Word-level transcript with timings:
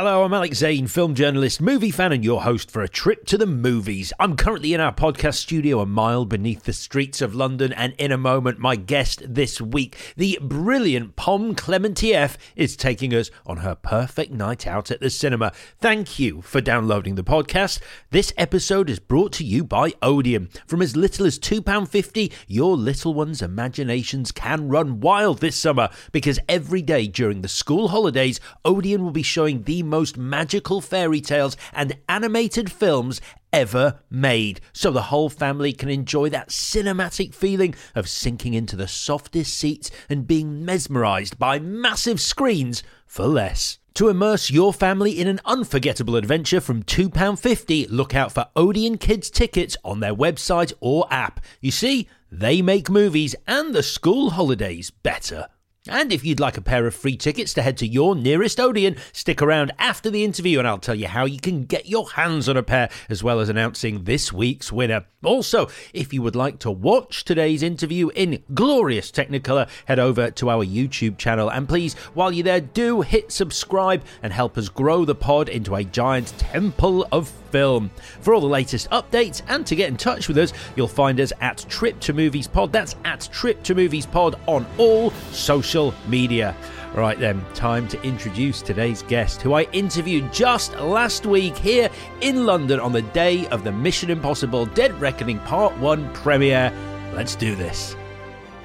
Hello, 0.00 0.22
I'm 0.22 0.32
Alex 0.32 0.58
Zane, 0.58 0.86
film 0.86 1.16
journalist, 1.16 1.60
movie 1.60 1.90
fan, 1.90 2.12
and 2.12 2.24
your 2.24 2.42
host 2.42 2.70
for 2.70 2.82
a 2.82 2.88
trip 2.88 3.26
to 3.26 3.36
the 3.36 3.46
movies. 3.46 4.12
I'm 4.20 4.36
currently 4.36 4.72
in 4.72 4.80
our 4.80 4.94
podcast 4.94 5.34
studio 5.34 5.80
a 5.80 5.86
mile 5.86 6.24
beneath 6.24 6.62
the 6.62 6.72
streets 6.72 7.20
of 7.20 7.34
London, 7.34 7.72
and 7.72 7.94
in 7.98 8.12
a 8.12 8.16
moment, 8.16 8.60
my 8.60 8.76
guest 8.76 9.22
this 9.26 9.60
week, 9.60 9.96
the 10.16 10.38
brilliant 10.40 11.16
Pom 11.16 11.56
Klementieff, 11.56 12.36
is 12.54 12.76
taking 12.76 13.12
us 13.12 13.32
on 13.44 13.56
her 13.56 13.74
perfect 13.74 14.30
night 14.30 14.68
out 14.68 14.92
at 14.92 15.00
the 15.00 15.10
cinema. 15.10 15.50
Thank 15.80 16.20
you 16.20 16.42
for 16.42 16.60
downloading 16.60 17.16
the 17.16 17.24
podcast. 17.24 17.80
This 18.10 18.32
episode 18.36 18.88
is 18.88 19.00
brought 19.00 19.32
to 19.32 19.44
you 19.44 19.64
by 19.64 19.94
Odeon. 20.00 20.48
From 20.68 20.80
as 20.80 20.94
little 20.94 21.26
as 21.26 21.40
£2.50, 21.40 22.32
your 22.46 22.76
little 22.76 23.14
one's 23.14 23.42
imaginations 23.42 24.30
can 24.30 24.68
run 24.68 25.00
wild 25.00 25.40
this 25.40 25.56
summer 25.56 25.88
because 26.12 26.38
every 26.48 26.82
day 26.82 27.08
during 27.08 27.42
the 27.42 27.48
school 27.48 27.88
holidays, 27.88 28.38
Odeon 28.64 29.02
will 29.02 29.10
be 29.10 29.24
showing 29.24 29.64
the 29.64 29.87
most 29.88 30.16
magical 30.16 30.80
fairy 30.80 31.20
tales 31.20 31.56
and 31.72 31.96
animated 32.08 32.70
films 32.70 33.20
ever 33.52 34.00
made, 34.10 34.60
so 34.72 34.90
the 34.90 35.02
whole 35.02 35.28
family 35.28 35.72
can 35.72 35.88
enjoy 35.88 36.28
that 36.28 36.50
cinematic 36.50 37.34
feeling 37.34 37.74
of 37.94 38.08
sinking 38.08 38.54
into 38.54 38.76
the 38.76 38.88
softest 38.88 39.56
seats 39.56 39.90
and 40.08 40.26
being 40.26 40.64
mesmerized 40.64 41.38
by 41.38 41.58
massive 41.58 42.20
screens 42.20 42.82
for 43.06 43.26
less. 43.26 43.78
To 43.94 44.08
immerse 44.08 44.48
your 44.48 44.72
family 44.72 45.18
in 45.18 45.26
an 45.26 45.40
unforgettable 45.44 46.14
adventure 46.14 46.60
from 46.60 46.84
£2.50, 46.84 47.88
look 47.90 48.14
out 48.14 48.30
for 48.30 48.46
Odeon 48.54 48.96
Kids 48.96 49.28
tickets 49.28 49.76
on 49.84 49.98
their 49.98 50.14
website 50.14 50.72
or 50.78 51.06
app. 51.10 51.40
You 51.60 51.72
see, 51.72 52.08
they 52.30 52.62
make 52.62 52.88
movies 52.88 53.34
and 53.46 53.74
the 53.74 53.82
school 53.82 54.30
holidays 54.30 54.90
better. 54.90 55.48
And 55.88 56.12
if 56.12 56.24
you'd 56.24 56.40
like 56.40 56.56
a 56.56 56.62
pair 56.62 56.86
of 56.86 56.94
free 56.94 57.16
tickets 57.16 57.54
to 57.54 57.62
head 57.62 57.76
to 57.78 57.86
your 57.86 58.14
nearest 58.14 58.60
Odeon, 58.60 58.96
stick 59.12 59.42
around 59.42 59.72
after 59.78 60.10
the 60.10 60.24
interview 60.24 60.58
and 60.58 60.68
I'll 60.68 60.78
tell 60.78 60.94
you 60.94 61.08
how 61.08 61.24
you 61.24 61.38
can 61.38 61.64
get 61.64 61.86
your 61.86 62.10
hands 62.10 62.48
on 62.48 62.56
a 62.56 62.62
pair, 62.62 62.90
as 63.08 63.22
well 63.22 63.40
as 63.40 63.48
announcing 63.48 64.04
this 64.04 64.32
week's 64.32 64.72
winner. 64.72 65.06
Also, 65.24 65.68
if 65.92 66.12
you 66.12 66.22
would 66.22 66.36
like 66.36 66.60
to 66.60 66.70
watch 66.70 67.24
today's 67.24 67.62
interview 67.62 68.08
in 68.14 68.42
glorious 68.54 69.10
Technicolor, 69.10 69.68
head 69.86 69.98
over 69.98 70.30
to 70.30 70.48
our 70.48 70.64
YouTube 70.64 71.18
channel. 71.18 71.50
And 71.50 71.68
please, 71.68 71.94
while 72.14 72.30
you're 72.30 72.44
there, 72.44 72.60
do 72.60 73.00
hit 73.00 73.32
subscribe 73.32 74.04
and 74.22 74.32
help 74.32 74.56
us 74.56 74.68
grow 74.68 75.04
the 75.04 75.14
pod 75.14 75.48
into 75.48 75.74
a 75.74 75.82
giant 75.82 76.32
temple 76.38 77.06
of 77.10 77.28
film. 77.50 77.90
For 78.20 78.34
all 78.34 78.40
the 78.40 78.46
latest 78.46 78.90
updates 78.90 79.42
and 79.48 79.66
to 79.66 79.74
get 79.74 79.88
in 79.88 79.96
touch 79.96 80.28
with 80.28 80.38
us, 80.38 80.52
you'll 80.76 80.86
find 80.86 81.18
us 81.20 81.32
at 81.40 81.64
Trip 81.68 81.98
to 82.00 82.12
Movies 82.12 82.46
Pod. 82.46 82.72
That's 82.72 82.94
at 83.04 83.28
Trip 83.32 83.62
to 83.64 83.74
Movies 83.74 84.06
Pod 84.06 84.38
on 84.46 84.66
all 84.76 85.10
social 85.32 85.77
media. 86.06 86.54
Right 86.94 87.18
then, 87.18 87.44
time 87.54 87.86
to 87.88 88.02
introduce 88.02 88.62
today's 88.62 89.02
guest, 89.02 89.42
who 89.42 89.52
I 89.52 89.62
interviewed 89.72 90.32
just 90.32 90.74
last 90.74 91.26
week 91.26 91.56
here 91.56 91.90
in 92.20 92.46
London 92.46 92.80
on 92.80 92.92
the 92.92 93.02
day 93.02 93.46
of 93.48 93.64
the 93.64 93.72
Mission 93.72 94.10
Impossible 94.10 94.66
Dead 94.66 94.98
Reckoning 95.00 95.38
Part 95.40 95.76
1 95.78 96.12
premiere. 96.12 96.72
Let's 97.14 97.36
do 97.36 97.54
this. 97.54 97.94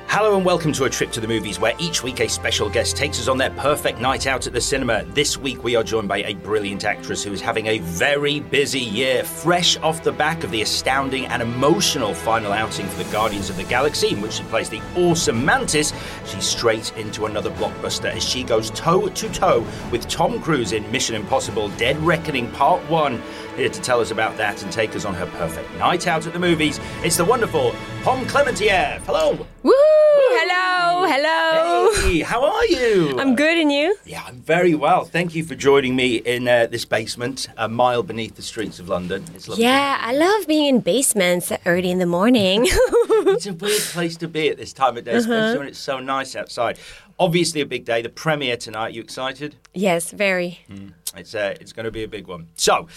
Hello 0.08 0.36
and 0.36 0.46
welcome 0.46 0.72
to 0.74 0.84
a 0.84 0.90
trip 0.90 1.12
to 1.12 1.20
the 1.20 1.28
movies 1.28 1.60
where 1.60 1.74
each 1.80 2.04
week 2.04 2.20
a 2.20 2.30
special 2.30 2.70
guest 2.70 2.96
takes 2.96 3.20
us 3.20 3.28
on 3.28 3.40
their 3.40 3.50
perfect 3.52 4.00
night 4.00 4.28
out 4.28 4.46
at 4.46 4.54
the 4.54 4.62
cinema. 4.62 5.04
This 5.06 5.38
week 5.38 5.64
we 5.64 5.76
are 5.76 5.84
joined 5.84 6.08
by 6.08 6.20
a 6.20 6.36
brilliant 6.36 6.86
actress 6.86 7.24
who 7.24 7.34
is 7.34 7.42
having 7.42 7.66
a 7.66 7.80
very 7.80 8.40
busy 8.40 8.80
year, 8.80 9.24
fresh 9.24 9.76
off 9.78 10.04
the 10.04 10.12
back 10.12 10.44
of 10.44 10.52
the 10.52 10.62
astounding 10.62 11.26
and 11.26 11.42
emotional 11.42 12.14
final 12.14 12.52
outing 12.52 12.86
for 12.86 13.04
the 13.04 13.12
Guardians 13.12 13.50
of 13.50 13.58
the 13.58 13.64
Galaxy, 13.64 14.10
in 14.10 14.22
which 14.22 14.34
she 14.34 14.44
plays 14.44 14.70
the 14.70 14.82
awesome 14.96 15.44
Mantis. 15.44 15.94
She's 16.26 16.46
straight 16.46 16.96
into 16.96 17.26
another 17.26 17.50
blockbuster 17.50 18.12
as 18.12 18.24
she 18.24 18.44
goes 18.44 18.70
toe 18.72 19.10
to 19.10 19.30
toe 19.30 19.66
with 19.92 20.08
Tom 20.08 20.40
Cruise 20.40 20.74
in 20.74 20.90
Mission 20.92 21.16
Impossible 21.16 21.70
Dead 21.70 21.98
Reckoning 21.98 22.52
Part 22.52 22.88
1. 22.88 23.20
Here 23.56 23.70
to 23.70 23.82
tell 23.82 24.00
us 24.00 24.12
about 24.12 24.38
that 24.38 24.62
and 24.62 24.72
take 24.72 24.96
us 24.96 25.06
on 25.06 25.16
her 25.16 25.26
perfect 25.26 25.74
night 25.76 26.06
out 26.06 26.28
at 26.28 26.34
the 26.34 26.40
movies, 26.40 26.80
it's 27.04 27.18
the 27.18 27.26
wonderful 27.26 27.74
Pom 28.04 28.26
Klementieff. 28.26 29.00
Hello. 29.06 29.32
Woo! 29.64 29.72
Hello, 29.74 31.08
hello. 31.08 31.94
Hey, 32.02 32.20
how 32.20 32.44
are 32.44 32.66
you? 32.66 33.18
I'm 33.18 33.34
good, 33.34 33.58
and 33.58 33.72
you? 33.72 33.96
Yeah, 34.06 34.24
I'm 34.28 34.42
very 34.42 34.76
well. 34.76 35.06
Thank 35.06 35.34
you 35.36 35.44
for 35.46 35.56
joining 35.56 35.96
me 35.96 36.18
in 36.18 36.46
uh, 36.50 36.68
this 36.68 36.84
basement, 36.84 37.48
a 37.56 37.70
mile 37.70 38.04
beneath 38.04 38.36
the 38.36 38.42
streets 38.42 38.78
of 38.80 38.90
London. 38.90 39.24
It's 39.34 39.48
lovely. 39.48 39.64
Yeah, 39.64 39.98
I 40.02 40.14
love 40.14 40.48
being 40.48 40.66
in 40.66 40.82
basements 40.82 41.52
early 41.66 41.92
in 41.92 42.00
the 42.00 42.06
morning. 42.06 42.68
It's 43.26 43.46
a 43.48 43.54
weird 43.54 43.82
place 43.82 44.18
to 44.18 44.28
be 44.28 44.50
at 44.50 44.58
this 44.58 44.74
time 44.74 44.98
of 44.98 45.06
day, 45.06 45.14
especially 45.16 45.38
Uh-huh. 45.52 45.58
when 45.60 45.68
it's 45.68 45.80
so 45.80 46.00
nice 46.00 46.36
outside. 46.36 46.78
Obviously, 47.18 47.62
a 47.62 47.66
big 47.66 47.86
day. 47.86 48.02
The 48.02 48.10
premiere 48.10 48.58
tonight. 48.58 48.94
You 48.94 49.02
excited? 49.02 49.56
yes, 49.74 50.12
very. 50.12 50.60
It's 51.16 51.34
uh, 51.34 51.56
it's 51.62 51.72
going 51.72 51.86
to 51.86 51.92
be 51.92 52.04
a 52.04 52.08
big 52.08 52.28
one. 52.28 52.50
So, 52.56 52.88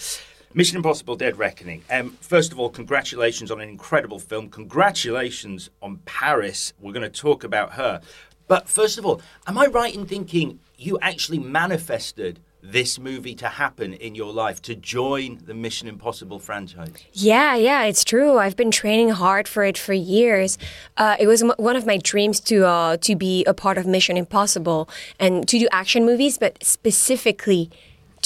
Mission 0.53 0.77
Impossible: 0.77 1.15
Dead 1.15 1.37
Reckoning. 1.37 1.83
Um, 1.89 2.11
first 2.21 2.51
of 2.51 2.59
all, 2.59 2.69
congratulations 2.69 3.51
on 3.51 3.61
an 3.61 3.69
incredible 3.69 4.19
film. 4.19 4.49
Congratulations 4.49 5.69
on 5.81 5.97
Paris. 6.05 6.73
We're 6.79 6.93
going 6.93 7.09
to 7.09 7.21
talk 7.21 7.43
about 7.43 7.73
her. 7.73 8.01
But 8.47 8.69
first 8.69 8.97
of 8.97 9.05
all, 9.05 9.21
am 9.45 9.57
I 9.57 9.65
right 9.65 9.93
in 9.93 10.05
thinking 10.05 10.59
you 10.77 10.97
actually 11.01 11.39
manifested 11.39 12.39
this 12.63 12.97
movie 12.97 13.35
to 13.35 13.47
happen 13.47 13.93
in 13.93 14.15
your 14.15 14.33
life 14.33 14.61
to 14.63 14.75
join 14.75 15.39
the 15.45 15.53
Mission 15.53 15.87
Impossible 15.87 16.39
franchise? 16.39 16.91
Yeah, 17.13 17.55
yeah, 17.55 17.83
it's 17.83 18.03
true. 18.03 18.37
I've 18.37 18.55
been 18.55 18.71
training 18.71 19.09
hard 19.09 19.47
for 19.47 19.63
it 19.63 19.77
for 19.77 19.93
years. 19.93 20.57
Uh, 20.95 21.17
it 21.19 21.27
was 21.27 21.43
m- 21.43 21.53
one 21.57 21.75
of 21.75 21.85
my 21.85 21.97
dreams 21.97 22.39
to 22.41 22.65
uh, 22.65 22.97
to 22.97 23.15
be 23.15 23.43
a 23.45 23.53
part 23.53 23.77
of 23.77 23.85
Mission 23.85 24.17
Impossible 24.17 24.89
and 25.19 25.47
to 25.47 25.59
do 25.59 25.67
action 25.71 26.05
movies, 26.05 26.37
but 26.37 26.63
specifically 26.63 27.69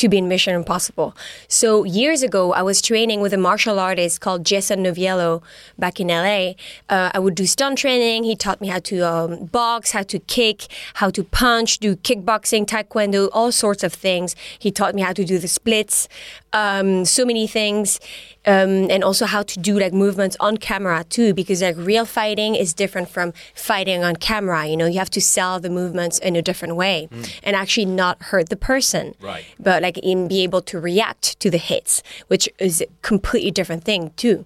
to 0.02 0.10
be 0.10 0.18
in 0.18 0.28
Mission 0.28 0.56
Impossible. 0.56 1.16
So 1.48 1.84
years 1.84 2.24
ago, 2.24 2.54
I 2.54 2.64
was 2.64 2.82
training 2.82 3.22
with 3.22 3.34
a 3.34 3.38
martial 3.38 3.80
artist 3.80 4.20
called 4.20 4.44
Jason 4.44 4.84
Noviello 4.84 5.44
back 5.78 6.00
in 6.00 6.08
LA. 6.08 6.54
Uh, 6.90 7.12
I 7.14 7.20
would 7.20 7.36
do 7.36 7.46
stunt 7.46 7.78
training. 7.78 8.24
He 8.24 8.36
taught 8.36 8.60
me 8.62 8.68
how 8.68 8.80
to 8.80 9.02
um, 9.02 9.46
box, 9.46 9.92
how 9.92 10.02
to 10.04 10.18
kick, 10.18 10.68
how 10.96 11.12
to 11.12 11.24
punch, 11.24 11.78
do 11.78 11.96
kickboxing, 11.96 12.66
taekwondo, 12.66 13.30
all 13.32 13.52
sorts 13.52 13.84
of 13.84 13.94
things. 13.94 14.36
He 14.58 14.72
taught 14.72 14.96
me 14.96 15.04
how 15.04 15.14
to 15.14 15.24
do 15.24 15.38
the 15.38 15.48
splits, 15.48 16.10
um, 16.54 17.06
so 17.06 17.26
many 17.26 17.48
things, 17.48 18.00
um, 18.46 18.90
and 18.90 19.04
also 19.04 19.26
how 19.26 19.44
to 19.44 19.60
do 19.60 19.80
like 19.80 19.94
movements 19.94 20.36
on 20.40 20.58
camera 20.58 21.06
too, 21.10 21.34
because 21.34 21.62
like 21.62 21.78
real 21.78 22.06
fighting 22.06 22.56
is 22.56 22.74
different 22.74 23.08
from 23.10 23.34
fighting 23.56 24.04
on 24.04 24.16
camera. 24.16 24.66
You 24.68 24.76
know, 24.78 24.86
you 24.88 25.00
have 25.00 25.10
to 25.12 25.22
sell 25.22 25.60
the 25.60 25.70
movements 25.70 26.20
in 26.20 26.36
a 26.36 26.42
different 26.42 26.76
way 26.76 27.08
and 27.44 27.56
actually 27.56 27.86
not 27.86 28.22
hurt 28.24 28.50
the 28.50 28.58
person 28.58 29.16
Right. 29.22 29.46
but 29.60 29.82
like 29.82 29.98
in 30.00 30.28
be 30.28 30.44
able 30.44 30.62
to 30.64 30.80
react 30.80 31.40
to 31.40 31.50
the 31.50 31.58
hits, 31.58 32.02
which 32.28 32.50
is 32.60 32.82
a 32.82 32.88
completely 33.02 33.52
different 33.52 33.84
thing 33.84 34.12
too. 34.18 34.46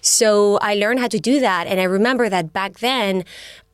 So 0.00 0.58
I 0.58 0.74
learned 0.74 1.00
how 1.00 1.08
to 1.08 1.18
do 1.18 1.40
that, 1.40 1.66
and 1.66 1.80
I 1.80 1.84
remember 1.84 2.28
that 2.28 2.52
back 2.52 2.78
then. 2.80 3.24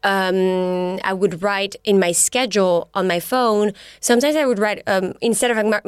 Um, 0.05 0.99
I 1.05 1.13
would 1.13 1.43
write 1.43 1.77
in 1.85 1.99
my 1.99 2.13
schedule 2.13 2.89
on 2.95 3.07
my 3.07 3.21
phone. 3.21 3.73
Sometimes 4.01 4.37
I 4.37 4.47
would 4.47 4.59
write 4.59 4.83
um, 4.87 5.15
instead 5.21 5.51
of 5.51 5.65
like, 5.65 5.85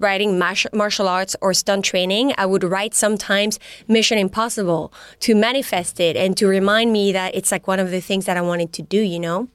writing 0.00 0.38
martial 0.38 1.08
arts 1.08 1.36
or 1.40 1.54
stunt 1.54 1.84
training, 1.84 2.34
I 2.36 2.46
would 2.46 2.64
write 2.64 2.94
sometimes 2.94 3.58
Mission 3.88 4.18
Impossible 4.18 4.92
to 5.20 5.34
manifest 5.34 6.00
it 6.00 6.16
and 6.16 6.36
to 6.36 6.46
remind 6.46 6.92
me 6.92 7.12
that 7.12 7.34
it's 7.34 7.52
like 7.52 7.66
one 7.66 7.80
of 7.80 7.90
the 7.90 8.00
things 8.00 8.26
that 8.26 8.36
I 8.36 8.42
wanted 8.42 8.72
to 8.74 8.82
do. 8.82 9.00
You 9.00 9.20
know? 9.20 9.48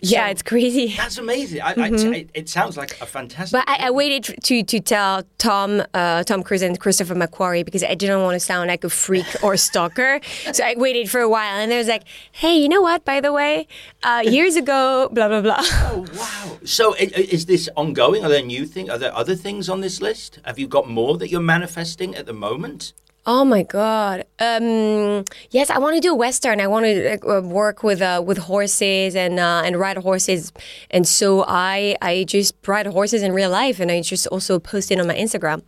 Yeah, 0.00 0.26
So- 0.26 0.30
it's 0.30 0.42
crazy. 0.42 0.94
That's 0.96 1.18
amazing. 1.18 1.60
I, 1.62 1.74
I, 1.76 1.88
it, 1.88 2.30
it 2.34 2.48
sounds 2.48 2.76
like 2.76 2.92
a 3.00 3.06
fantastic. 3.06 3.58
Mm-hmm. 3.58 3.70
But 3.74 3.82
I, 3.82 3.88
I 3.88 3.90
waited 3.90 4.22
to 4.44 4.62
to 4.62 4.80
tell 4.80 5.22
Tom 5.38 5.82
uh, 5.94 6.22
Tom 6.24 6.42
Cruise 6.42 6.62
and 6.62 6.78
Christopher 6.78 7.14
McQuarrie 7.14 7.64
because 7.64 7.82
I 7.82 7.94
didn't 7.94 8.22
want 8.22 8.34
to 8.34 8.40
sound 8.40 8.68
like 8.68 8.84
a 8.84 8.90
freak 8.90 9.26
or 9.42 9.56
stalker. 9.56 10.20
So 10.52 10.64
I 10.64 10.74
waited 10.76 11.10
for 11.10 11.20
a 11.20 11.28
while, 11.28 11.56
and 11.60 11.70
there 11.70 11.78
was 11.78 11.88
like, 11.88 12.04
"Hey, 12.32 12.56
you 12.58 12.68
know 12.68 12.80
what? 12.82 13.04
By 13.04 13.20
the 13.20 13.32
way, 13.32 13.66
uh, 14.02 14.22
years 14.36 14.56
ago, 14.56 15.08
blah 15.12 15.28
blah 15.28 15.40
blah." 15.42 15.58
Oh 15.60 16.06
wow! 16.14 16.58
So 16.64 16.94
is 16.94 17.46
this 17.46 17.68
ongoing? 17.76 18.24
Are 18.24 18.28
there 18.28 18.42
new 18.42 18.66
things? 18.66 18.88
Are 18.90 18.98
there 18.98 19.14
other 19.14 19.34
things 19.34 19.68
on 19.68 19.80
this 19.80 20.00
list? 20.00 20.38
Have 20.44 20.58
you 20.58 20.66
got 20.68 20.88
more 20.88 21.18
that 21.18 21.28
you're 21.30 21.40
manifesting 21.56 22.14
at 22.14 22.26
the 22.26 22.32
moment? 22.32 22.92
Oh 23.30 23.44
my 23.44 23.62
god! 23.62 24.24
Um, 24.38 25.22
yes, 25.50 25.68
I 25.68 25.76
want 25.78 25.96
to 25.96 26.00
do 26.00 26.12
a 26.12 26.14
western. 26.14 26.62
I 26.62 26.66
want 26.66 26.86
to 26.86 27.18
uh, 27.28 27.42
work 27.42 27.82
with 27.82 28.00
uh, 28.00 28.22
with 28.24 28.38
horses 28.38 29.14
and 29.14 29.38
uh, 29.38 29.60
and 29.66 29.78
ride 29.78 29.98
horses, 29.98 30.50
and 30.90 31.06
so 31.06 31.44
I 31.46 31.94
I 32.00 32.24
just 32.24 32.54
ride 32.66 32.86
horses 32.86 33.22
in 33.22 33.32
real 33.32 33.50
life, 33.50 33.80
and 33.80 33.90
I 33.90 34.00
just 34.00 34.26
also 34.28 34.58
post 34.58 34.90
it 34.90 34.98
on 34.98 35.06
my 35.06 35.14
Instagram. 35.14 35.60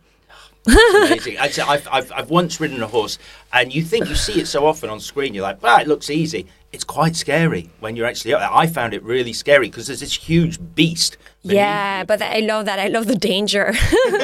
Amazing. 0.67 1.37
I, 1.37 1.51
I've, 1.67 1.87
I've, 1.91 2.11
I've 2.11 2.29
once 2.31 2.59
ridden 2.59 2.81
a 2.81 2.87
horse, 2.87 3.19
and 3.53 3.71
you 3.73 3.83
think 3.83 4.09
you 4.09 4.15
see 4.15 4.41
it 4.41 4.47
so 4.47 4.65
often 4.65 4.89
on 4.89 4.99
screen, 4.99 5.35
you're 5.35 5.43
like, 5.43 5.59
"Ah, 5.63 5.81
it 5.81 5.87
looks 5.87 6.09
easy." 6.09 6.47
It's 6.71 6.83
quite 6.83 7.15
scary 7.15 7.69
when 7.79 7.95
you're 7.95 8.07
actually. 8.07 8.33
I 8.33 8.65
found 8.65 8.95
it 8.95 9.03
really 9.03 9.33
scary 9.33 9.69
because 9.69 9.85
there's 9.85 9.99
this 9.99 10.15
huge 10.15 10.57
beast. 10.73 11.15
Yeah, 11.43 12.03
but 12.03 12.21
I 12.21 12.39
love 12.39 12.65
that. 12.65 12.79
I 12.79 12.87
love 12.87 13.07
the 13.07 13.15
danger. 13.15 13.73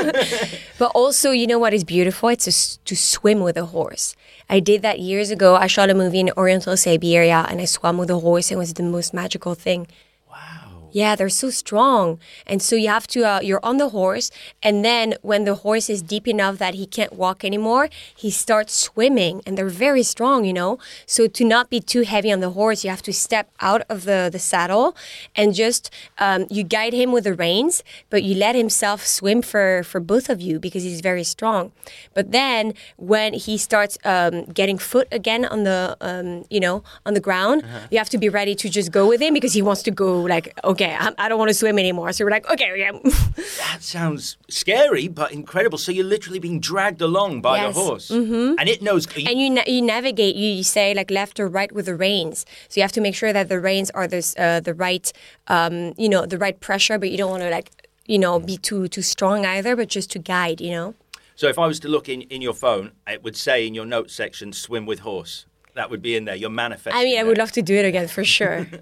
but 0.77 0.91
also, 0.93 1.31
you 1.31 1.47
know 1.47 1.57
what 1.57 1.73
is 1.73 1.83
beautiful? 1.83 2.29
It's 2.29 2.77
to, 2.77 2.83
to 2.85 2.95
swim 2.95 3.39
with 3.39 3.57
a 3.57 3.65
horse. 3.65 4.15
I 4.49 4.59
did 4.59 4.81
that 4.83 4.99
years 4.99 5.31
ago. 5.31 5.55
I 5.55 5.67
shot 5.67 5.89
a 5.89 5.95
movie 5.95 6.19
in 6.19 6.31
Oriental 6.37 6.77
Siberia 6.77 7.45
and 7.49 7.59
I 7.59 7.65
swam 7.65 7.97
with 7.97 8.11
a 8.11 8.19
horse. 8.19 8.51
It 8.51 8.57
was 8.57 8.75
the 8.75 8.83
most 8.83 9.13
magical 9.13 9.55
thing. 9.55 9.87
Yeah, 11.01 11.13
they're 11.17 11.37
so 11.43 11.49
strong, 11.63 12.05
and 12.49 12.59
so 12.67 12.73
you 12.75 12.89
have 12.97 13.05
to. 13.13 13.19
Uh, 13.31 13.39
you're 13.47 13.65
on 13.69 13.77
the 13.77 13.89
horse, 13.99 14.27
and 14.67 14.75
then 14.89 15.13
when 15.21 15.41
the 15.49 15.57
horse 15.65 15.87
is 15.95 16.01
deep 16.01 16.25
enough 16.27 16.55
that 16.57 16.73
he 16.73 16.85
can't 16.97 17.13
walk 17.13 17.45
anymore, 17.45 17.85
he 18.23 18.29
starts 18.31 18.73
swimming, 18.87 19.35
and 19.45 19.51
they're 19.55 19.77
very 19.87 20.01
strong, 20.01 20.39
you 20.49 20.55
know. 20.61 20.79
So 21.05 21.21
to 21.37 21.43
not 21.55 21.69
be 21.69 21.79
too 21.93 22.01
heavy 22.13 22.31
on 22.35 22.39
the 22.39 22.53
horse, 22.59 22.83
you 22.83 22.89
have 22.89 23.05
to 23.09 23.13
step 23.13 23.45
out 23.69 23.81
of 23.93 24.05
the 24.09 24.29
the 24.35 24.39
saddle, 24.39 24.95
and 25.35 25.53
just 25.53 25.83
um, 26.17 26.41
you 26.49 26.63
guide 26.77 26.93
him 27.01 27.11
with 27.11 27.25
the 27.25 27.35
reins, 27.45 27.83
but 28.09 28.23
you 28.23 28.33
let 28.33 28.55
himself 28.55 29.05
swim 29.05 29.43
for 29.51 29.83
for 29.83 29.99
both 30.13 30.27
of 30.33 30.41
you 30.47 30.55
because 30.65 30.81
he's 30.87 31.01
very 31.01 31.25
strong. 31.35 31.63
But 32.17 32.31
then 32.31 32.73
when 33.11 33.29
he 33.45 33.59
starts 33.67 33.99
um, 34.03 34.45
getting 34.59 34.79
foot 34.79 35.07
again 35.11 35.45
on 35.45 35.59
the 35.69 35.95
um, 36.01 36.45
you 36.49 36.59
know 36.65 36.81
on 37.05 37.13
the 37.13 37.23
ground, 37.27 37.61
you 37.91 37.97
have 38.01 38.09
to 38.15 38.17
be 38.25 38.29
ready 38.39 38.55
to 38.55 38.67
just 38.77 38.89
go 38.91 39.03
with 39.11 39.21
him 39.21 39.33
because 39.37 39.53
he 39.53 39.61
wants 39.61 39.83
to 39.83 39.91
go 39.91 40.09
like 40.33 40.47
okay, 40.63 40.86
I, 40.99 41.25
I 41.25 41.29
don't 41.29 41.39
want 41.39 41.49
to 41.49 41.53
swim 41.53 41.77
anymore. 41.79 42.11
So 42.13 42.23
we're 42.25 42.31
like 42.31 42.49
okay, 42.51 42.71
yeah. 42.77 42.91
That 43.59 43.79
sounds 43.81 44.37
scary, 44.49 45.07
but 45.07 45.31
incredible. 45.31 45.77
So 45.77 45.91
you're 45.91 46.05
literally 46.05 46.39
being 46.39 46.59
dragged 46.59 47.01
along 47.01 47.41
by 47.41 47.57
Yes. 47.57 47.75
the 47.75 47.81
horse, 47.81 48.09
mm-hmm. 48.09 48.55
and 48.59 48.69
it 48.69 48.81
knows. 48.81 49.07
and 49.15 49.39
you 49.39 49.49
na- 49.49 49.67
you 49.67 49.81
navigate. 49.81 50.35
You, 50.35 50.49
you 50.49 50.63
say 50.63 50.93
like 50.93 51.11
left 51.11 51.39
or 51.39 51.47
right 51.47 51.71
with 51.71 51.85
the 51.85 51.95
reins. 51.95 52.45
So 52.69 52.79
you 52.79 52.83
have 52.83 52.91
to 52.93 53.01
make 53.01 53.15
sure 53.15 53.33
that 53.33 53.49
the 53.49 53.59
reins 53.59 53.89
are 53.91 54.07
this 54.07 54.35
uh, 54.37 54.59
the 54.61 54.73
right 54.73 55.11
um, 55.47 55.93
you 55.97 56.09
know 56.09 56.25
the 56.25 56.37
right 56.37 56.59
pressure, 56.59 56.97
but 56.97 57.09
you 57.11 57.17
don't 57.17 57.31
want 57.31 57.43
to 57.43 57.49
like 57.49 57.69
you 58.05 58.17
know 58.19 58.39
be 58.39 58.57
too 58.57 58.87
too 58.87 59.01
strong 59.01 59.45
either, 59.45 59.75
but 59.75 59.87
just 59.89 60.09
to 60.11 60.19
guide. 60.19 60.61
You 60.61 60.71
know. 60.71 60.95
so 61.35 61.47
if 61.47 61.57
I 61.59 61.67
was 61.67 61.79
to 61.81 61.87
look 61.87 62.07
in, 62.09 62.21
in 62.35 62.41
your 62.41 62.53
phone, 62.55 62.91
it 63.07 63.23
would 63.23 63.35
say 63.35 63.67
in 63.67 63.73
your 63.75 63.85
notes 63.85 64.13
section, 64.13 64.53
"Swim 64.53 64.85
with 64.85 64.99
horse." 64.99 65.45
That 65.77 65.91
would 65.91 66.01
be 66.01 66.15
in 66.15 66.25
there. 66.25 66.35
You're 66.35 66.49
manifesting. 66.49 66.99
I 66.99 67.03
mean, 67.03 67.19
I 67.19 67.23
would 67.23 67.37
love 67.37 67.51
to 67.51 67.61
do 67.61 67.75
it 67.75 67.85
again 67.85 68.07
for 68.07 68.23
sure. 68.23 68.67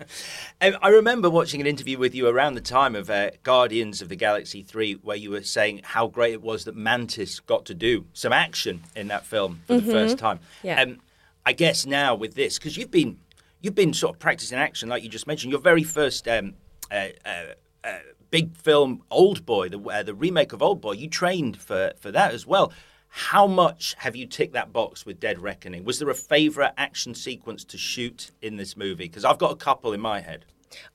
Um, 0.62 0.78
I 0.82 0.88
remember 0.88 1.30
watching 1.30 1.60
an 1.60 1.68
interview 1.68 1.98
with 1.98 2.16
you 2.16 2.30
around 2.30 2.54
the 2.54 2.62
time 2.62 2.96
of 2.96 3.10
uh, 3.10 3.32
Guardians 3.44 4.02
of 4.02 4.08
the 4.08 4.16
Galaxy 4.16 4.64
3 4.64 4.94
where 5.04 5.18
you 5.18 5.32
were 5.32 5.44
saying 5.44 5.82
how 5.84 6.08
great 6.08 6.32
it 6.32 6.42
was 6.42 6.64
that 6.64 6.78
Mantis 6.78 7.42
got 7.42 7.66
to 7.66 7.74
do 7.74 8.06
some 8.14 8.32
action 8.32 8.82
in 8.96 9.10
that 9.10 9.26
film 9.26 9.60
for 9.68 9.82
the 9.82 9.92
first 9.92 10.18
time. 10.18 10.40
Yeah. 10.64 10.82
Um, 10.82 11.02
I 11.46 11.52
guess 11.52 11.86
now 11.86 12.16
with 12.16 12.36
this, 12.36 12.58
because 12.58 12.78
you've 12.78 12.90
been 12.90 13.20
you've 13.60 13.76
been 13.76 13.94
sort 13.94 14.16
of 14.16 14.20
practicing 14.20 14.58
action, 14.58 14.88
like 14.88 15.04
you 15.04 15.10
just 15.10 15.28
mentioned, 15.28 15.52
your 15.52 15.60
very 15.60 15.84
first 15.84 16.26
um, 16.30 16.54
uh, 16.90 17.08
uh, 17.26 17.46
uh, 17.84 18.00
big 18.32 18.56
film, 18.56 19.04
Old 19.12 19.46
Boy, 19.46 19.68
the, 19.68 19.80
uh, 19.80 20.04
the 20.04 20.14
remake 20.14 20.54
of 20.54 20.62
Old 20.62 20.80
Boy, 20.80 20.94
you 20.94 21.10
trained 21.10 21.58
for, 21.58 21.92
for 22.00 22.12
that 22.12 22.34
as 22.34 22.48
well. 22.48 22.72
How 23.18 23.48
much 23.48 23.96
have 24.00 24.18
you 24.18 24.28
ticked 24.28 24.52
that 24.56 24.74
box 24.74 25.06
with 25.06 25.22
Dead 25.22 25.40
Reckoning? 25.40 25.86
Was 25.86 26.00
there 26.00 26.10
a 26.10 26.14
favourite 26.14 26.74
action 26.76 27.16
sequence 27.16 27.64
to 27.64 27.78
shoot 27.78 28.32
in 28.42 28.58
this 28.58 28.76
movie? 28.76 29.08
Because 29.08 29.24
I've 29.24 29.38
got 29.38 29.54
a 29.54 29.56
couple 29.56 29.94
in 29.94 30.02
my 30.02 30.20
head. 30.20 30.44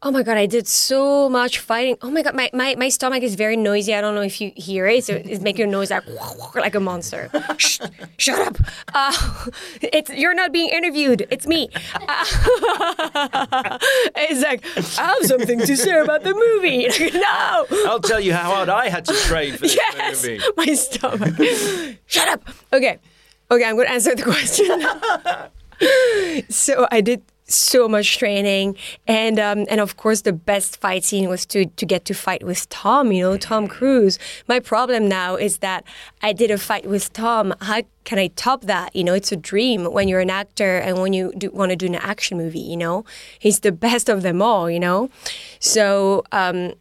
Oh 0.02 0.10
my 0.10 0.22
god, 0.22 0.36
I 0.38 0.46
did 0.46 0.66
so 0.66 1.28
much 1.28 1.58
fighting. 1.58 1.96
Oh 2.02 2.10
my 2.10 2.22
god, 2.22 2.34
my, 2.34 2.48
my, 2.54 2.74
my 2.76 2.88
stomach 2.88 3.22
is 3.22 3.34
very 3.34 3.56
noisy. 3.56 3.94
I 3.94 4.00
don't 4.00 4.14
know 4.14 4.22
if 4.22 4.40
you 4.40 4.52
hear 4.56 4.86
it. 4.86 5.04
So 5.04 5.14
it's 5.14 5.42
making 5.42 5.64
a 5.68 5.70
noise 5.70 5.90
like 5.90 6.04
like 6.54 6.74
a 6.74 6.80
monster. 6.80 7.30
Shh, 7.58 7.80
shut 8.16 8.38
up. 8.46 8.56
Uh, 8.94 9.46
it's 9.82 10.10
you're 10.10 10.34
not 10.34 10.52
being 10.52 10.68
interviewed. 10.70 11.26
It's 11.30 11.46
me. 11.46 11.68
Uh, 11.94 12.24
it's 14.16 14.42
like 14.42 14.64
I 14.98 15.14
have 15.18 15.26
something 15.26 15.60
to 15.60 15.76
say 15.76 15.98
about 15.98 16.22
the 16.24 16.34
movie. 16.34 16.88
Like, 16.88 17.14
no. 17.14 17.66
I'll 17.86 18.00
tell 18.00 18.20
you 18.20 18.32
how 18.32 18.54
hard 18.54 18.68
I 18.68 18.88
had 18.88 19.04
to 19.06 19.14
train 19.14 19.52
for 19.54 19.60
this 19.60 19.76
Yes, 19.76 20.22
movie. 20.24 20.40
my 20.56 20.74
stomach. 20.74 21.34
Shut 22.06 22.28
up. 22.28 22.42
Okay, 22.72 22.98
okay. 23.50 23.64
I'm 23.64 23.76
going 23.76 23.86
to 23.86 23.92
answer 23.92 24.14
the 24.14 24.22
question. 24.22 24.80
so 26.50 26.86
I 26.90 27.00
did 27.00 27.22
so 27.50 27.88
much 27.88 28.18
training, 28.18 28.76
and 29.06 29.38
um, 29.38 29.66
and 29.68 29.80
of 29.80 29.96
course 29.96 30.22
the 30.22 30.32
best 30.32 30.80
fight 30.80 31.04
scene 31.04 31.28
was 31.28 31.46
to 31.46 31.66
to 31.66 31.86
get 31.86 32.04
to 32.06 32.14
fight 32.14 32.44
with 32.44 32.68
Tom. 32.68 33.12
You 33.12 33.22
know, 33.22 33.36
Tom 33.36 33.68
Cruise. 33.68 34.18
My 34.48 34.60
problem 34.60 35.08
now 35.08 35.36
is 35.36 35.58
that 35.58 35.84
I 36.22 36.32
did 36.32 36.50
a 36.50 36.58
fight 36.58 36.86
with 36.86 37.12
Tom. 37.12 37.54
How 37.60 37.82
can 38.04 38.18
I 38.18 38.28
top 38.28 38.62
that? 38.62 38.94
You 38.94 39.04
know, 39.04 39.14
it's 39.14 39.32
a 39.32 39.36
dream 39.36 39.84
when 39.84 40.08
you're 40.08 40.20
an 40.20 40.30
actor 40.30 40.78
and 40.78 41.00
when 41.00 41.12
you 41.12 41.32
want 41.52 41.70
to 41.70 41.76
do 41.76 41.86
an 41.86 41.96
action 41.96 42.38
movie. 42.38 42.60
You 42.60 42.76
know, 42.76 43.04
he's 43.38 43.60
the 43.60 43.72
best 43.72 44.08
of 44.08 44.22
them 44.22 44.42
all. 44.42 44.70
You 44.70 44.80
know, 44.80 45.10
so. 45.58 46.24
Um, 46.32 46.74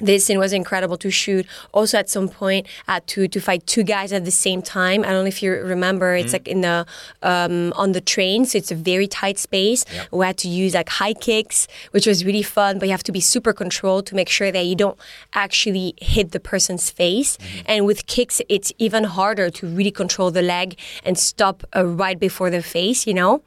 this 0.00 0.26
scene 0.26 0.38
was 0.38 0.52
incredible 0.52 0.96
to 0.98 1.10
shoot. 1.10 1.46
Also, 1.72 1.98
at 1.98 2.08
some 2.08 2.28
point, 2.28 2.66
had 2.86 3.06
to 3.08 3.28
to 3.28 3.40
fight 3.40 3.66
two 3.66 3.82
guys 3.82 4.12
at 4.12 4.24
the 4.24 4.30
same 4.30 4.62
time. 4.62 5.02
I 5.02 5.08
don't 5.08 5.24
know 5.24 5.28
if 5.28 5.42
you 5.42 5.52
remember. 5.52 6.14
It's 6.14 6.32
like 6.32 6.48
in 6.48 6.60
the 6.62 6.86
um, 7.22 7.72
on 7.76 7.92
the 7.92 8.00
train, 8.00 8.44
so 8.44 8.58
it's 8.58 8.70
a 8.70 8.74
very 8.74 9.06
tight 9.06 9.38
space. 9.38 9.84
We 10.10 10.24
had 10.26 10.38
to 10.38 10.48
use 10.48 10.74
like 10.74 10.88
high 10.88 11.14
kicks, 11.14 11.68
which 11.92 12.06
was 12.06 12.24
really 12.24 12.42
fun. 12.42 12.78
But 12.78 12.86
you 12.86 12.92
have 12.92 13.04
to 13.04 13.12
be 13.12 13.20
super 13.20 13.52
controlled 13.52 14.06
to 14.06 14.14
make 14.14 14.28
sure 14.28 14.50
that 14.50 14.66
you 14.66 14.74
don't 14.74 14.98
actually 15.32 15.94
hit 16.00 16.32
the 16.32 16.40
person's 16.40 16.90
face. 16.90 17.38
And 17.66 17.86
with 17.86 18.06
kicks, 18.06 18.40
it's 18.48 18.72
even 18.78 19.04
harder 19.04 19.50
to 19.50 19.66
really 19.66 19.90
control 19.90 20.30
the 20.30 20.42
leg 20.42 20.78
and 21.04 21.18
stop 21.18 21.64
uh, 21.74 21.86
right 21.86 22.18
before 22.18 22.50
the 22.50 22.62
face. 22.62 23.06
You 23.06 23.14
know 23.14 23.42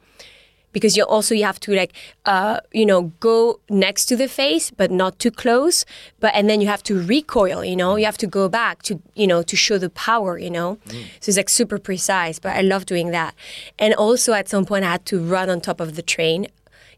because 0.72 0.96
you 0.96 1.04
also 1.04 1.34
you 1.34 1.44
have 1.44 1.60
to 1.60 1.72
like 1.74 1.92
uh, 2.26 2.60
you 2.72 2.86
know 2.86 3.12
go 3.20 3.60
next 3.68 4.06
to 4.06 4.16
the 4.16 4.28
face 4.28 4.70
but 4.70 4.90
not 4.90 5.18
too 5.18 5.30
close 5.30 5.84
but 6.20 6.34
and 6.34 6.48
then 6.48 6.60
you 6.60 6.68
have 6.68 6.82
to 6.82 7.00
recoil 7.00 7.64
you 7.64 7.76
know? 7.76 7.96
You 7.96 8.04
have 8.04 8.18
to 8.18 8.26
go 8.26 8.48
back 8.48 8.82
to 8.84 9.00
you 9.14 9.26
know 9.26 9.42
to 9.42 9.56
show 9.56 9.78
the 9.78 9.90
power 9.90 10.38
you 10.38 10.50
know? 10.50 10.78
So 11.20 11.30
it's 11.30 11.36
like 11.36 11.48
super 11.48 11.78
precise 11.78 12.38
but 12.38 12.56
i 12.56 12.60
love 12.60 12.86
doing 12.86 13.10
that. 13.10 13.34
And 13.78 13.94
also 13.94 14.32
at 14.32 14.48
some 14.48 14.64
point 14.64 14.84
i 14.84 14.90
had 14.92 15.06
to 15.06 15.20
run 15.22 15.50
on 15.50 15.60
top 15.60 15.80
of 15.80 15.96
the 15.96 16.02
train 16.02 16.46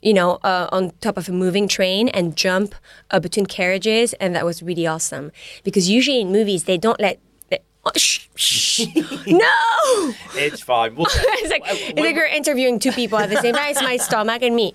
you 0.02 0.14
know 0.14 0.38
uh, 0.42 0.68
on 0.72 0.92
top 1.00 1.16
of 1.16 1.28
a 1.28 1.32
moving 1.32 1.68
train 1.68 2.08
and 2.08 2.36
jump 2.36 2.74
uh, 3.10 3.20
between 3.20 3.46
carriages 3.46 4.12
and 4.14 4.34
that 4.34 4.44
was 4.44 4.62
really 4.62 4.86
awesome. 4.86 5.30
Because 5.64 5.88
usually 5.88 6.20
in 6.20 6.32
movies 6.32 6.64
they 6.64 6.78
don't 6.78 7.00
let 7.00 7.18
oh, 7.84 7.90
shh, 7.96 8.26
shh. 8.34 8.86
no 9.26 10.14
It's 10.34 10.60
fine. 10.60 10.94
Well, 10.96 11.06
it's 11.10 11.50
like, 11.50 11.62
it's 11.66 11.98
like 11.98 12.14
you're 12.14 12.26
interviewing 12.26 12.78
two 12.78 12.92
people 12.92 13.18
at 13.18 13.30
the 13.30 13.36
same 13.36 13.54
time. 13.54 13.70
It's 13.70 13.82
my 13.82 13.96
stomach 13.96 14.42
and 14.42 14.54
me. 14.54 14.74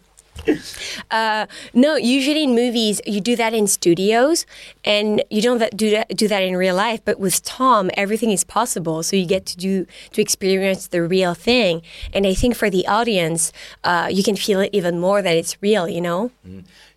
Uh, 1.11 1.45
no, 1.73 1.95
usually 1.95 2.43
in 2.43 2.55
movies 2.55 3.01
you 3.05 3.21
do 3.21 3.35
that 3.35 3.53
in 3.53 3.67
studios, 3.67 4.45
and 4.83 5.23
you 5.29 5.41
don't 5.41 5.59
that, 5.59 5.75
do 5.75 5.89
that 5.89 6.09
do 6.15 6.27
that 6.27 6.43
in 6.43 6.55
real 6.55 6.75
life. 6.75 7.01
But 7.03 7.19
with 7.19 7.43
Tom, 7.43 7.89
everything 7.95 8.31
is 8.31 8.43
possible, 8.43 9.03
so 9.03 9.15
you 9.15 9.25
get 9.25 9.45
to 9.47 9.57
do 9.57 9.85
to 10.11 10.21
experience 10.21 10.87
the 10.87 11.03
real 11.03 11.33
thing. 11.33 11.81
And 12.13 12.25
I 12.25 12.33
think 12.33 12.55
for 12.55 12.69
the 12.69 12.87
audience, 12.87 13.51
uh, 13.83 14.09
you 14.11 14.23
can 14.23 14.35
feel 14.35 14.59
it 14.59 14.69
even 14.73 14.99
more 14.99 15.21
that 15.21 15.35
it's 15.35 15.61
real. 15.61 15.87
You 15.87 16.01
know. 16.01 16.31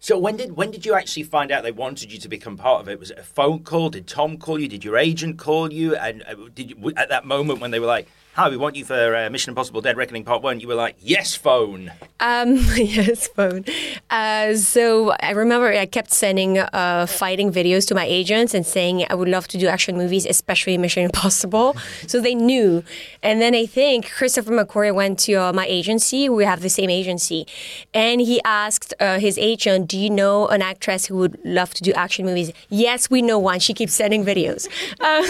so 0.01 0.19
when 0.19 0.37
did 0.37 0.53
when 0.53 0.71
did 0.71 0.85
you 0.85 0.95
actually 0.95 1.25
find 1.25 1.51
out 1.51 1.63
they 1.63 1.73
wanted 1.73 2.13
you 2.13 2.19
to 2.19 2.29
become 2.29 2.57
part 2.57 2.81
of 2.81 2.89
it? 2.89 2.99
Was 2.99 3.11
it 3.11 3.19
a 3.19 3.25
phone 3.25 3.63
call? 3.63 3.91
Did 3.91 4.07
Tom 4.07 4.37
call 4.39 4.59
you? 4.59 4.69
Did 4.69 4.85
your 4.85 4.97
agent 4.97 5.39
call 5.39 5.73
you? 5.73 5.97
And 5.97 6.23
uh, 6.27 6.35
did 6.55 6.71
you 6.71 6.93
at 6.97 7.09
that 7.09 7.25
moment 7.25 7.61
when 7.61 7.71
they 7.71 7.81
were 7.81 7.87
like, 7.87 8.09
"Hi, 8.39 8.49
we 8.49 8.57
want 8.57 8.77
you 8.77 8.85
for 8.85 9.17
uh, 9.17 9.29
Mission 9.31 9.51
Impossible: 9.51 9.81
Dead 9.81 9.97
Reckoning 9.97 10.23
Part 10.23 10.45
One," 10.45 10.61
you 10.61 10.69
were 10.69 10.77
like, 10.77 10.95
"Yes, 11.01 11.35
phone." 11.35 11.91
Um, 12.21 12.55
yes, 12.77 13.27
phone. 13.27 13.65
Uh, 14.11 14.55
so 14.55 15.11
I 15.19 15.33
remember 15.33 15.73
I 15.73 15.87
kept 15.87 16.13
sending 16.13 16.57
uh, 16.61 17.07
fighting 17.07 17.53
videos 17.53 17.85
to 17.89 17.97
my 17.97 18.05
agents 18.05 18.55
and 18.55 18.65
saying 18.65 19.07
I 19.11 19.17
would 19.17 19.27
love 19.29 19.49
to 19.49 19.59
do 19.59 19.67
action 19.67 19.97
movies, 19.97 20.25
especially 20.25 20.79
Mission 20.79 21.03
Impossible. 21.03 21.77
so 22.07 22.21
they 22.21 22.37
knew. 22.37 22.85
And 23.25 23.41
then 23.43 23.57
I 23.57 23.67
think 23.67 24.09
Christopher 24.09 24.53
McQuarrie 24.53 24.95
went 24.95 25.19
to 25.27 25.35
uh, 25.35 25.53
my 25.53 25.67
agency. 25.67 26.29
We 26.29 26.45
have 26.45 26.61
the 26.61 26.71
same 26.71 26.91
agency, 26.91 27.45
and 27.93 28.21
he 28.21 28.41
asked 28.45 28.95
uh, 29.01 29.19
his 29.19 29.37
agent, 29.37 29.89
"Do 29.89 29.99
you 29.99 30.11
know 30.11 30.47
an 30.47 30.63
actress 30.63 31.07
who 31.07 31.17
would 31.17 31.41
love 31.45 31.75
to 31.75 31.83
do 31.83 31.93
action 31.95 32.25
movies?" 32.25 32.53
Yes, 32.69 33.11
we 33.11 33.21
know 33.21 33.41
one. 33.41 33.59
She 33.59 33.75
keeps 33.75 33.95
sending 33.95 34.25
videos. 34.25 34.69
Uh, 35.01 35.23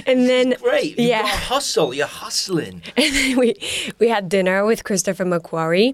and 0.06 0.28
then 0.28 0.56
Great. 0.60 0.98
You 0.98 1.08
yeah. 1.08 1.26
hustle. 1.26 1.94
You're 1.94 2.06
hustling. 2.26 2.82
And 2.96 3.14
then 3.14 3.38
we 3.38 3.54
we 4.00 4.08
had 4.08 4.28
dinner 4.28 4.58
with 4.70 4.80
Christopher 4.88 5.24
McQuarrie. 5.24 5.90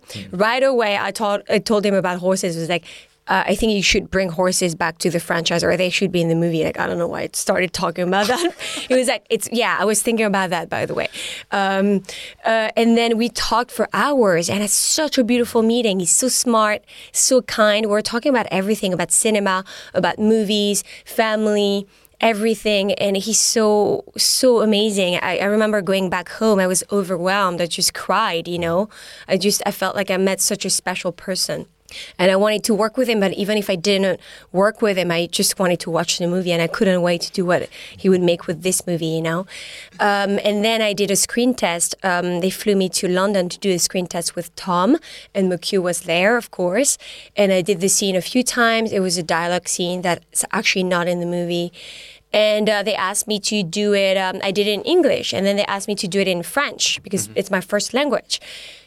Right 0.46 0.64
away, 0.72 0.92
I 1.08 1.10
told 1.10 1.42
I 1.56 1.58
told 1.58 1.84
him 1.84 1.94
about 1.94 2.18
horses. 2.18 2.56
It 2.56 2.60
was 2.60 2.68
like. 2.76 2.86
Uh, 3.28 3.44
I 3.52 3.54
think 3.54 3.70
you 3.72 3.84
should 3.84 4.10
bring 4.10 4.30
horses 4.30 4.74
back 4.74 4.98
to 4.98 5.08
the 5.08 5.20
franchise, 5.20 5.62
or 5.62 5.76
they 5.76 5.90
should 5.90 6.10
be 6.10 6.20
in 6.20 6.28
the 6.28 6.34
movie. 6.44 6.64
Like 6.64 6.78
I 6.82 6.88
don't 6.88 6.98
know 6.98 7.06
why 7.06 7.20
I 7.26 7.28
started 7.32 7.72
talking 7.72 8.04
about 8.08 8.26
that. 8.26 8.46
it 8.90 8.96
was 8.96 9.06
like 9.06 9.24
it's 9.30 9.48
yeah. 9.52 9.76
I 9.82 9.84
was 9.84 10.02
thinking 10.02 10.26
about 10.26 10.50
that 10.50 10.68
by 10.68 10.86
the 10.86 10.94
way, 11.00 11.08
um, 11.52 12.02
uh, 12.44 12.80
and 12.80 12.98
then 12.98 13.10
we 13.22 13.28
talked 13.28 13.70
for 13.70 13.86
hours, 13.92 14.50
and 14.50 14.60
it's 14.66 14.78
such 15.00 15.18
a 15.18 15.24
beautiful 15.32 15.62
meeting. 15.62 16.00
He's 16.00 16.16
so 16.24 16.28
smart, 16.44 16.82
so 17.12 17.42
kind. 17.42 17.86
We 17.86 17.94
are 17.94 18.02
talking 18.02 18.30
about 18.36 18.48
everything 18.50 18.92
about 18.92 19.12
cinema, 19.12 19.64
about 19.94 20.18
movies, 20.18 20.82
family, 21.04 21.86
everything 22.22 22.92
and 22.94 23.16
he's 23.16 23.40
so 23.40 24.04
so 24.16 24.62
amazing 24.62 25.16
I, 25.16 25.38
I 25.38 25.44
remember 25.44 25.82
going 25.82 26.08
back 26.08 26.28
home 26.30 26.60
i 26.60 26.66
was 26.66 26.84
overwhelmed 26.92 27.60
i 27.60 27.66
just 27.66 27.92
cried 27.94 28.46
you 28.46 28.58
know 28.58 28.88
i 29.28 29.36
just 29.36 29.60
i 29.66 29.72
felt 29.72 29.96
like 29.96 30.10
i 30.10 30.16
met 30.16 30.40
such 30.40 30.64
a 30.64 30.70
special 30.70 31.12
person 31.12 31.66
and 32.18 32.30
I 32.30 32.36
wanted 32.36 32.64
to 32.64 32.74
work 32.74 32.96
with 32.96 33.08
him. 33.08 33.20
But 33.20 33.32
even 33.34 33.58
if 33.58 33.68
I 33.70 33.76
didn't 33.76 34.20
work 34.50 34.82
with 34.82 34.96
him, 34.96 35.10
I 35.10 35.26
just 35.26 35.58
wanted 35.58 35.80
to 35.80 35.90
watch 35.90 36.18
the 36.18 36.26
movie, 36.26 36.52
and 36.52 36.62
I 36.62 36.66
couldn't 36.66 37.02
wait 37.02 37.22
to 37.22 37.32
do 37.32 37.44
what 37.44 37.68
he 37.96 38.08
would 38.08 38.22
make 38.22 38.46
with 38.46 38.62
this 38.62 38.86
movie, 38.86 39.06
you 39.06 39.22
know. 39.22 39.40
Um, 40.00 40.38
and 40.44 40.64
then 40.64 40.82
I 40.82 40.92
did 40.92 41.10
a 41.10 41.16
screen 41.16 41.54
test. 41.54 41.94
Um, 42.02 42.40
they 42.40 42.50
flew 42.50 42.76
me 42.76 42.88
to 42.90 43.08
London 43.08 43.48
to 43.48 43.58
do 43.58 43.70
a 43.70 43.78
screen 43.78 44.06
test 44.06 44.36
with 44.36 44.54
Tom, 44.56 44.98
and 45.34 45.50
McQ 45.50 45.82
was 45.82 46.02
there, 46.02 46.36
of 46.36 46.50
course. 46.50 46.98
And 47.36 47.52
I 47.52 47.62
did 47.62 47.80
the 47.80 47.88
scene 47.88 48.16
a 48.16 48.22
few 48.22 48.42
times. 48.42 48.92
It 48.92 49.00
was 49.00 49.18
a 49.18 49.22
dialogue 49.22 49.68
scene 49.68 50.02
that's 50.02 50.44
actually 50.52 50.84
not 50.84 51.08
in 51.08 51.20
the 51.20 51.26
movie. 51.26 51.72
And 52.32 52.68
uh, 52.68 52.82
they 52.82 52.94
asked 52.94 53.28
me 53.28 53.38
to 53.40 53.62
do 53.62 53.92
it. 53.92 54.16
Um, 54.16 54.40
I 54.42 54.50
did 54.52 54.66
it 54.66 54.72
in 54.72 54.82
English, 54.82 55.32
and 55.34 55.44
then 55.44 55.56
they 55.56 55.66
asked 55.66 55.88
me 55.88 55.94
to 55.96 56.08
do 56.08 56.20
it 56.20 56.28
in 56.28 56.42
French 56.42 57.02
because 57.02 57.28
it's 57.34 57.50
my 57.50 57.60
first 57.60 57.92
language. 57.92 58.40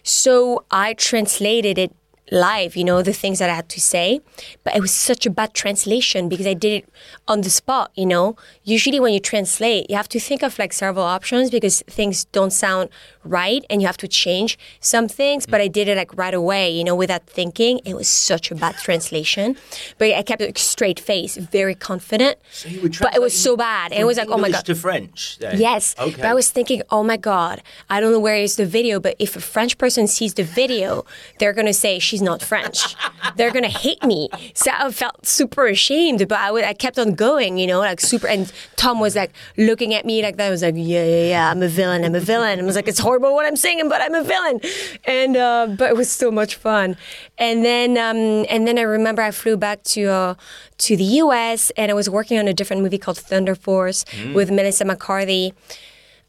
So 0.03 0.65
I 0.71 0.93
translated 0.93 1.77
it 1.77 1.91
live, 2.31 2.75
you 2.75 2.83
know, 2.83 3.01
the 3.01 3.13
things 3.13 3.39
that 3.39 3.49
I 3.49 3.53
had 3.53 3.69
to 3.69 3.81
say. 3.81 4.21
But 4.63 4.75
it 4.75 4.81
was 4.81 4.91
such 4.91 5.25
a 5.25 5.29
bad 5.29 5.53
translation 5.53 6.29
because 6.29 6.47
I 6.47 6.53
did 6.53 6.83
it 6.83 6.89
on 7.27 7.41
the 7.41 7.49
spot, 7.49 7.91
you 7.95 8.05
know. 8.05 8.35
Usually 8.63 8.99
when 8.99 9.13
you 9.13 9.19
translate, 9.19 9.89
you 9.89 9.95
have 9.95 10.09
to 10.09 10.19
think 10.19 10.41
of 10.41 10.57
like 10.57 10.73
several 10.73 11.05
options 11.05 11.49
because 11.51 11.83
things 11.87 12.25
don't 12.25 12.51
sound 12.51 12.89
right 13.25 13.65
and 13.69 13.81
you 13.81 13.87
have 13.87 13.97
to 13.97 14.07
change 14.07 14.57
some 14.79 15.07
things. 15.07 15.45
But 15.45 15.61
I 15.61 15.67
did 15.67 15.87
it 15.87 15.97
like 15.97 16.15
right 16.17 16.33
away, 16.33 16.69
you 16.71 16.83
know, 16.83 16.95
without 16.95 17.25
thinking. 17.27 17.79
It 17.85 17.95
was 17.95 18.07
such 18.07 18.51
a 18.51 18.55
bad 18.55 18.75
translation. 18.77 19.57
But 19.97 20.11
I 20.13 20.21
kept 20.23 20.41
a 20.41 20.51
straight 20.57 20.99
face, 20.99 21.37
very 21.37 21.75
confident. 21.75 22.37
So 22.51 22.69
you 22.69 22.81
but 23.01 23.15
it 23.15 23.21
was 23.21 23.37
so 23.37 23.57
bad. 23.57 23.91
It 23.91 24.05
was 24.05 24.17
like, 24.17 24.29
oh 24.29 24.37
my 24.37 24.49
God. 24.51 24.65
to 24.65 24.75
French. 24.75 25.37
then? 25.39 25.59
Yes. 25.59 25.95
Okay. 25.99 26.15
But 26.17 26.25
I 26.25 26.33
was 26.33 26.51
thinking, 26.51 26.81
oh 26.89 27.03
my 27.03 27.17
God, 27.17 27.61
I 27.89 27.99
don't 27.99 28.11
know 28.11 28.19
where 28.19 28.35
is 28.35 28.55
the 28.55 28.65
video, 28.65 28.99
but 28.99 29.15
if 29.19 29.35
a 29.35 29.41
French 29.41 29.77
person 29.77 30.07
sees 30.07 30.33
the 30.35 30.43
video, 30.43 31.05
they're 31.39 31.53
going 31.53 31.67
to 31.67 31.73
say 31.73 31.99
she's 31.99 32.21
not 32.21 32.41
French. 32.41 32.95
they're 33.35 33.51
going 33.51 33.63
to 33.63 33.69
hate 33.69 34.03
me. 34.03 34.29
So 34.53 34.71
I 34.73 34.91
felt 34.91 35.25
super 35.25 35.65
ashamed, 35.67 36.27
but 36.27 36.37
I 36.39 36.51
would- 36.51 36.63
I 36.65 36.73
kept 36.73 36.97
on 36.99 37.13
going, 37.15 37.57
you 37.57 37.67
know, 37.67 37.79
like 37.79 37.99
super. 38.01 38.27
And 38.27 38.51
Tom 38.75 38.99
was 38.99 39.15
like 39.15 39.31
looking 39.57 39.93
at 39.93 40.05
me 40.05 40.21
like 40.21 40.35
that. 40.37 40.47
I 40.47 40.49
was 40.49 40.61
like, 40.61 40.75
yeah, 40.77 41.03
yeah, 41.05 41.27
yeah, 41.29 41.51
I'm 41.51 41.61
a 41.61 41.67
villain. 41.67 42.03
I'm 42.03 42.15
a 42.15 42.19
villain. 42.19 42.59
I 42.59 42.63
was 42.63 42.75
like, 42.75 42.87
it's 42.87 42.99
horrible 42.99 43.14
what 43.19 43.45
I'm 43.45 43.55
saying, 43.55 43.87
but 43.89 44.01
I'm 44.01 44.13
a 44.15 44.23
villain. 44.23 44.59
And, 45.05 45.37
uh, 45.37 45.67
but 45.77 45.89
it 45.89 45.95
was 45.95 46.11
so 46.11 46.31
much 46.31 46.55
fun. 46.55 46.97
And 47.37 47.63
then, 47.63 47.97
um, 47.97 48.45
and 48.49 48.67
then 48.67 48.77
I 48.77 48.83
remember 48.83 49.21
I 49.21 49.31
flew 49.31 49.57
back 49.57 49.83
to, 49.83 50.05
uh, 50.05 50.35
to 50.79 50.97
the 50.97 51.03
US 51.03 51.71
and 51.71 51.91
I 51.91 51.93
was 51.93 52.09
working 52.09 52.37
on 52.39 52.47
a 52.47 52.53
different 52.53 52.81
movie 52.81 52.97
called 52.97 53.17
Thunder 53.17 53.55
Force 53.55 54.05
with 54.33 54.51
Melissa 54.51 54.85
McCarthy 54.85 55.53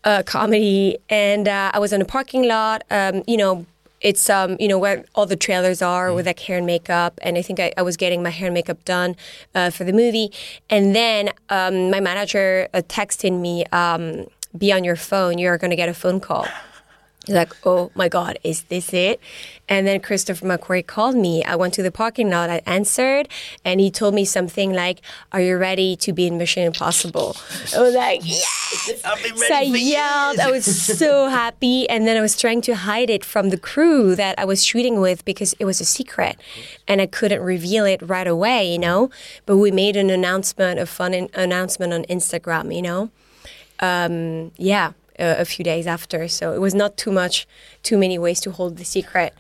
uh, 0.05 0.23
comedy, 0.23 0.97
and 1.11 1.49
uh, 1.49 1.73
I 1.75 1.79
was 1.81 1.93
in 1.93 2.01
a 2.01 2.05
parking 2.05 2.47
lot. 2.47 2.85
Um, 2.91 3.23
you 3.27 3.37
know, 3.37 3.67
it's 4.01 4.31
um, 4.31 4.57
you 4.61 4.69
know 4.69 4.79
where 4.79 5.05
all 5.17 5.27
the 5.27 5.37
trailers 5.37 5.83
are 5.83 6.13
with 6.15 6.27
like 6.27 6.39
hair 6.39 6.59
and 6.59 6.67
makeup, 6.67 7.19
and 7.23 7.37
I 7.37 7.43
think 7.43 7.59
I, 7.59 7.73
I 7.77 7.83
was 7.83 7.97
getting 7.97 8.23
my 8.23 8.31
hair 8.31 8.47
and 8.47 8.55
makeup 8.55 8.85
done 8.85 9.17
uh, 9.55 9.71
for 9.71 9.83
the 9.85 9.93
movie, 9.93 10.31
and 10.71 10.95
then 10.95 11.31
um, 11.51 11.91
my 11.91 11.99
manager 12.01 12.69
uh, 12.73 12.83
texted 12.83 13.39
me, 13.39 13.65
um, 13.73 14.27
"Be 14.57 14.73
on 14.73 14.85
your 14.85 14.97
phone. 14.97 15.39
You're 15.39 15.59
going 15.59 15.71
to 15.73 15.77
get 15.77 15.89
a 15.89 15.95
phone 15.95 16.21
call." 16.21 16.47
Like, 17.29 17.53
oh 17.67 17.91
my 17.95 18.09
God, 18.09 18.39
is 18.45 18.63
this 18.65 18.93
it? 18.93 19.21
And 19.69 19.87
then 19.87 20.01
Christopher 20.01 20.47
McQuarrie 20.47 20.87
called 20.87 21.17
me. 21.17 21.43
I 21.45 21.57
went 21.57 21.75
to 21.75 21.83
the 21.83 21.91
parking 21.91 22.31
lot. 22.31 22.51
I 22.51 22.63
answered, 22.67 23.29
and 23.65 23.81
he 23.81 23.91
told 23.91 24.15
me 24.15 24.25
something 24.25 24.73
like, 24.73 25.01
"Are 25.33 25.41
you 25.41 25.57
ready 25.57 25.97
to 25.97 26.13
be 26.13 26.29
in 26.29 26.39
Mission 26.39 26.63
Impossible?" 26.63 27.37
I 27.77 27.81
was 27.81 27.95
like, 27.95 28.21
"Yes!" 28.25 29.03
So 29.03 29.55
I 29.55 29.63
yelled. 29.63 30.39
I 30.39 30.51
was 30.53 30.65
so 30.65 31.29
happy, 31.29 31.89
and 31.89 32.07
then 32.07 32.17
I 32.17 32.21
was 32.21 32.37
trying 32.37 32.61
to 32.63 32.77
hide 32.77 33.11
it 33.11 33.25
from 33.25 33.51
the 33.51 33.59
crew 33.59 34.15
that 34.15 34.39
I 34.39 34.45
was 34.45 34.65
shooting 34.65 35.01
with 35.01 35.25
because 35.25 35.53
it 35.59 35.65
was 35.65 35.81
a 35.81 35.85
secret, 35.85 36.37
and 36.87 37.01
I 37.01 37.07
couldn't 37.07 37.43
reveal 37.43 37.85
it 37.87 38.01
right 38.03 38.29
away, 38.29 38.71
you 38.71 38.79
know. 38.79 39.11
But 39.47 39.57
we 39.57 39.73
made 39.73 39.97
an 39.97 40.11
announcement, 40.11 40.79
a 40.79 40.87
fun 40.87 41.13
in- 41.13 41.31
announcement 41.35 41.93
on 41.93 42.05
Instagram, 42.05 42.73
you 42.75 42.83
know. 42.83 43.11
Um, 43.81 44.53
yeah, 44.57 44.93
a, 45.19 45.41
a 45.41 45.45
few 45.45 45.65
days 45.65 45.87
after, 45.87 46.29
so 46.29 46.53
it 46.53 46.61
was 46.61 46.75
not 46.75 46.97
too 46.97 47.13
much, 47.13 47.47
too 47.83 47.99
many 47.99 48.19
ways 48.19 48.41
to 48.41 48.51
hold 48.51 48.77
the 48.77 48.85
secret. 48.85 49.35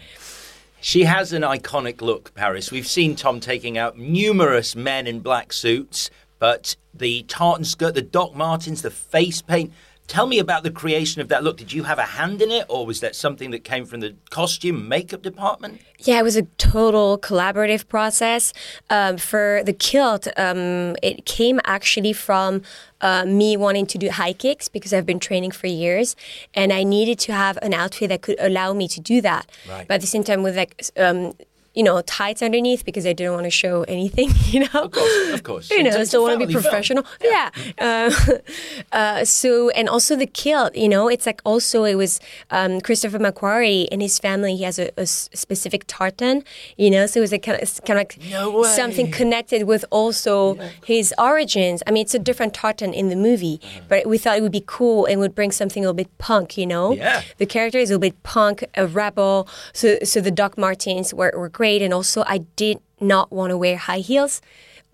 She 0.81 1.05
has 1.05 1.33
an 1.33 1.43
iconic 1.43 2.01
look, 2.01 2.35
Paris. 2.35 2.71
We've 2.71 2.87
seen 2.87 3.17
Tom 3.17 3.41
taking 3.41 3.77
out 3.77 3.99
numerous 3.99 4.77
men 4.77 5.07
in 5.07 5.21
black 5.21 5.53
suits, 5.53 6.11
but 6.39 6.77
the 6.95 7.25
tartan 7.25 7.65
skirt, 7.65 7.95
the 7.95 8.03
Doc 8.03 8.35
Martens, 8.35 8.83
the 8.83 8.91
face 8.91 9.43
paint. 9.43 9.73
Tell 10.07 10.27
me 10.27 10.39
about 10.39 10.63
the 10.63 10.71
creation 10.71 11.21
of 11.21 11.29
that 11.29 11.43
look. 11.43 11.57
Did 11.57 11.73
you 11.73 11.83
have 11.83 11.99
a 11.99 12.05
hand 12.05 12.41
in 12.41 12.51
it, 12.51 12.67
or 12.69 12.87
was 12.87 13.01
that 13.01 13.17
something 13.17 13.51
that 13.51 13.65
came 13.65 13.85
from 13.85 14.01
the 14.01 14.15
costume 14.31 14.89
makeup 14.89 15.23
department? 15.23 15.81
Yeah, 15.99 16.21
it 16.21 16.23
was 16.23 16.37
a 16.37 16.43
total 16.59 17.19
collaborative 17.19 17.89
process. 17.89 18.53
Um, 18.89 19.17
for 19.17 19.63
the 19.65 19.73
kilt, 19.73 20.29
um, 20.37 20.95
it 21.03 21.25
came 21.25 21.61
actually 21.65 22.13
from 22.13 22.63
uh, 23.01 23.25
me 23.25 23.57
wanting 23.57 23.87
to 23.87 23.99
do 23.99 24.11
high 24.11 24.33
kicks 24.33 24.69
because 24.69 24.93
I've 24.93 25.07
been 25.07 25.19
training 25.19 25.51
for 25.51 25.67
years, 25.67 26.15
and 26.55 26.73
I 26.73 26.85
needed 26.85 27.19
to 27.21 27.33
have 27.33 27.59
an 27.63 27.75
outfit 27.75 28.11
that 28.11 28.23
could 28.23 28.37
allow 28.39 28.73
me 28.73 28.87
to 28.89 29.01
do 29.01 29.21
that. 29.23 29.51
Right. 29.69 29.89
But 29.89 29.95
at 29.95 30.01
the 30.03 30.07
same 30.07 30.25
time, 30.25 30.43
with 30.43 30.57
like. 30.57 30.83
Um, 30.97 31.35
you 31.77 31.83
know, 31.85 32.01
tights 32.03 32.43
underneath 32.43 32.83
because 32.85 33.05
I 33.07 33.13
didn't 33.13 33.35
want 33.35 33.45
to 33.45 33.51
show 33.63 33.85
anything. 33.97 34.31
You 34.55 34.61
know, 34.61 34.83
Of 34.87 34.91
course, 34.93 35.33
of 35.35 35.43
course. 35.43 35.71
you 35.71 35.83
know, 35.83 35.91
It's 36.01 36.09
still 36.11 36.23
want 36.23 36.41
to 36.41 36.47
be 36.47 36.53
family 36.53 36.55
film. 36.55 36.63
professional. 36.71 37.05
Yeah. 37.23 37.51
Uh, 37.79 38.11
uh, 38.93 39.25
so, 39.25 39.71
and 39.71 39.89
also 39.89 40.17
the 40.17 40.27
kilt, 40.27 40.75
you 40.75 40.89
know, 40.89 41.09
it's 41.09 41.27
like 41.27 41.41
also 41.45 41.85
it 41.85 41.97
was 41.97 42.21
um, 42.51 42.81
Christopher 42.81 43.19
McQuarrie 43.19 43.89
and 43.93 44.01
his 44.01 44.19
family. 44.19 44.57
He 44.57 44.65
has 44.65 44.79
a 44.79 45.07
specific 45.07 45.85
tartan, 45.87 46.45
you 46.77 46.91
know, 46.91 47.07
so 47.07 47.21
it 47.21 47.25
was 47.27 47.33
like 47.33 47.43
kind 47.43 47.61
of, 47.61 47.69
kind 47.85 47.99
of 47.99 48.03
like 48.07 48.19
No 48.31 48.63
something 48.63 49.11
connected 49.11 49.65
with 49.73 49.85
also 49.91 50.37
his 50.85 51.13
origins. 51.19 51.83
I 51.87 51.91
mean, 51.91 52.03
it's 52.07 52.15
a 52.15 52.19
different 52.29 52.55
tartan 52.55 52.95
in 52.95 53.09
the 53.09 53.17
movie, 53.29 53.61
Uh-huh. 53.63 53.81
but 53.91 54.07
we 54.07 54.17
thought 54.19 54.39
it 54.39 54.43
would 54.47 54.53
be 54.63 54.65
cool 54.67 55.05
and 55.07 55.21
would 55.21 55.35
bring 55.35 55.53
something 55.53 55.83
a 55.83 55.87
little 55.89 55.95
bit 56.05 56.11
punk, 56.19 56.57
you 56.57 56.67
know. 56.67 56.87
Yeah. 56.95 57.23
The 57.43 57.47
character 57.47 57.79
is 57.79 57.91
a 57.91 57.95
little 57.95 58.09
bit 58.11 58.23
punk, 58.23 58.65
a 58.77 58.87
rebel. 58.87 59.49
So, 59.73 59.99
so 60.05 60.21
the 60.21 60.31
Doc 60.31 60.57
Martens 60.57 61.13
were, 61.13 61.33
were 61.37 61.49
great, 61.51 61.66
and 61.75 61.93
also 61.93 62.25
I 62.27 62.39
did 62.57 62.79
not 63.01 63.31
want 63.33 63.51
to 63.51 63.57
wear 63.57 63.77
high 63.77 63.99
heels 63.99 64.41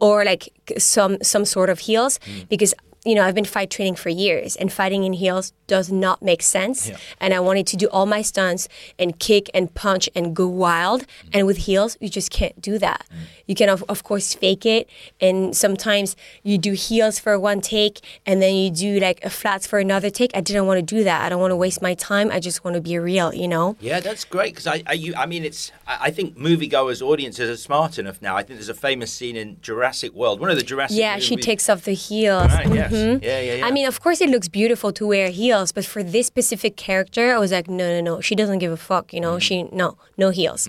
or 0.00 0.24
like 0.24 0.48
some 0.78 1.18
some 1.22 1.44
sort 1.44 1.70
of 1.70 1.78
heels 1.78 2.18
mm. 2.18 2.48
because 2.48 2.74
you 3.04 3.14
know 3.14 3.24
I've 3.24 3.34
been 3.34 3.44
fight 3.44 3.70
training 3.70 3.96
for 3.96 4.08
years, 4.08 4.56
and 4.56 4.72
fighting 4.72 5.04
in 5.04 5.14
heels 5.14 5.52
does 5.66 5.90
not 5.90 6.22
make 6.22 6.42
sense. 6.42 6.88
Yeah. 6.88 6.96
And 7.20 7.34
I 7.34 7.40
wanted 7.40 7.66
to 7.68 7.76
do 7.76 7.86
all 7.88 8.06
my 8.06 8.22
stunts 8.22 8.68
and 8.98 9.18
kick 9.18 9.50
and 9.54 9.72
punch 9.74 10.08
and 10.14 10.36
go 10.36 10.46
wild. 10.46 11.02
Mm. 11.02 11.30
And 11.34 11.46
with 11.46 11.58
heels, 11.58 11.96
you 12.00 12.08
just 12.08 12.30
can't 12.30 12.60
do 12.60 12.78
that. 12.78 13.06
Mm. 13.10 13.16
You 13.46 13.54
can 13.54 13.68
of, 13.68 13.82
of 13.88 14.04
course 14.04 14.34
fake 14.34 14.66
it, 14.66 14.88
and 15.20 15.56
sometimes 15.56 16.16
you 16.42 16.58
do 16.58 16.72
heels 16.72 17.18
for 17.18 17.38
one 17.38 17.60
take, 17.60 18.00
and 18.24 18.40
then 18.40 18.54
you 18.54 18.70
do 18.70 19.00
like 19.00 19.24
a 19.24 19.30
flats 19.30 19.66
for 19.66 19.78
another 19.78 20.10
take. 20.10 20.30
I 20.34 20.40
didn't 20.40 20.66
want 20.66 20.78
to 20.78 20.94
do 20.96 21.04
that. 21.04 21.22
I 21.22 21.28
don't 21.28 21.40
want 21.40 21.50
to 21.50 21.56
waste 21.56 21.82
my 21.82 21.94
time. 21.94 22.30
I 22.30 22.40
just 22.40 22.64
want 22.64 22.74
to 22.74 22.80
be 22.80 22.98
real, 22.98 23.34
you 23.34 23.48
know. 23.48 23.76
Yeah, 23.80 24.00
that's 24.00 24.24
great 24.24 24.54
because 24.54 24.66
I, 24.66 24.82
I, 24.86 24.92
you, 24.92 25.14
I 25.16 25.26
mean, 25.26 25.44
it's. 25.44 25.72
I 25.86 26.10
think 26.10 26.36
moviegoers, 26.36 27.02
audiences 27.02 27.50
are 27.50 27.56
smart 27.56 27.98
enough 27.98 28.22
now. 28.22 28.36
I 28.36 28.42
think 28.42 28.58
there's 28.58 28.68
a 28.68 28.74
famous 28.74 29.12
scene 29.12 29.36
in 29.36 29.58
Jurassic 29.60 30.12
World, 30.12 30.40
one 30.40 30.50
of 30.50 30.56
the 30.56 30.62
Jurassic. 30.62 30.98
Yeah, 30.98 31.18
she 31.18 31.36
takes 31.36 31.68
off 31.68 31.82
the 31.82 31.94
heels. 31.94 32.52
Right, 32.52 32.72
yes. 32.72 32.91
Mhm. 32.92 33.22
Yeah, 33.22 33.40
yeah, 33.40 33.54
yeah. 33.54 33.66
I 33.66 33.70
mean, 33.70 33.86
of 33.86 34.00
course, 34.00 34.20
it 34.20 34.28
looks 34.30 34.48
beautiful 34.48 34.92
to 34.92 35.06
wear 35.06 35.28
heels, 35.30 35.72
but 35.72 35.84
for 35.84 36.02
this 36.02 36.26
specific 36.26 36.76
character, 36.76 37.34
I 37.34 37.38
was 37.38 37.50
like, 37.52 37.68
no, 37.68 37.86
no, 37.94 38.00
no. 38.00 38.20
She 38.20 38.34
doesn't 38.34 38.58
give 38.58 38.72
a 38.72 38.76
fuck. 38.76 39.12
You 39.12 39.20
know, 39.20 39.34
Mm. 39.36 39.42
she 39.46 39.62
no, 39.72 39.96
no 40.16 40.30
heels. 40.30 40.68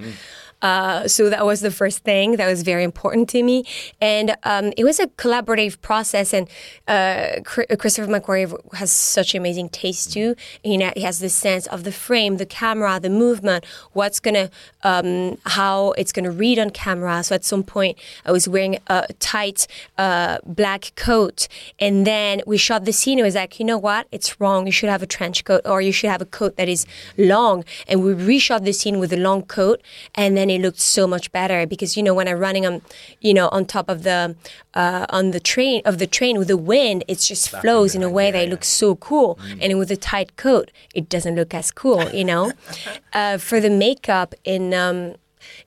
Uh, 0.63 1.07
so 1.07 1.29
that 1.29 1.45
was 1.45 1.59
the 1.59 1.69
first 1.69 1.99
thing 1.99 2.37
that 2.37 2.47
was 2.47 2.63
very 2.63 2.83
important 2.83 3.29
to 3.29 3.43
me, 3.43 3.65
and 3.99 4.35
um, 4.43 4.71
it 4.77 4.85
was 4.85 4.97
a 4.99 5.07
collaborative 5.07 5.79
process. 5.81 6.33
And 6.33 6.47
uh, 6.87 7.41
Christopher 7.43 8.09
McQuarrie 8.09 8.49
has 8.75 8.89
such 8.91 9.35
amazing 9.35 9.69
taste 9.69 10.13
too. 10.13 10.35
You 10.63 10.77
know, 10.77 10.91
he 10.95 11.01
has 11.01 11.19
the 11.19 11.29
sense 11.29 11.67
of 11.67 11.83
the 11.83 11.91
frame, 11.91 12.37
the 12.37 12.45
camera, 12.45 12.97
the 12.99 13.09
movement, 13.09 13.65
what's 13.91 14.21
gonna, 14.21 14.49
um, 14.83 15.37
how 15.45 15.91
it's 15.91 16.13
gonna 16.13 16.31
read 16.31 16.57
on 16.57 16.69
camera. 16.69 17.23
So 17.23 17.35
at 17.35 17.43
some 17.43 17.63
point, 17.63 17.97
I 18.25 18.31
was 18.31 18.47
wearing 18.47 18.79
a 18.87 19.07
tight 19.19 19.67
uh, 19.97 20.37
black 20.45 20.93
coat, 20.95 21.49
and 21.77 22.07
then 22.07 22.41
we 22.47 22.57
shot 22.57 22.85
the 22.85 22.93
scene. 22.93 23.19
It 23.19 23.23
was 23.23 23.35
like, 23.35 23.59
you 23.59 23.65
know 23.65 23.77
what? 23.77 24.07
It's 24.11 24.39
wrong. 24.39 24.65
You 24.65 24.71
should 24.71 24.89
have 24.89 25.03
a 25.03 25.07
trench 25.07 25.43
coat, 25.43 25.61
or 25.65 25.81
you 25.81 25.91
should 25.91 26.09
have 26.09 26.21
a 26.21 26.25
coat 26.39 26.55
that 26.55 26.69
is 26.69 26.85
long. 27.17 27.65
And 27.85 28.01
we 28.01 28.13
reshot 28.13 28.63
the 28.63 28.71
scene 28.71 28.97
with 28.97 29.11
a 29.11 29.17
long 29.17 29.43
coat, 29.43 29.81
and 30.15 30.37
then 30.37 30.52
it 30.55 30.61
looked 30.61 30.79
so 30.79 31.07
much 31.07 31.31
better 31.31 31.65
because 31.65 31.97
you 31.97 32.03
know 32.03 32.13
when 32.13 32.27
I'm 32.27 32.39
running 32.39 32.65
on, 32.65 32.81
you 33.21 33.33
know, 33.33 33.49
on 33.49 33.65
top 33.65 33.89
of 33.89 34.03
the 34.03 34.35
uh, 34.73 35.05
on 35.09 35.31
the 35.31 35.39
train 35.39 35.81
of 35.85 35.99
the 35.99 36.07
train 36.07 36.37
with 36.37 36.47
the 36.47 36.57
wind, 36.57 37.03
it 37.07 37.19
just 37.19 37.49
flows 37.49 37.95
in 37.95 38.03
a 38.03 38.09
way 38.09 38.31
that 38.31 38.43
it 38.43 38.49
looks 38.49 38.67
so 38.67 38.95
cool. 38.95 39.39
And 39.59 39.77
with 39.77 39.91
a 39.91 39.97
tight 39.97 40.35
coat, 40.35 40.71
it 40.93 41.09
doesn't 41.09 41.35
look 41.35 41.53
as 41.53 41.71
cool, 41.71 42.09
you 42.11 42.25
know. 42.25 42.53
uh, 43.13 43.37
for 43.37 43.59
the 43.59 43.69
makeup 43.69 44.35
in. 44.43 44.73
Um, 44.73 45.15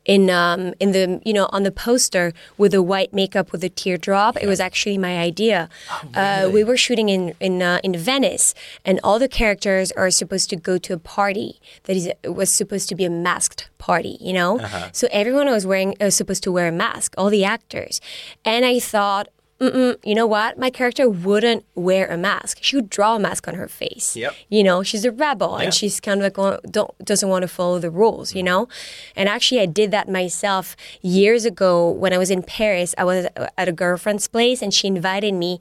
in 0.04 0.30
um, 0.30 0.74
in 0.80 0.92
the 0.92 1.20
you 1.24 1.32
know 1.32 1.48
on 1.52 1.62
the 1.62 1.72
poster 1.72 2.32
with 2.58 2.72
the 2.72 2.82
white 2.82 3.12
makeup 3.12 3.52
with 3.52 3.60
the 3.60 3.68
teardrop. 3.68 4.36
It 4.40 4.46
was 4.46 4.60
actually 4.60 4.98
my 4.98 5.18
idea. 5.18 5.68
uh, 6.14 6.48
we 6.52 6.62
were 6.64 6.76
shooting 6.76 7.08
in 7.08 7.34
in 7.40 7.62
uh, 7.62 7.80
in 7.82 7.96
Venice, 7.96 8.54
and 8.84 9.00
all 9.02 9.18
the 9.18 9.28
characters 9.28 9.92
are 9.92 10.10
supposed 10.10 10.50
to 10.50 10.56
go 10.56 10.78
to 10.78 10.92
a 10.94 10.98
party 10.98 11.60
that 11.84 11.96
is 11.96 12.10
was 12.24 12.50
supposed 12.50 12.88
to 12.88 12.94
be 12.94 13.04
a 13.04 13.10
masked 13.10 13.68
party. 13.78 14.16
You 14.20 14.32
know, 14.32 14.58
so 14.92 15.08
everyone 15.10 15.46
was 15.50 15.66
wearing 15.66 15.94
uh, 16.00 16.10
supposed 16.10 16.42
to 16.44 16.52
wear 16.52 16.68
a 16.68 16.72
mask. 16.72 17.14
All 17.18 17.30
the 17.30 17.44
actors, 17.44 18.00
and 18.44 18.64
I 18.64 18.78
thought. 18.78 19.28
Mm-mm, 19.58 19.96
you 20.04 20.14
know 20.14 20.26
what? 20.26 20.58
My 20.58 20.68
character 20.68 21.08
wouldn't 21.08 21.64
wear 21.74 22.06
a 22.08 22.18
mask. 22.18 22.58
She 22.60 22.76
would 22.76 22.90
draw 22.90 23.16
a 23.16 23.18
mask 23.18 23.48
on 23.48 23.54
her 23.54 23.68
face. 23.68 24.14
Yep. 24.14 24.34
You 24.50 24.62
know, 24.62 24.82
she's 24.82 25.06
a 25.06 25.10
rebel 25.10 25.56
Yeah. 25.58 25.64
and 25.64 25.74
she's 25.74 25.98
kind 25.98 26.20
of 26.20 26.24
like 26.24 26.36
wa- 26.36 26.60
don't, 26.70 26.92
doesn't 27.02 27.28
want 27.28 27.42
to 27.42 27.48
follow 27.48 27.78
the 27.78 27.90
rules. 27.90 28.34
You 28.34 28.42
mm. 28.42 28.46
know, 28.46 28.68
and 29.14 29.30
actually, 29.30 29.60
I 29.60 29.66
did 29.66 29.90
that 29.92 30.10
myself 30.10 30.76
years 31.00 31.46
ago 31.46 31.90
when 31.90 32.12
I 32.12 32.18
was 32.18 32.30
in 32.30 32.42
Paris. 32.42 32.94
I 32.98 33.04
was 33.04 33.26
at 33.56 33.68
a 33.68 33.72
girlfriend's 33.72 34.28
place 34.28 34.60
and 34.60 34.74
she 34.74 34.88
invited 34.88 35.32
me 35.32 35.58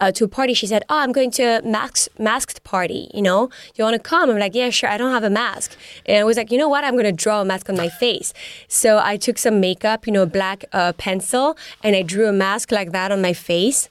uh, 0.00 0.12
to 0.12 0.24
a 0.24 0.28
party. 0.28 0.54
She 0.54 0.66
said, 0.66 0.84
"Oh, 0.88 0.98
I'm 0.98 1.12
going 1.12 1.30
to 1.32 1.42
a 1.42 1.62
masked 1.62 2.08
masked 2.18 2.62
party. 2.64 3.10
You 3.14 3.22
know, 3.22 3.50
you 3.74 3.84
want 3.84 3.94
to 3.94 4.00
come?" 4.00 4.30
I'm 4.30 4.38
like, 4.38 4.54
"Yeah, 4.54 4.70
sure." 4.70 4.88
I 4.88 4.96
don't 4.96 5.12
have 5.12 5.24
a 5.24 5.30
mask, 5.30 5.76
and 6.06 6.18
I 6.18 6.24
was 6.24 6.36
like, 6.36 6.50
"You 6.50 6.58
know 6.58 6.68
what? 6.68 6.84
I'm 6.84 6.94
going 6.94 7.04
to 7.04 7.12
draw 7.12 7.40
a 7.40 7.44
mask 7.44 7.68
on 7.68 7.76
my 7.76 7.88
face." 7.88 8.32
So 8.68 8.98
I 9.02 9.16
took 9.16 9.38
some 9.38 9.60
makeup, 9.60 10.06
you 10.06 10.12
know, 10.12 10.22
a 10.22 10.26
black 10.26 10.64
uh, 10.72 10.92
pencil, 10.94 11.56
and 11.82 11.96
I 11.96 12.02
drew 12.02 12.28
a 12.28 12.32
mask 12.32 12.72
like 12.72 12.92
that 12.92 13.12
on 13.12 13.20
my 13.22 13.32
face 13.32 13.88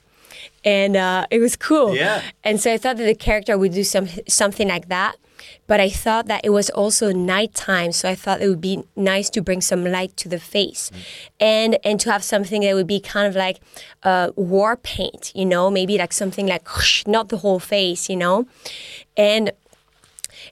and 0.64 0.96
uh, 0.96 1.26
it 1.30 1.38
was 1.38 1.56
cool. 1.56 1.94
Yeah. 1.94 2.22
And 2.44 2.60
so 2.60 2.72
I 2.72 2.76
thought 2.76 2.96
that 2.96 3.04
the 3.04 3.14
character 3.14 3.56
would 3.56 3.72
do 3.72 3.84
some 3.84 4.08
something 4.28 4.68
like 4.68 4.88
that, 4.88 5.16
but 5.66 5.80
I 5.80 5.88
thought 5.88 6.26
that 6.26 6.44
it 6.44 6.50
was 6.50 6.70
also 6.70 7.12
nighttime, 7.12 7.92
so 7.92 8.08
I 8.08 8.14
thought 8.14 8.40
it 8.40 8.48
would 8.48 8.60
be 8.60 8.84
nice 8.94 9.30
to 9.30 9.42
bring 9.42 9.60
some 9.60 9.84
light 9.84 10.16
to 10.18 10.28
the 10.28 10.38
face, 10.38 10.90
and 11.40 11.78
and 11.84 11.98
to 12.00 12.10
have 12.12 12.22
something 12.22 12.62
that 12.62 12.74
would 12.74 12.86
be 12.86 13.00
kind 13.00 13.26
of 13.26 13.36
like 13.36 13.60
uh, 14.02 14.30
war 14.36 14.76
paint, 14.76 15.32
you 15.34 15.44
know, 15.46 15.70
maybe 15.70 15.98
like 15.98 16.12
something 16.12 16.46
like 16.46 16.66
not 17.06 17.28
the 17.28 17.38
whole 17.38 17.58
face, 17.58 18.08
you 18.08 18.16
know, 18.16 18.46
and 19.16 19.52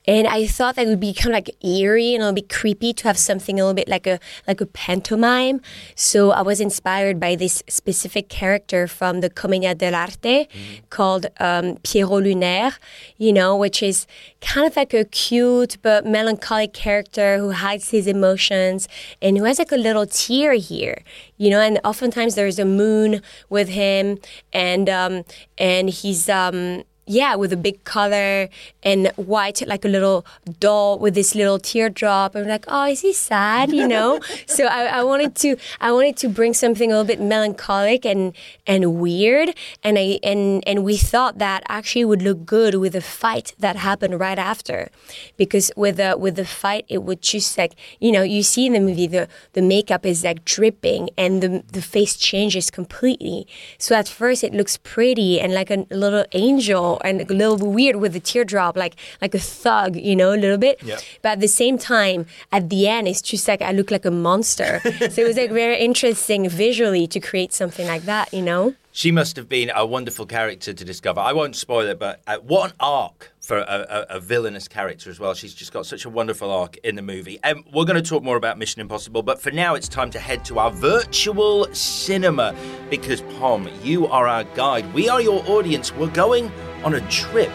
and 0.06 0.26
I 0.26 0.46
thought 0.46 0.76
that 0.76 0.86
would 0.86 1.00
be 1.00 1.14
kind 1.14 1.28
of 1.28 1.34
like 1.34 1.50
eerie 1.64 2.14
and 2.14 2.22
a 2.22 2.26
little 2.26 2.34
bit 2.34 2.48
creepy 2.48 2.92
to 2.92 3.04
have 3.04 3.18
something 3.18 3.58
a 3.58 3.62
little 3.62 3.74
bit 3.74 3.88
like 3.88 4.06
a 4.06 4.20
like 4.46 4.60
a 4.60 4.66
pantomime. 4.66 5.60
So 5.94 6.30
I 6.30 6.42
was 6.42 6.60
inspired 6.60 7.18
by 7.18 7.36
this 7.36 7.62
specific 7.68 8.28
character 8.28 8.86
from 8.86 9.20
the 9.20 9.30
Commedia 9.30 9.74
dell'arte 9.74 10.48
called 10.90 11.26
um, 11.40 11.76
Pierrot 11.82 12.24
Lunaire, 12.24 12.74
you 13.16 13.32
know, 13.32 13.56
which 13.56 13.82
is 13.82 14.06
kind 14.40 14.66
of 14.66 14.76
like 14.76 14.92
a 14.92 15.04
cute 15.06 15.78
but 15.82 16.04
melancholic 16.04 16.74
character 16.74 17.38
who 17.38 17.52
hides 17.52 17.90
his 17.90 18.06
emotions 18.06 18.88
and 19.22 19.38
who 19.38 19.44
has 19.44 19.58
like 19.58 19.72
a 19.72 19.76
little 19.76 20.06
tear 20.06 20.52
here, 20.52 21.02
you 21.38 21.48
know. 21.48 21.60
And 21.60 21.80
oftentimes 21.82 22.34
there's 22.34 22.58
a 22.58 22.66
moon 22.66 23.22
with 23.48 23.70
him, 23.70 24.18
and 24.52 24.88
um, 24.90 25.24
and 25.56 25.88
he's 25.88 26.28
um, 26.28 26.84
yeah, 27.06 27.34
with 27.34 27.52
a 27.52 27.56
big 27.56 27.84
color 27.84 28.48
and 28.82 29.08
white, 29.16 29.66
like 29.66 29.84
a 29.84 29.88
little 29.88 30.24
doll 30.60 30.98
with 30.98 31.14
this 31.14 31.34
little 31.34 31.58
teardrop. 31.58 32.34
And 32.34 32.46
we're 32.46 32.52
like, 32.52 32.64
oh, 32.68 32.86
is 32.86 33.00
he 33.00 33.12
sad? 33.12 33.72
You 33.72 33.86
know. 33.86 34.20
so 34.46 34.66
I, 34.66 34.84
I 34.84 35.02
wanted 35.02 35.34
to, 35.36 35.56
I 35.80 35.92
wanted 35.92 36.16
to 36.18 36.28
bring 36.28 36.54
something 36.54 36.90
a 36.90 36.94
little 36.94 37.06
bit 37.06 37.20
melancholic 37.20 38.06
and 38.06 38.32
and 38.66 38.94
weird. 38.94 39.54
And 39.82 39.98
I 39.98 40.18
and 40.22 40.62
and 40.66 40.84
we 40.84 40.96
thought 40.96 41.38
that 41.38 41.62
actually 41.68 42.04
would 42.04 42.22
look 42.22 42.46
good 42.46 42.76
with 42.76 42.94
the 42.94 43.02
fight 43.02 43.54
that 43.58 43.76
happened 43.76 44.18
right 44.18 44.38
after, 44.38 44.88
because 45.36 45.70
with 45.76 45.96
the 45.96 46.16
with 46.18 46.36
the 46.36 46.46
fight, 46.46 46.86
it 46.88 47.02
would 47.02 47.20
just 47.20 47.58
like 47.58 47.74
you 48.00 48.12
know, 48.12 48.22
you 48.22 48.42
see 48.42 48.66
in 48.66 48.72
the 48.72 48.80
movie 48.80 49.06
the 49.06 49.28
the 49.52 49.62
makeup 49.62 50.06
is 50.06 50.24
like 50.24 50.44
dripping 50.44 51.10
and 51.18 51.42
the 51.42 51.62
the 51.70 51.82
face 51.82 52.16
changes 52.16 52.70
completely. 52.70 53.46
So 53.78 53.94
at 53.94 54.08
first 54.08 54.42
it 54.42 54.54
looks 54.54 54.78
pretty 54.78 55.40
and 55.40 55.52
like 55.52 55.70
a 55.70 55.86
little 55.90 56.24
angel 56.32 56.93
and 57.02 57.28
a 57.30 57.34
little 57.34 57.58
weird 57.58 57.96
with 57.96 58.12
the 58.12 58.20
teardrop, 58.20 58.76
like 58.76 58.96
like 59.20 59.34
a 59.34 59.38
thug, 59.38 59.96
you 59.96 60.16
know, 60.16 60.32
a 60.32 60.36
little 60.36 60.58
bit. 60.58 60.80
But 61.22 61.32
at 61.32 61.40
the 61.40 61.48
same 61.48 61.78
time, 61.78 62.26
at 62.52 62.70
the 62.70 62.88
end, 62.88 63.08
it's 63.08 63.22
just 63.22 63.46
like 63.48 63.62
I 63.62 63.72
look 63.72 63.90
like 63.90 64.04
a 64.04 64.10
monster. 64.10 64.80
so 64.84 65.22
it 65.22 65.26
was 65.26 65.36
like 65.36 65.50
very 65.50 65.78
interesting 65.78 66.48
visually 66.48 67.06
to 67.08 67.20
create 67.20 67.52
something 67.52 67.86
like 67.86 68.02
that, 68.02 68.32
you 68.32 68.42
know. 68.42 68.74
She 68.96 69.10
must 69.10 69.34
have 69.34 69.48
been 69.48 69.72
a 69.74 69.84
wonderful 69.84 70.24
character 70.24 70.72
to 70.72 70.84
discover. 70.84 71.18
I 71.20 71.32
won't 71.32 71.56
spoil 71.56 71.88
it, 71.88 71.98
but 71.98 72.22
uh, 72.28 72.38
what 72.38 72.70
an 72.70 72.76
arc 72.78 73.32
for 73.40 73.58
a, 73.58 74.06
a, 74.08 74.16
a 74.16 74.20
villainous 74.20 74.68
character 74.68 75.10
as 75.10 75.18
well. 75.18 75.34
She's 75.34 75.52
just 75.52 75.72
got 75.72 75.84
such 75.84 76.04
a 76.04 76.08
wonderful 76.08 76.48
arc 76.48 76.76
in 76.78 76.94
the 76.94 77.02
movie. 77.02 77.40
And 77.42 77.64
we're 77.72 77.86
going 77.86 78.00
to 78.00 78.08
talk 78.08 78.22
more 78.22 78.36
about 78.36 78.56
Mission 78.56 78.80
Impossible, 78.80 79.24
but 79.24 79.42
for 79.42 79.50
now, 79.50 79.74
it's 79.74 79.88
time 79.88 80.10
to 80.12 80.20
head 80.20 80.44
to 80.44 80.60
our 80.60 80.70
virtual 80.70 81.66
cinema 81.74 82.54
because, 82.88 83.22
Pom, 83.38 83.68
you 83.82 84.06
are 84.06 84.28
our 84.28 84.44
guide. 84.44 84.94
We 84.94 85.08
are 85.08 85.20
your 85.20 85.44
audience. 85.48 85.92
We're 85.92 86.06
going 86.10 86.52
on 86.84 86.94
a 86.94 87.00
trip 87.10 87.50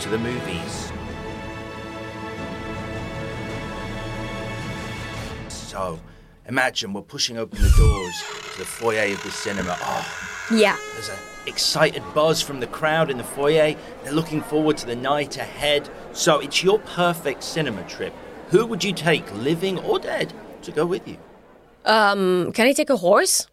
to 0.00 0.08
the 0.08 0.18
movies. 0.18 0.90
So, 5.48 5.98
imagine 6.48 6.92
we're 6.92 7.02
pushing 7.02 7.38
open 7.38 7.62
the 7.62 7.72
doors 7.76 8.14
to 8.52 8.58
the 8.58 8.64
foyer 8.64 9.12
of 9.12 9.22
the 9.22 9.30
cinema. 9.30 9.76
Oh, 9.80 10.06
Yeah. 10.50 10.76
there's 10.94 11.08
an 11.08 11.16
excited 11.46 12.02
buzz 12.14 12.42
from 12.42 12.60
the 12.60 12.66
crowd 12.66 13.10
in 13.10 13.16
the 13.18 13.24
foyer. 13.24 13.74
They're 14.02 14.12
looking 14.12 14.42
forward 14.42 14.76
to 14.78 14.86
the 14.86 14.96
night 14.96 15.36
ahead. 15.38 15.88
So 16.12 16.40
it's 16.40 16.62
your 16.62 16.78
perfect 16.80 17.42
cinema 17.42 17.84
trip. 17.88 18.12
Who 18.50 18.66
would 18.66 18.84
you 18.84 18.92
take, 18.92 19.32
living 19.34 19.78
or 19.78 19.98
dead, 19.98 20.34
to 20.62 20.72
go 20.72 20.84
with 20.84 21.06
you? 21.08 21.16
Um, 21.86 22.52
Can 22.52 22.66
I 22.66 22.72
take 22.72 22.90
a 22.90 22.96
horse? 22.96 23.46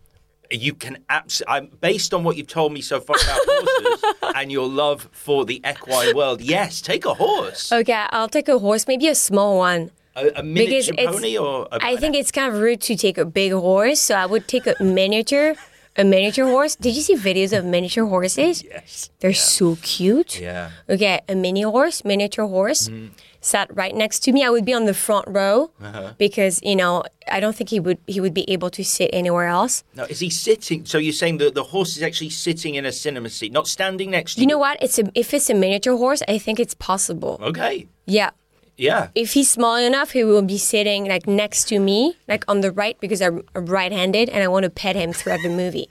You 0.52 0.74
can 0.74 0.98
absolutely, 1.10 1.70
based 1.80 2.14
on 2.14 2.24
what 2.24 2.36
you've 2.36 2.48
told 2.48 2.74
me 2.74 2.82
so 2.82 3.00
far 3.00 3.16
about 3.16 3.40
horses 3.46 4.16
and 4.36 4.52
your 4.52 4.68
love 4.68 5.08
for 5.12 5.46
the 5.46 5.62
equine 5.68 6.16
world, 6.16 6.42
yes, 6.42 6.82
take 6.82 7.06
a 7.06 7.14
horse. 7.14 7.72
Okay, 7.72 8.06
I'll 8.10 8.30
take 8.30 8.50
a 8.50 8.58
horse, 8.58 8.88
maybe 8.88 9.08
a 9.08 9.16
small 9.16 9.58
one. 9.58 9.92
A, 10.16 10.32
a 10.38 10.44
miniature 10.44 10.96
pony 10.98 11.38
or 11.38 11.68
a, 11.72 11.78
I 11.82 11.96
think 11.98 12.16
it's 12.16 12.32
kind 12.32 12.52
of 12.52 12.60
rude 12.60 12.82
to 12.82 12.96
take 12.96 13.18
a 13.20 13.26
big 13.26 13.52
horse, 13.52 14.00
so 14.02 14.16
I 14.16 14.26
would 14.26 14.48
take 14.48 14.66
a 14.66 14.76
miniature, 14.84 15.54
a 15.96 16.04
miniature 16.04 16.46
horse. 16.46 16.76
Did 16.76 16.96
you 16.96 17.04
see 17.04 17.16
videos 17.16 17.56
of 17.56 17.64
miniature 17.64 18.06
horses? 18.06 18.64
Yes. 18.64 19.12
They're 19.20 19.34
so 19.34 19.78
cute. 19.84 20.40
Yeah. 20.40 20.72
Okay, 20.90 21.22
a 21.30 21.36
mini 21.36 21.62
horse, 21.62 22.04
miniature 22.04 22.48
horse, 22.48 22.90
mm. 22.90 23.12
Sat 23.42 23.74
right 23.76 23.96
next 23.96 24.20
to 24.22 24.32
me. 24.32 24.44
I 24.44 24.50
would 24.50 24.66
be 24.66 24.74
on 24.74 24.86
the 24.86 24.94
front 24.94 25.26
row 25.28 25.72
uh-huh. 25.82 26.14
because 26.18 26.62
you 26.64 26.76
know 26.76 27.04
I 27.32 27.40
don't 27.40 27.56
think 27.56 27.70
he 27.70 27.80
would 27.80 27.98
he 28.08 28.20
would 28.20 28.34
be 28.34 28.50
able 28.50 28.70
to 28.72 28.84
sit 28.84 29.10
anywhere 29.14 29.48
else. 29.48 29.84
Now, 29.96 30.06
is 30.06 30.20
he 30.20 30.30
sitting? 30.30 30.86
So 30.86 30.98
you're 30.98 31.14
saying 31.14 31.38
that 31.40 31.56
the 31.56 31.64
horse 31.64 31.98
is 31.98 32.04
actually 32.04 32.32
sitting 32.32 32.76
in 32.76 32.86
a 32.86 32.92
cinema 32.92 33.30
seat, 33.30 33.52
not 33.52 33.68
standing 33.68 34.12
next 34.12 34.36
to 34.36 34.42
You 34.42 34.44
You 34.44 34.48
know 34.48 34.58
what? 34.58 34.82
It's 34.82 35.00
a 35.00 35.10
if 35.16 35.34
it's 35.34 35.50
a 35.50 35.54
miniature 35.54 35.98
horse, 35.98 36.22
I 36.28 36.38
think 36.38 36.60
it's 36.60 36.76
possible. 36.76 37.40
Okay. 37.42 37.88
Yeah. 38.06 38.32
Yeah. 38.78 39.10
If 39.14 39.34
he's 39.34 39.52
small 39.52 39.76
enough, 39.76 40.12
he 40.12 40.24
will 40.24 40.42
be 40.42 40.58
sitting 40.58 41.06
like 41.06 41.28
next 41.28 41.66
to 41.66 41.80
me, 41.80 42.16
like 42.30 42.46
on 42.48 42.62
the 42.62 42.72
right, 42.72 42.98
because 43.02 43.22
I'm 43.22 43.44
right-handed 43.54 44.30
and 44.30 44.42
I 44.42 44.48
want 44.48 44.64
to 44.64 44.70
pet 44.70 44.96
him 44.96 45.12
throughout 45.12 45.42
the 45.44 45.50
movie. 45.50 45.90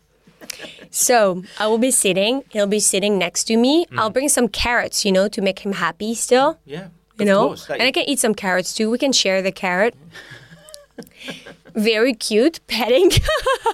So 0.90 1.42
I 1.58 1.66
will 1.66 1.78
be 1.78 1.90
sitting. 1.90 2.44
He'll 2.48 2.66
be 2.66 2.80
sitting 2.80 3.18
next 3.18 3.44
to 3.44 3.58
me. 3.58 3.84
Mm-hmm. 3.84 3.98
I'll 3.98 4.10
bring 4.10 4.30
some 4.30 4.48
carrots, 4.48 5.04
you 5.04 5.12
know, 5.12 5.28
to 5.28 5.42
make 5.42 5.60
him 5.60 5.74
happy 5.74 6.14
still. 6.14 6.58
Yeah. 6.64 6.88
You 7.18 7.24
of 7.24 7.26
know, 7.28 7.46
course. 7.48 7.68
And 7.70 7.82
I 7.82 7.92
can 7.92 8.08
eat 8.08 8.18
some 8.18 8.34
carrots 8.34 8.72
too. 8.74 8.90
We 8.90 8.98
can 8.98 9.12
share 9.12 9.42
the 9.42 9.52
carrot. 9.52 9.94
Very 11.74 12.14
cute 12.14 12.58
petting, 12.66 13.10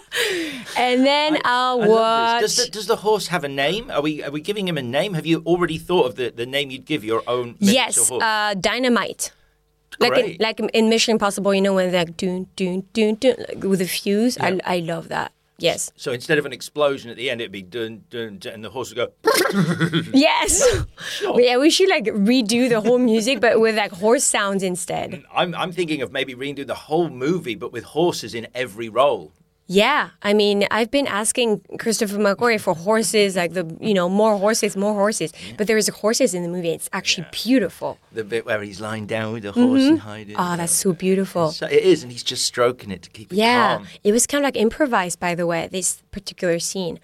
and 0.76 1.06
then 1.06 1.38
I'll 1.44 1.80
I 1.80 1.88
watch. 1.88 2.40
Does 2.42 2.56
the, 2.56 2.70
does 2.70 2.86
the 2.86 2.96
horse 2.96 3.28
have 3.28 3.44
a 3.44 3.48
name? 3.48 3.90
Are 3.90 4.02
we 4.02 4.22
are 4.22 4.30
we 4.30 4.40
giving 4.42 4.68
him 4.68 4.76
a 4.76 4.82
name? 4.82 5.14
Have 5.14 5.24
you 5.24 5.42
already 5.46 5.78
thought 5.78 6.06
of 6.06 6.16
the, 6.16 6.28
the 6.30 6.44
name 6.44 6.70
you'd 6.70 6.84
give 6.84 7.02
your 7.04 7.22
own 7.26 7.56
yes, 7.60 8.08
horse? 8.08 8.22
uh, 8.22 8.54
dynamite. 8.60 9.32
Like 10.00 10.12
in, 10.18 10.24
Great. 10.24 10.40
like 10.40 10.60
in 10.60 10.88
Mission 10.88 11.12
Impossible, 11.12 11.54
you 11.54 11.62
know 11.62 11.72
when 11.74 11.90
they're 11.92 12.04
like 12.04 12.16
doon 12.16 12.48
doon 12.56 12.84
doon 12.92 13.14
doon 13.14 13.36
like 13.48 13.62
with 13.62 13.78
the 13.78 13.86
fuse. 13.86 14.36
I 14.38 14.60
I 14.64 14.78
love 14.80 15.08
that. 15.08 15.32
Yes. 15.58 15.92
so 15.96 16.10
instead 16.12 16.38
of 16.38 16.46
an 16.46 16.52
explosion 16.52 17.10
at 17.10 17.16
the 17.16 17.30
end, 17.30 17.40
it'd 17.40 17.52
be 17.52 17.62
dun 17.62 18.02
dun, 18.10 18.38
dun 18.38 18.52
and 18.54 18.64
the 18.64 18.70
horse 18.70 18.92
would 18.92 18.96
go. 18.96 19.12
Yes. 20.12 20.62
yeah, 21.36 21.56
we 21.58 21.70
should 21.70 21.88
like 21.88 22.04
redo 22.06 22.68
the 22.68 22.80
whole 22.80 22.98
music, 22.98 23.40
but 23.40 23.60
with 23.60 23.76
like 23.76 23.92
horse 23.92 24.24
sounds 24.24 24.62
instead. 24.62 25.22
I'm 25.32 25.54
I'm 25.54 25.72
thinking 25.72 26.02
of 26.02 26.10
maybe 26.12 26.34
redoing 26.34 26.66
the 26.66 26.74
whole 26.74 27.08
movie, 27.08 27.54
but 27.54 27.72
with 27.72 27.84
horses 27.84 28.34
in 28.34 28.48
every 28.54 28.88
role. 28.88 29.32
Yeah, 29.66 30.10
I 30.22 30.34
mean, 30.34 30.66
I've 30.70 30.90
been 30.90 31.06
asking 31.06 31.62
Christopher 31.78 32.18
McQuarrie 32.18 32.60
for 32.60 32.74
horses, 32.74 33.34
like 33.34 33.54
the 33.54 33.64
you 33.80 33.94
know 33.94 34.10
more 34.10 34.36
horses, 34.36 34.76
more 34.76 34.92
horses. 34.92 35.32
But 35.56 35.66
there 35.66 35.78
is 35.78 35.88
horses 35.88 36.34
in 36.34 36.42
the 36.42 36.50
movie. 36.50 36.70
It's 36.70 36.90
actually 36.92 37.26
beautiful. 37.32 37.98
The 38.12 38.24
bit 38.24 38.44
where 38.44 38.60
he's 38.62 38.80
lying 38.80 39.06
down 39.06 39.32
with 39.32 39.44
the 39.44 39.52
horse 39.52 39.80
mm-hmm. 39.80 39.92
and 39.92 40.00
hiding. 40.00 40.36
Oh, 40.38 40.56
that's 40.56 40.74
so 40.74 40.92
beautiful. 40.92 41.50
So 41.50 41.66
it 41.66 41.82
is, 41.82 42.02
and 42.02 42.12
he's 42.12 42.22
just 42.22 42.44
stroking 42.44 42.90
it 42.90 43.02
to 43.02 43.10
keep 43.10 43.32
it 43.32 43.36
Yeah, 43.36 43.78
calm. 43.78 43.86
it 44.02 44.12
was 44.12 44.26
kind 44.26 44.44
of 44.44 44.48
like 44.48 44.56
improvised, 44.56 45.18
by 45.18 45.34
the 45.34 45.46
way. 45.46 45.66
This 45.70 46.02
particular 46.10 46.58
scene. 46.58 47.00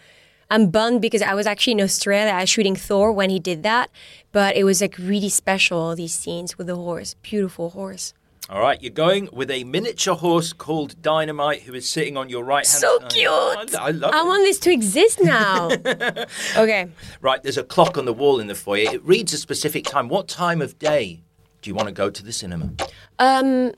I'm 0.52 0.68
bummed 0.68 1.00
because 1.00 1.22
I 1.22 1.34
was 1.34 1.46
actually 1.46 1.74
in 1.74 1.80
Australia 1.80 2.32
I 2.32 2.40
was 2.40 2.50
shooting 2.50 2.74
Thor 2.74 3.12
when 3.12 3.30
he 3.30 3.38
did 3.38 3.62
that, 3.62 3.88
but 4.32 4.56
it 4.56 4.64
was 4.64 4.82
like 4.82 4.98
really 4.98 5.28
special. 5.28 5.94
These 5.94 6.12
scenes 6.12 6.58
with 6.58 6.66
the 6.66 6.76
horse, 6.76 7.14
beautiful 7.22 7.70
horse. 7.70 8.12
All 8.50 8.60
right, 8.60 8.82
you're 8.82 8.90
going 8.90 9.28
with 9.32 9.48
a 9.48 9.62
miniature 9.62 10.16
horse 10.16 10.52
called 10.52 11.00
Dynamite, 11.00 11.62
who 11.62 11.72
is 11.72 11.88
sitting 11.88 12.16
on 12.16 12.28
your 12.28 12.42
right 12.42 12.66
hand 12.66 12.80
So 12.80 12.98
side. 12.98 13.10
cute. 13.12 13.28
I, 13.30 13.64
I 13.80 13.90
love 13.92 14.12
I 14.12 14.22
it. 14.22 14.26
want 14.26 14.44
this 14.44 14.58
to 14.60 14.72
exist 14.72 15.20
now. 15.22 15.68
okay. 16.56 16.88
Right, 17.20 17.40
there's 17.44 17.58
a 17.58 17.62
clock 17.62 17.96
on 17.96 18.06
the 18.06 18.12
wall 18.12 18.40
in 18.40 18.48
the 18.48 18.56
foyer. 18.56 18.92
It 18.92 19.04
reads 19.04 19.32
a 19.32 19.38
specific 19.38 19.84
time. 19.84 20.08
What 20.08 20.26
time 20.26 20.60
of 20.60 20.80
day 20.80 21.22
do 21.62 21.70
you 21.70 21.74
want 21.76 21.86
to 21.86 21.94
go 21.94 22.10
to 22.10 22.24
the 22.24 22.32
cinema? 22.32 22.72
Um, 23.20 23.70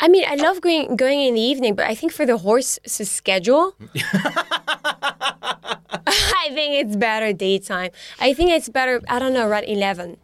I 0.00 0.08
mean, 0.08 0.24
I 0.26 0.34
love 0.34 0.60
going 0.60 0.96
going 0.96 1.20
in 1.20 1.34
the 1.34 1.40
evening, 1.40 1.76
but 1.76 1.86
I 1.86 1.94
think 1.94 2.10
for 2.12 2.26
the 2.26 2.38
horse's 2.38 3.08
schedule, 3.08 3.76
I 3.94 6.48
think 6.50 6.84
it's 6.84 6.96
better 6.96 7.32
daytime. 7.32 7.90
I 8.18 8.34
think 8.34 8.50
it's 8.50 8.68
better. 8.68 9.00
I 9.08 9.20
don't 9.20 9.34
know, 9.34 9.46
around 9.46 9.66
eleven. 9.66 10.16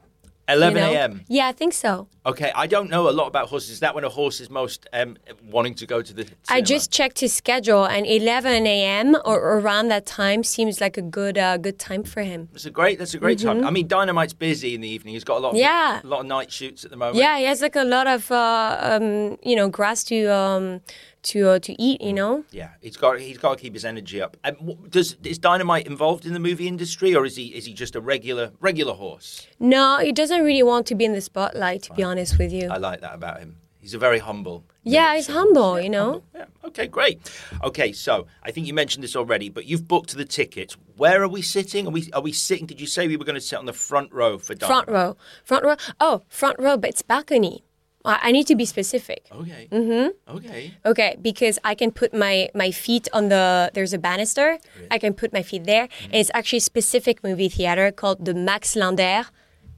You 0.48 0.54
11 0.56 0.82
know? 0.82 0.92
a.m. 0.92 1.24
Yeah, 1.28 1.48
I 1.48 1.52
think 1.52 1.72
so. 1.72 2.09
Okay, 2.24 2.50
I 2.54 2.66
don't 2.66 2.90
know 2.90 3.09
a 3.09 3.11
lot 3.12 3.26
about 3.28 3.48
horses. 3.48 3.70
Is 3.70 3.80
that 3.80 3.94
when 3.94 4.02
a 4.04 4.09
horse 4.09 4.40
is 4.40 4.50
most 4.50 4.87
um, 4.92 5.16
wanting 5.44 5.74
to 5.74 5.87
go 5.87 6.02
to 6.02 6.12
the 6.12 6.22
cinema? 6.24 6.37
I 6.48 6.61
just 6.61 6.90
checked 6.90 7.20
his 7.20 7.32
schedule, 7.32 7.85
and 7.85 8.04
11 8.06 8.66
a.m. 8.66 9.16
or 9.24 9.59
around 9.59 9.88
that 9.88 10.06
time 10.06 10.42
seems 10.42 10.80
like 10.80 10.96
a 10.96 11.02
good 11.02 11.38
uh, 11.38 11.56
good 11.56 11.78
time 11.78 12.02
for 12.02 12.22
him. 12.22 12.48
That's 12.52 12.66
a 12.66 12.70
great. 12.70 12.98
That's 12.98 13.14
a 13.14 13.18
great 13.18 13.38
time. 13.38 13.64
I 13.64 13.70
mean, 13.70 13.87
Dynamite's 13.88 14.35
busy 14.35 14.74
in 14.74 14.80
the 14.80 14.88
evening. 14.88 15.14
He's 15.14 15.24
got 15.24 15.38
a 15.38 15.40
lot. 15.40 15.48
Of, 15.50 15.54
Mm-hmm. 15.56 15.61
Yeah. 15.61 16.00
a 16.02 16.06
lot 16.06 16.20
of 16.20 16.26
night 16.26 16.50
shoots 16.52 16.85
at 16.85 16.90
the 16.90 16.96
moment. 16.96 17.16
Yeah, 17.18 17.38
he 17.38 17.44
has 17.44 17.61
like 17.62 17.76
a 17.76 17.85
lot 17.85 18.06
of 18.06 18.30
uh, 18.32 18.78
um, 18.80 19.38
you 19.42 19.54
know 19.56 19.68
grass 19.68 20.02
to 20.04 20.26
um, 20.26 20.80
to 21.27 21.49
uh, 21.51 21.59
to 21.61 21.81
eat. 21.81 22.01
You 22.01 22.12
know. 22.12 22.45
Yeah, 22.51 22.71
he's 22.81 22.97
got 22.97 23.21
he's 23.21 23.39
got 23.39 23.57
to 23.57 23.62
keep 23.62 23.75
his 23.75 23.85
energy 23.85 24.21
up. 24.21 24.37
Um, 24.45 24.77
does 24.89 25.17
is 25.23 25.39
Dynamite 25.39 25.87
involved 25.87 26.27
in 26.27 26.33
the 26.33 26.41
movie 26.41 26.67
industry, 26.67 27.15
or 27.15 27.25
is 27.25 27.37
he 27.37 27.47
is 27.47 27.67
he 27.67 27.73
just 27.73 27.97
a 27.97 28.01
regular 28.01 28.53
regular 28.61 28.95
horse? 28.95 29.47
No, 29.59 29.99
he 29.99 30.12
doesn't 30.12 30.43
really 30.43 30.62
want 30.62 30.87
to 30.87 30.95
be 30.95 31.05
in 31.05 31.12
the 31.12 31.21
spotlight. 31.21 31.85
To 31.85 31.95
be 31.95 32.03
honest 32.03 32.39
with 32.39 32.53
you. 32.53 32.69
I 32.69 32.79
like 32.79 33.01
that 33.01 33.15
about 33.15 33.41
him. 33.41 33.59
He's 33.81 33.95
a 33.95 33.99
very 33.99 34.19
humble. 34.19 34.65
Yeah, 34.83 35.15
he's 35.15 35.29
humble. 35.29 35.75
horse. 35.75 35.85
You 35.85 35.91
know. 35.91 36.23
Yeah. 36.35 36.47
Okay, 36.65 36.89
great. 36.89 37.21
Okay, 37.62 37.93
so 37.93 38.27
I 38.43 38.51
think 38.51 38.67
you 38.67 38.75
mentioned 38.75 39.05
this 39.05 39.15
already, 39.15 39.49
but 39.49 39.67
you've 39.67 39.87
booked 39.87 40.17
the 40.17 40.25
tickets. 40.25 40.77
Where 40.97 41.23
are 41.23 41.29
we 41.29 41.41
sitting? 41.43 41.87
Are 41.87 41.91
we 41.91 42.11
are 42.12 42.21
we 42.21 42.33
sitting? 42.33 42.67
Did 42.67 42.81
you 42.81 42.87
say 42.89 43.07
we 43.07 43.17
were 43.17 43.25
going 43.25 43.37
to 43.37 43.41
sit 43.41 43.59
on 43.59 43.67
the 43.67 43.73
front 43.73 44.12
row 44.12 44.39
for 44.39 44.55
Dynamite? 44.55 44.87
Front 44.87 44.89
row. 44.89 45.17
Front 45.45 45.65
row. 45.65 45.77
Oh, 46.01 46.23
front 46.29 46.59
row, 46.59 46.77
but 46.77 46.91
it's 46.91 47.03
balcony. 47.03 47.62
I 48.07 48.29
I 48.29 48.33
need 48.33 48.47
to 48.47 48.57
be 48.57 48.64
specific. 48.64 49.27
Okay. 49.31 49.69
Mm-hmm. 49.71 50.37
Okay. 50.37 50.62
Okay, 50.85 51.16
because 51.21 51.59
I 51.64 51.75
can 51.75 51.90
put 51.90 52.14
my 52.14 52.49
my 52.55 52.71
feet 52.71 53.09
on 53.12 53.29
the 53.29 53.71
there's 53.75 53.92
a 53.92 53.99
banister. 53.99 54.59
I 54.90 54.99
can 54.99 55.12
put 55.14 55.33
my 55.33 55.42
feet 55.42 55.64
there, 55.64 55.88
and 56.11 56.14
it's 56.14 56.31
actually 56.35 56.59
a 56.59 56.69
specific 56.73 57.23
movie 57.23 57.49
theater 57.49 57.90
called 57.90 58.25
the 58.25 58.35
Max 58.35 58.75
Linder 58.77 59.27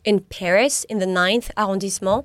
in 0.05 0.21
Paris 0.21 0.85
in 0.85 0.99
the 0.99 1.07
9th 1.07 1.51
arrondissement. 1.57 2.25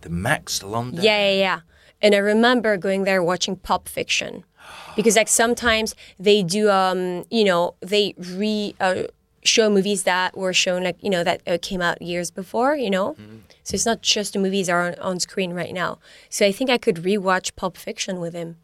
The 0.00 0.10
Max 0.10 0.62
London. 0.62 1.02
Yeah, 1.02 1.18
yeah, 1.28 1.38
yeah. 1.46 1.60
And 2.00 2.14
I 2.14 2.18
remember 2.18 2.76
going 2.76 3.04
there 3.04 3.22
watching 3.22 3.54
Pulp 3.56 3.88
Fiction, 3.88 4.44
because 4.96 5.16
like 5.16 5.28
sometimes 5.28 5.94
they 6.18 6.42
do, 6.42 6.70
um, 6.70 7.24
you 7.30 7.44
know, 7.44 7.74
they 7.80 8.14
re 8.18 8.74
uh, 8.80 9.04
show 9.44 9.68
movies 9.68 10.04
that 10.04 10.36
were 10.36 10.52
shown 10.52 10.84
like 10.84 10.96
you 11.02 11.10
know 11.10 11.24
that 11.24 11.42
uh, 11.46 11.58
came 11.60 11.82
out 11.82 12.00
years 12.00 12.30
before, 12.30 12.76
you 12.76 12.90
know. 12.90 13.16
So 13.64 13.74
it's 13.74 13.86
not 13.86 14.02
just 14.02 14.32
the 14.32 14.38
movies 14.38 14.66
that 14.66 14.72
are 14.72 14.82
on, 14.88 14.94
on 14.96 15.20
screen 15.20 15.52
right 15.52 15.72
now. 15.72 15.98
So 16.28 16.44
I 16.46 16.52
think 16.52 16.70
I 16.70 16.78
could 16.78 16.96
rewatch 16.96 17.54
Pulp 17.56 17.76
Fiction 17.76 18.20
with 18.20 18.34
him. 18.34 18.56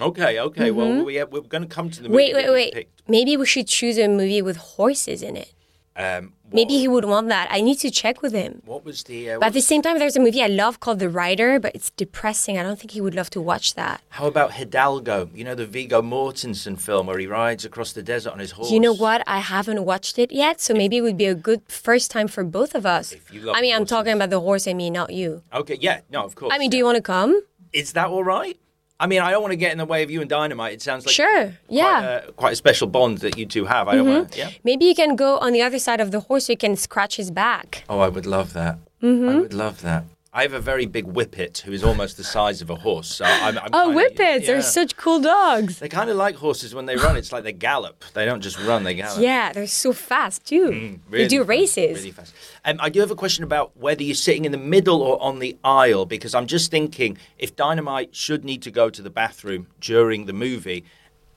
Okay. 0.00 0.38
Okay. 0.40 0.70
Well, 0.70 1.04
we, 1.04 1.22
we're 1.24 1.40
going 1.40 1.62
to 1.62 1.68
come 1.68 1.90
to 1.90 2.02
the 2.02 2.08
movie. 2.08 2.32
Wait, 2.32 2.34
wait, 2.34 2.50
wait. 2.74 2.88
Maybe 3.08 3.36
we 3.36 3.46
should 3.46 3.66
choose 3.66 3.98
a 3.98 4.06
movie 4.06 4.42
with 4.42 4.56
horses 4.56 5.22
in 5.22 5.36
it. 5.36 5.52
Um, 5.96 6.34
Maybe 6.52 6.78
he 6.78 6.88
would 6.88 7.04
want 7.04 7.28
that. 7.28 7.48
I 7.50 7.60
need 7.60 7.78
to 7.80 7.90
check 7.90 8.22
with 8.22 8.32
him. 8.32 8.62
What 8.64 8.84
was 8.84 9.04
the? 9.04 9.30
Uh, 9.32 9.38
But 9.38 9.46
at 9.48 9.52
the 9.52 9.60
same 9.60 9.82
time, 9.82 9.98
there's 9.98 10.16
a 10.16 10.20
movie 10.20 10.42
I 10.42 10.46
love 10.46 10.80
called 10.80 10.98
The 10.98 11.08
Rider, 11.08 11.58
but 11.60 11.74
it's 11.74 11.90
depressing. 11.90 12.58
I 12.58 12.62
don't 12.62 12.78
think 12.78 12.92
he 12.92 13.00
would 13.00 13.14
love 13.14 13.30
to 13.30 13.40
watch 13.40 13.74
that. 13.74 14.00
how 14.10 14.26
about 14.26 14.52
Hidalgo? 14.54 15.30
You 15.34 15.44
know 15.44 15.54
the 15.54 15.66
Viggo 15.66 16.00
Mortensen 16.02 16.76
film 16.78 17.06
where 17.06 17.18
he 17.18 17.26
rides 17.26 17.64
across 17.64 17.92
the 17.92 18.02
desert 18.02 18.32
on 18.32 18.38
his 18.38 18.52
horse. 18.52 18.70
You 18.70 18.80
know 18.80 18.94
what? 18.94 19.22
I 19.26 19.38
haven't 19.38 19.84
watched 19.84 20.18
it 20.18 20.30
yet, 20.32 20.60
so 20.60 20.74
maybe 20.74 20.96
it 20.96 21.02
would 21.02 21.16
be 21.18 21.26
a 21.26 21.34
good 21.34 21.62
first 21.68 22.10
time 22.10 22.28
for 22.28 22.44
both 22.44 22.74
of 22.74 22.84
us. 22.86 23.12
If 23.12 23.32
you 23.32 23.40
love 23.42 23.56
I 23.56 23.60
mean, 23.60 23.74
I'm 23.74 23.86
talking 23.86 24.12
about 24.12 24.30
the 24.30 24.40
horse 24.40 24.66
and 24.66 24.76
me, 24.78 24.90
not 24.90 25.12
you. 25.12 25.42
Okay. 25.52 25.76
Yeah. 25.80 26.00
No. 26.10 26.24
Of 26.24 26.34
course. 26.34 26.52
I 26.54 26.58
mean, 26.58 26.70
do 26.70 26.76
you 26.76 26.84
want 26.84 26.96
to 26.96 27.02
come? 27.02 27.40
Is 27.72 27.92
that 27.92 28.08
all 28.08 28.24
right? 28.24 28.58
I 29.00 29.06
mean, 29.06 29.20
I 29.20 29.30
don't 29.30 29.42
want 29.42 29.52
to 29.52 29.56
get 29.56 29.70
in 29.72 29.78
the 29.78 29.84
way 29.84 30.02
of 30.02 30.10
you 30.10 30.20
and 30.20 30.28
Dynamite. 30.28 30.72
It 30.72 30.82
sounds 30.82 31.06
like 31.06 31.14
Sure. 31.14 31.44
quite, 31.44 31.54
Yeah. 31.68 32.02
Mm-hmm. 32.02 32.28
uh, 32.28 32.32
quite 32.32 32.52
a 32.54 32.56
special 32.56 32.88
bond 32.88 33.18
that 33.18 33.38
you 33.38 33.46
two 33.46 33.64
have. 33.66 33.86
I 33.88 33.94
don't 33.94 34.08
want 34.08 34.32
to. 34.32 34.38
Yeah. 34.38 34.50
Maybe 34.64 34.86
you 34.86 34.94
can 34.94 35.14
go 35.14 35.38
on 35.38 35.52
the 35.52 35.62
other 35.62 35.78
side 35.78 36.00
of 36.00 36.10
the 36.10 36.20
horse 36.20 36.46
so 36.46 36.52
you 36.52 36.56
can 36.58 36.74
scratch 36.76 37.16
his 37.16 37.30
back. 37.30 37.84
Oh, 37.88 38.00
I 38.00 38.08
would 38.08 38.26
love 38.26 38.52
that. 38.54 38.78
Mm-hmm. 39.02 39.28
I 39.28 39.34
would 39.36 39.54
love 39.54 39.82
that. 39.82 40.04
I 40.38 40.42
have 40.42 40.52
a 40.52 40.60
very 40.60 40.86
big 40.86 41.04
whippet 41.06 41.58
who 41.64 41.72
is 41.72 41.82
almost 41.82 42.16
the 42.16 42.22
size 42.22 42.62
of 42.62 42.70
a 42.70 42.76
horse. 42.76 43.08
So 43.16 43.24
I'm, 43.24 43.58
I'm 43.58 43.70
Oh, 43.72 43.86
kinda- 43.86 43.96
whippets! 43.96 44.40
yeah. 44.42 44.46
They're 44.52 44.62
such 44.62 44.96
cool 44.96 45.20
dogs. 45.20 45.80
They 45.80 45.88
kind 45.88 46.08
of 46.10 46.16
like 46.16 46.36
horses 46.36 46.74
when 46.76 46.86
they 46.86 46.94
run. 46.94 47.16
It's 47.16 47.32
like 47.32 47.42
they 47.42 47.52
gallop. 47.52 48.04
They 48.14 48.24
don't 48.24 48.40
just 48.40 48.56
run; 48.60 48.84
they 48.84 48.94
gallop. 48.94 49.20
Yeah, 49.20 49.52
they're 49.52 49.66
so 49.66 49.92
fast 49.92 50.44
too. 50.46 50.70
Mm, 50.70 50.98
Really 51.10 51.24
they 51.24 51.28
do 51.28 51.38
fast, 51.40 51.48
races. 51.48 51.98
Really 51.98 52.12
fast. 52.12 52.32
Um, 52.64 52.76
I 52.80 52.88
do 52.88 53.00
have 53.00 53.10
a 53.10 53.16
question 53.16 53.42
about 53.42 53.76
whether 53.76 54.04
you're 54.04 54.14
sitting 54.28 54.44
in 54.44 54.52
the 54.52 54.58
middle 54.76 55.02
or 55.02 55.20
on 55.20 55.40
the 55.40 55.56
aisle 55.64 56.06
because 56.06 56.36
I'm 56.36 56.46
just 56.46 56.70
thinking 56.70 57.18
if 57.38 57.56
Dynamite 57.56 58.14
should 58.14 58.44
need 58.44 58.62
to 58.62 58.70
go 58.70 58.90
to 58.90 59.02
the 59.02 59.10
bathroom 59.10 59.66
during 59.80 60.26
the 60.26 60.32
movie, 60.32 60.84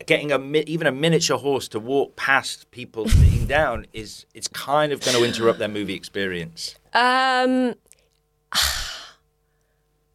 getting 0.05 0.31
a 0.31 0.37
even 0.67 0.85
a 0.85 0.91
miniature 0.91 1.39
horse 1.39 1.67
to 1.69 1.79
walk 1.79 2.15
past 2.15 2.69
people 2.69 3.09
sitting 3.09 3.47
down 3.47 3.87
is 3.93 4.27
it's 4.35 4.47
kind 4.47 4.91
of 4.91 5.01
going 5.03 5.17
to 5.17 5.23
interrupt 5.23 5.57
their 5.57 5.73
movie 5.79 5.95
experience. 5.95 6.75
Um, 6.93 7.73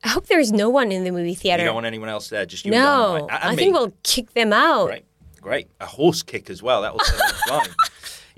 I 0.07 0.09
hope 0.11 0.27
there's 0.29 0.53
no 0.53 0.71
one 0.71 0.93
in 0.93 1.03
the 1.03 1.11
movie 1.11 1.35
theater. 1.35 1.63
You 1.65 1.67
don't 1.67 1.75
want 1.75 1.87
anyone 1.87 2.09
else 2.09 2.29
there, 2.29 2.47
just 2.47 2.65
you 2.65 2.73
and 2.73 2.81
no. 2.83 3.17
And 3.29 3.31
I 3.33 3.57
think 3.57 3.75
we'll 3.75 3.93
kick 4.05 4.33
them 4.35 4.53
out. 4.53 4.87
Great, 4.87 5.05
great. 5.41 5.69
A 5.81 5.87
horse 5.87 6.23
kick 6.23 6.49
as 6.49 6.63
well. 6.63 6.83
That 6.83 6.93
will 6.93 7.01
send 7.01 7.19
them 7.21 7.35
flying. 7.47 7.69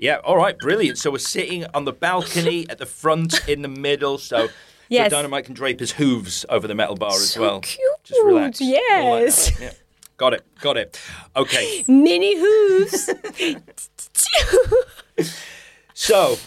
Yeah, 0.01 0.15
all 0.23 0.37
right, 0.37 0.57
brilliant. 0.57 0.97
So 0.97 1.11
we're 1.11 1.17
sitting 1.17 1.65
on 1.73 1.83
the 1.83 1.91
balcony 1.91 2.65
at 2.69 2.77
the 2.77 2.85
front, 2.85 3.47
in 3.49 3.61
the 3.61 3.67
middle, 3.67 4.17
so, 4.17 4.47
Yes. 4.87 5.11
so 5.11 5.17
Dynamite 5.17 5.43
can 5.43 5.53
drape 5.53 5.77
his 5.81 5.91
hooves 5.91 6.45
over 6.47 6.69
the 6.69 6.73
metal 6.73 6.95
bar 6.95 7.11
as 7.11 7.31
So 7.31 7.41
well. 7.41 7.59
cute. 7.59 7.81
Just 8.05 8.21
relax. 8.23 8.61
Like. 8.61 8.69
Yes. 8.69 9.59
Yeah. 9.59 9.71
Got 10.15 10.35
it, 10.35 10.45
got 10.61 10.77
it. 10.77 10.97
Okay, 11.35 11.83
Mini 11.89 12.37
hooves. 12.39 13.09
so 15.93 16.37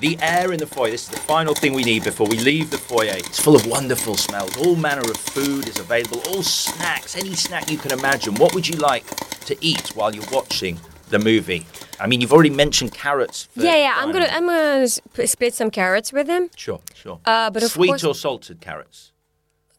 the 0.00 0.18
air 0.22 0.52
in 0.52 0.58
the 0.58 0.66
foyer, 0.66 0.90
this 0.90 1.02
is 1.04 1.08
the 1.10 1.20
final 1.20 1.54
thing 1.54 1.72
we 1.74 1.82
need 1.82 2.04
before 2.04 2.26
we 2.26 2.38
leave 2.38 2.70
the 2.70 2.78
foyer. 2.78 3.12
It's 3.14 3.40
full 3.40 3.54
of 3.54 3.66
wonderful 3.66 4.16
smells. 4.16 4.56
All 4.56 4.76
manner 4.76 5.02
of 5.02 5.16
food 5.16 5.68
is 5.68 5.78
available, 5.78 6.20
all 6.28 6.42
snacks, 6.42 7.16
any 7.16 7.34
snack 7.34 7.70
you 7.70 7.78
can 7.78 7.92
imagine. 7.92 8.34
What 8.36 8.54
would 8.54 8.66
you 8.68 8.76
like 8.76 9.04
to 9.46 9.56
eat 9.60 9.88
while 9.94 10.14
you're 10.14 10.24
watching 10.32 10.78
the 11.10 11.18
movie? 11.18 11.66
I 11.98 12.06
mean, 12.06 12.20
you've 12.22 12.32
already 12.32 12.50
mentioned 12.50 12.94
carrots. 12.94 13.44
For 13.44 13.60
yeah, 13.60 13.76
yeah. 13.76 13.94
I'm 13.98 14.10
gonna 14.10 14.28
I'm 14.30 14.46
gonna 14.46 14.88
split 15.26 15.52
some 15.54 15.70
carrots 15.70 16.12
with 16.12 16.28
him. 16.28 16.48
Sure, 16.56 16.80
sure. 16.94 17.20
Uh, 17.26 17.50
but 17.50 17.62
of 17.62 17.70
Sweet 17.70 17.88
course- 17.88 18.04
or 18.04 18.14
salted 18.14 18.60
carrots? 18.60 19.12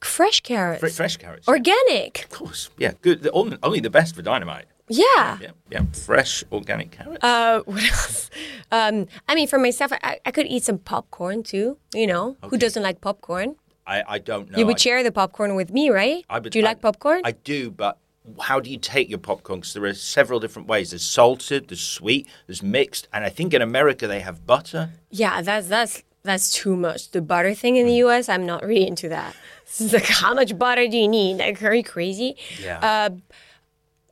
Fresh 0.01 0.41
carrots. 0.41 0.79
Fre- 0.81 0.87
fresh 0.87 1.17
carrots. 1.17 1.47
Organic. 1.47 2.23
Of 2.25 2.29
course. 2.31 2.69
Yeah, 2.77 2.93
good. 3.01 3.21
The- 3.23 3.31
Only, 3.31 3.57
only 3.63 3.79
the 3.79 3.89
best 3.91 4.15
for 4.15 4.21
dynamite. 4.23 4.65
Yeah. 4.89 5.37
Yeah, 5.41 5.51
yeah. 5.69 5.83
Fresh 5.93 6.43
organic 6.51 6.91
carrots. 6.91 7.23
Uh, 7.23 7.61
what 7.65 7.83
else? 7.83 8.29
Um, 8.71 9.07
I 9.27 9.35
mean, 9.35 9.47
for 9.47 9.57
myself, 9.59 9.91
I, 10.03 10.19
I 10.25 10.31
could 10.31 10.47
eat 10.47 10.63
some 10.63 10.77
popcorn 10.79 11.43
too. 11.43 11.77
You 11.93 12.07
know, 12.07 12.37
who 12.45 12.57
doesn't 12.57 12.83
like 12.83 13.01
popcorn? 13.01 13.55
I, 13.87 14.03
I 14.07 14.17
don't 14.19 14.51
know. 14.51 14.57
you 14.57 14.65
would 14.65 14.75
I, 14.75 14.79
share 14.79 15.03
the 15.03 15.11
popcorn 15.11 15.55
with 15.55 15.71
me, 15.71 15.89
right? 15.89 16.23
I 16.29 16.39
would- 16.39 16.51
do 16.51 16.59
you 16.59 16.65
I- 16.65 16.69
like 16.69 16.81
popcorn? 16.81 17.21
I 17.23 17.31
do, 17.31 17.71
but 17.71 17.97
how 18.39 18.59
do 18.59 18.69
you 18.69 18.77
take 18.77 19.09
your 19.09 19.17
popcorn? 19.19 19.59
Because 19.59 19.73
there 19.73 19.83
are 19.85 19.93
several 19.93 20.39
different 20.39 20.67
ways. 20.67 20.91
There's 20.91 21.01
salted, 21.03 21.67
there's 21.69 21.81
sweet, 21.81 22.27
there's 22.47 22.61
mixed, 22.61 23.07
and 23.11 23.25
I 23.25 23.29
think 23.29 23.53
in 23.53 23.61
America 23.61 24.07
they 24.07 24.19
have 24.19 24.45
butter. 24.45 24.91
yeah, 25.09 25.41
that's 25.41 25.67
that's 25.67 26.03
that's 26.23 26.51
too 26.53 26.75
much. 26.75 27.09
The 27.11 27.21
butter 27.21 27.55
thing 27.55 27.77
in 27.77 27.87
the 27.87 27.93
Mm. 27.93 28.05
U.S., 28.05 28.29
I'm 28.29 28.45
not 28.45 28.63
really 28.63 28.85
into 28.87 29.09
that. 29.09 29.35
It's 29.79 29.93
like, 29.93 30.05
how 30.05 30.33
much 30.35 30.55
butter 30.59 30.85
do 30.87 30.97
you 30.97 31.07
need? 31.07 31.37
Like, 31.37 31.63
are 31.63 31.73
you 31.73 31.83
crazy? 31.83 32.35
Yeah. 32.61 32.77
Uh, 32.79 33.09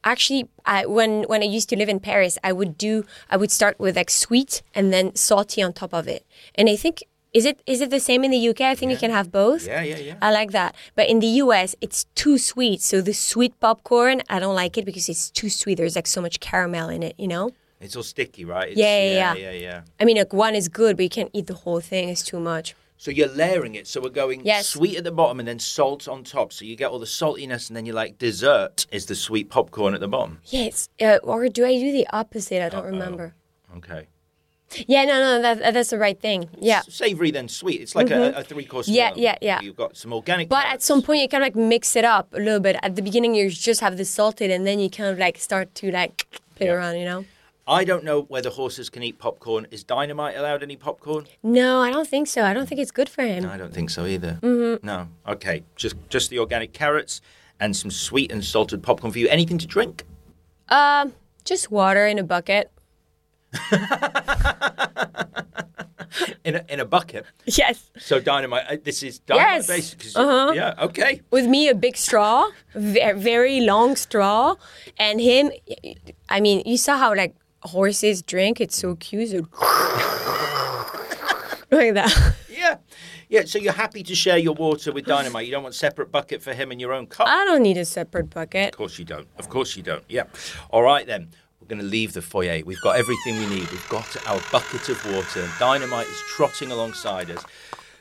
actually 0.04 0.50
I, 0.66 0.86
when 0.86 1.24
when 1.24 1.42
I 1.42 1.46
used 1.46 1.70
to 1.70 1.76
live 1.76 1.90
in 1.90 2.00
Paris, 2.00 2.38
I 2.44 2.52
would 2.54 2.78
do 2.78 3.06
I 3.30 3.38
would 3.38 3.52
start 3.52 3.80
with 3.80 3.96
like 3.96 4.10
sweet 4.10 4.62
and 4.74 4.92
then 4.94 5.16
salty 5.16 5.62
on 5.62 5.74
top 5.74 5.94
of 5.94 6.08
it. 6.08 6.26
And 6.56 6.70
I 6.70 6.76
think 6.76 7.04
is 7.32 7.46
it 7.46 7.62
is 7.66 7.82
it 7.82 7.90
the 7.90 8.00
same 8.00 8.24
in 8.24 8.32
the 8.32 8.50
UK? 8.50 8.62
I 8.62 8.76
think 8.76 8.92
you 8.92 8.98
can 8.98 9.12
have 9.12 9.32
both. 9.32 9.68
yeah, 9.68 9.84
yeah, 9.84 9.98
yeah. 9.98 10.16
I 10.22 10.32
like 10.32 10.52
that. 10.52 10.76
But 10.96 11.10
in 11.10 11.20
the 11.20 11.28
US, 11.44 11.76
it's 11.80 12.06
too 12.16 12.38
sweet. 12.38 12.82
So 12.82 13.02
the 13.02 13.14
sweet 13.14 13.60
popcorn, 13.60 14.22
I 14.30 14.40
don't 14.40 14.56
like 14.56 14.78
it 14.78 14.86
because 14.86 15.10
it's 15.10 15.30
too 15.30 15.50
sweet. 15.50 15.76
There's 15.76 15.96
like 15.96 16.08
so 16.08 16.22
much 16.22 16.40
caramel 16.40 16.90
in 16.90 17.04
it, 17.04 17.16
you 17.18 17.28
know? 17.28 17.52
It's 17.80 17.96
all 17.96 18.04
sticky, 18.04 18.46
right? 18.46 18.70
It's, 18.70 18.78
Yeah, 18.78 19.00
yeah, 19.00 19.12
yeah, 19.12 19.34
yeah. 19.34 19.52
yeah, 19.52 19.60
yeah. 19.60 19.82
I 20.00 20.06
mean, 20.06 20.18
like 20.18 20.34
one 20.34 20.56
is 20.56 20.68
good, 20.68 20.98
but 20.98 21.04
you 21.04 21.10
can't 21.10 21.30
eat 21.32 21.48
the 21.48 21.54
whole 21.54 21.80
thing. 21.80 22.10
It's 22.10 22.24
too 22.24 22.40
much. 22.40 22.76
So 23.02 23.12
you're 23.12 23.30
layering 23.30 23.76
it. 23.76 23.88
So 23.88 24.02
we're 24.02 24.10
going 24.10 24.42
Yes. 24.44 24.68
sweet 24.68 24.98
at 24.98 25.06
the 25.06 25.12
bottom 25.12 25.40
and 25.40 25.48
then 25.48 25.58
salt 25.58 26.10
on 26.10 26.26
top. 26.26 26.52
So 26.52 26.66
you 26.66 26.76
get 26.76 26.92
all 26.92 27.00
the 27.00 27.06
saltiness, 27.06 27.70
and 27.70 27.78
then 27.78 27.86
you're 27.86 27.96
like 27.96 28.18
dessert 28.18 28.86
is 28.92 29.06
the 29.06 29.16
sweet 29.16 29.50
popcorn 29.50 29.94
at 29.94 30.02
the 30.02 30.10
bottom. 30.10 30.40
Yes. 30.48 30.90
Uh, 31.02 31.18
or 31.24 31.48
do 31.48 31.66
I 31.66 31.80
do 31.80 31.94
the 31.94 32.06
opposite? 32.12 32.62
I 32.62 32.68
don't 32.68 32.84
remember. 32.84 33.36
Okay. 33.78 34.08
Yeah, 34.86 35.06
no, 35.06 35.14
no, 35.22 35.42
that, 35.42 35.74
that's 35.74 35.92
the 35.92 35.98
right 35.98 36.20
thing. 36.20 36.50
Yeah. 36.60 36.82
Savory 36.90 37.32
then 37.32 37.48
sweet. 37.48 37.80
It's 37.80 37.96
like 37.96 38.12
a, 38.12 38.34
a 38.36 38.44
three 38.44 38.66
course 38.66 38.90
meal. 38.90 38.98
Yeah, 38.98 39.14
yeah, 39.16 39.38
yeah. 39.42 39.62
You've 39.62 39.78
got 39.78 39.96
some 39.96 40.12
organic. 40.12 40.50
But 40.50 40.66
at 40.66 40.82
some 40.84 41.02
point, 41.02 41.22
you 41.22 41.30
kind 41.30 41.42
of 41.42 41.48
like 41.48 41.56
mix 41.56 41.96
it 41.96 42.04
up 42.04 42.28
a 42.34 42.38
little 42.40 42.60
bit. 42.60 42.76
At 42.84 42.98
the 42.98 43.02
beginning, 43.02 43.34
you 43.34 43.50
just 43.50 43.80
have 43.80 43.96
the 43.96 44.04
salted, 44.06 44.52
and 44.52 44.68
then 44.68 44.78
you 44.80 44.90
kind 44.90 45.10
of 45.10 45.18
like 45.18 45.38
start 45.38 45.74
to 45.76 45.90
like 45.90 46.28
play 46.56 46.68
Yeah. 46.68 46.74
around, 46.74 47.00
you 47.00 47.06
know? 47.06 47.24
I 47.70 47.84
don't 47.84 48.04
know 48.04 48.24
whether 48.24 48.50
horses 48.50 48.90
can 48.90 49.04
eat 49.04 49.20
popcorn. 49.20 49.68
Is 49.70 49.84
Dynamite 49.84 50.36
allowed 50.36 50.64
any 50.64 50.76
popcorn? 50.76 51.28
No, 51.44 51.80
I 51.82 51.92
don't 51.92 52.08
think 52.08 52.28
so. 52.28 52.44
I 52.44 52.54
don't 52.56 52.68
think 52.68 52.82
it's 52.82 52.90
good 52.92 53.08
for 53.08 53.22
him. 53.24 53.46
I 53.46 53.58
don't 53.58 53.72
think 53.74 53.92
so 53.92 54.06
either. 54.08 54.40
Mm-hmm. 54.42 54.86
No. 54.86 55.08
Okay. 55.28 55.64
Just 55.76 55.96
just 56.10 56.32
the 56.32 56.40
organic 56.40 56.74
carrots 56.74 57.22
and 57.60 57.76
some 57.78 57.92
sweet 57.92 58.32
and 58.32 58.44
salted 58.44 58.82
popcorn 58.82 59.14
for 59.14 59.20
you. 59.20 59.28
Anything 59.30 59.60
to 59.60 59.68
drink? 59.68 60.04
Um, 60.70 61.14
just 61.46 61.70
water 61.70 62.08
in 62.08 62.18
a 62.18 62.24
bucket. 62.24 62.72
In 66.44 66.56
a, 66.56 66.66
in 66.70 66.80
a 66.80 66.86
bucket. 66.86 67.26
Yes. 67.46 67.92
So 68.00 68.20
dynamite. 68.20 68.64
uh, 68.68 68.78
This 68.84 69.04
is 69.04 69.20
dynamite 69.20 69.70
Yes. 69.70 70.16
Uh-huh. 70.16 70.52
Yeah. 70.56 70.74
Okay. 70.80 71.22
With 71.30 71.46
me, 71.46 71.70
a 71.70 71.76
big 71.76 71.96
straw, 71.96 72.50
very 72.74 73.62
long 73.62 73.96
straw, 73.96 74.56
and 74.98 75.22
him. 75.22 75.52
I 76.30 76.40
mean, 76.40 76.64
you 76.66 76.78
saw 76.78 76.98
how 76.98 77.14
like 77.14 77.36
horses 77.64 78.22
drink. 78.22 78.62
It's 78.62 78.76
so 78.76 78.96
mm. 78.96 79.00
cute. 79.00 79.30
So 79.30 79.38
like 81.72 81.94
that. 81.94 82.36
Yeah. 82.50 82.78
Yeah. 83.30 83.44
So 83.46 83.60
you're 83.60 83.74
happy 83.74 84.04
to 84.04 84.16
share 84.16 84.38
your 84.38 84.56
water 84.56 84.92
with 84.92 85.06
dynamite. 85.06 85.46
You 85.46 85.52
don't 85.52 85.64
want 85.64 85.76
separate 85.76 86.12
bucket 86.12 86.42
for 86.42 86.54
him 86.54 86.72
and 86.72 86.82
your 86.82 86.94
own 86.94 87.08
cup. 87.08 87.28
I 87.28 87.46
don't 87.46 87.62
need 87.62 87.78
a 87.78 87.86
separate 87.86 88.30
bucket. 88.30 88.70
Of 88.70 88.78
course 88.78 88.98
you 89.00 89.06
don't. 89.06 89.28
Of 89.38 89.50
course 89.50 89.76
you 89.78 89.84
don't. 89.84 90.04
Yeah. 90.10 90.24
All 90.72 90.84
right 90.84 91.06
then. 91.06 91.30
We're 91.62 91.68
going 91.68 91.82
to 91.82 91.88
leave 91.88 92.14
the 92.14 92.22
foyer. 92.22 92.62
We've 92.66 92.82
got 92.82 92.96
everything 92.96 93.38
we 93.38 93.46
need. 93.48 93.70
We've 93.70 93.90
got 93.90 94.16
our 94.28 94.42
bucket 94.50 94.88
of 94.88 95.06
water. 95.14 95.48
Dynamite 95.60 96.08
is 96.08 96.18
trotting 96.30 96.72
alongside 96.72 97.30
us. 97.30 97.44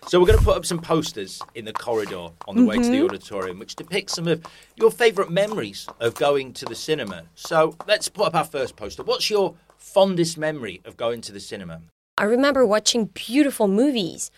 So 0.07 0.19
we're 0.21 0.27
going 0.27 0.39
to 0.39 0.45
put 0.45 0.57
up 0.57 0.65
some 0.65 0.79
posters 0.79 1.43
in 1.55 1.65
the 1.65 1.73
corridor 1.73 2.29
on 2.47 2.57
the 2.57 2.65
way 2.65 2.77
to 2.77 2.89
the 2.89 3.05
auditorium, 3.05 3.59
which 3.59 3.75
depict 3.75 4.11
some 4.11 4.27
of 4.27 4.43
your 4.77 4.91
favourite 4.91 5.31
memories 5.31 5.87
of 6.01 6.15
going 6.15 6.53
to 6.55 6.65
the 6.65 6.75
cinema. 6.75 7.25
So 7.35 7.77
let's 7.87 8.09
put 8.09 8.29
up 8.29 8.35
our 8.35 8.45
first 8.45 8.77
poster. 8.77 9.03
What's 9.03 9.29
your 9.29 9.55
fondest 9.77 10.39
memory 10.39 10.81
of 10.85 10.97
going 10.97 11.21
to 11.23 11.33
the 11.33 11.41
cinema? 11.41 11.83
I 12.17 12.25
remember 12.25 12.65
watching 12.65 13.07
beautiful 13.07 13.69
movies, 13.69 14.31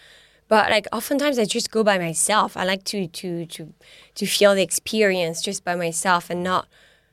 but 0.48 0.70
like 0.70 0.86
oftentimes 0.92 1.38
I 1.38 1.44
just 1.44 1.70
go 1.70 1.84
by 1.84 1.98
myself. 1.98 2.56
I 2.56 2.64
like 2.64 2.84
to 2.84 3.06
to 3.06 3.46
to 3.46 3.72
to 4.16 4.26
feel 4.26 4.54
the 4.54 4.62
experience 4.62 5.40
just 5.40 5.64
by 5.64 5.76
myself 5.76 6.30
and 6.30 6.42
not 6.42 6.66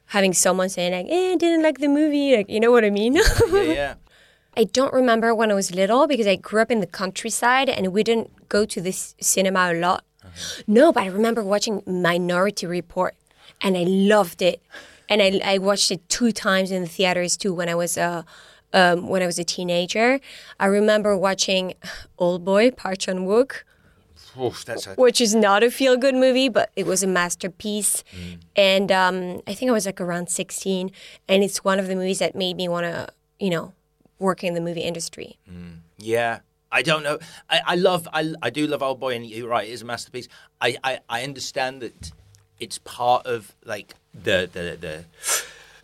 having 0.07 0.33
someone 0.33 0.69
saying 0.69 0.93
like, 0.93 1.07
"Eh, 1.09 1.33
I 1.33 1.35
didn't 1.35 1.63
like 1.63 1.77
the 1.79 1.87
movie." 1.87 2.35
Like, 2.35 2.49
you 2.49 2.59
know 2.59 2.71
what 2.71 2.83
I 2.83 2.89
mean? 2.89 3.15
Yeah, 3.15 3.61
yeah. 3.61 3.93
I 4.57 4.63
don't 4.63 4.91
remember 4.91 5.35
when 5.35 5.51
I 5.51 5.53
was 5.53 5.69
little 5.73 6.07
because 6.07 6.25
I 6.25 6.35
grew 6.35 6.61
up 6.63 6.71
in 6.71 6.79
the 6.79 6.87
countryside 6.87 7.69
and 7.69 7.93
we 7.93 8.03
didn't 8.03 8.49
go 8.49 8.65
to 8.65 8.81
this 8.81 9.13
cinema 9.21 9.71
a 9.71 9.75
lot. 9.79 10.03
No, 10.65 10.91
but 10.91 11.03
I 11.03 11.07
remember 11.07 11.43
watching 11.43 11.83
Minority 11.85 12.65
Report 12.65 13.15
and 13.61 13.77
I 13.77 13.83
loved 13.83 14.41
it. 14.41 14.61
And 15.07 15.21
I, 15.21 15.39
I 15.43 15.57
watched 15.59 15.91
it 15.91 16.09
two 16.09 16.31
times 16.31 16.71
in 16.71 16.81
the 16.81 16.87
theaters 16.87 17.37
too 17.37 17.53
when 17.53 17.69
I 17.69 17.75
was 17.75 17.97
a 17.97 18.25
um, 18.73 19.07
when 19.07 19.21
I 19.21 19.27
was 19.27 19.39
a 19.39 19.43
teenager. 19.43 20.19
I 20.59 20.65
remember 20.65 21.15
watching 21.15 21.75
Old 22.17 22.43
Boy 22.43 22.71
Park 22.71 22.97
Chan 22.97 23.19
Wook, 23.19 23.63
Oof, 24.39 24.67
a 24.67 24.95
which 24.95 25.21
is 25.21 25.33
not 25.33 25.63
a 25.63 25.71
feel 25.71 25.97
good 25.97 26.15
movie, 26.15 26.49
but 26.49 26.71
it 26.75 26.85
was 26.85 27.03
a 27.03 27.07
masterpiece. 27.07 28.03
And 28.55 28.91
um, 28.91 29.41
I 29.47 29.53
think 29.53 29.69
I 29.69 29.73
was 29.73 29.85
like 29.85 30.01
around 30.01 30.29
16, 30.29 30.91
and 31.29 31.43
it's 31.43 31.63
one 31.63 31.79
of 31.79 31.87
the 31.87 31.95
movies 31.95 32.19
that 32.19 32.35
made 32.35 32.57
me 32.57 32.67
want 32.67 32.85
to, 32.85 33.07
you 33.39 33.49
know, 33.49 33.73
work 34.19 34.43
in 34.43 34.53
the 34.53 34.61
movie 34.61 34.81
industry. 34.81 35.37
Mm. 35.49 35.79
Yeah. 35.97 36.39
I 36.71 36.81
don't 36.81 37.03
know. 37.03 37.17
I, 37.49 37.61
I 37.65 37.75
love, 37.75 38.07
I, 38.11 38.33
I 38.41 38.49
do 38.49 38.67
love 38.67 38.83
Old 38.83 38.99
Boy, 38.99 39.15
and 39.15 39.25
you're 39.25 39.47
right, 39.47 39.67
it 39.67 39.71
is 39.71 39.81
a 39.81 39.85
masterpiece. 39.85 40.27
I, 40.59 40.75
I, 40.83 40.99
I 41.07 41.23
understand 41.23 41.81
that 41.81 42.11
it's 42.59 42.77
part 42.79 43.25
of 43.25 43.55
like 43.63 43.93
the, 44.13 44.49
the, 44.51 44.77
the, 44.79 45.05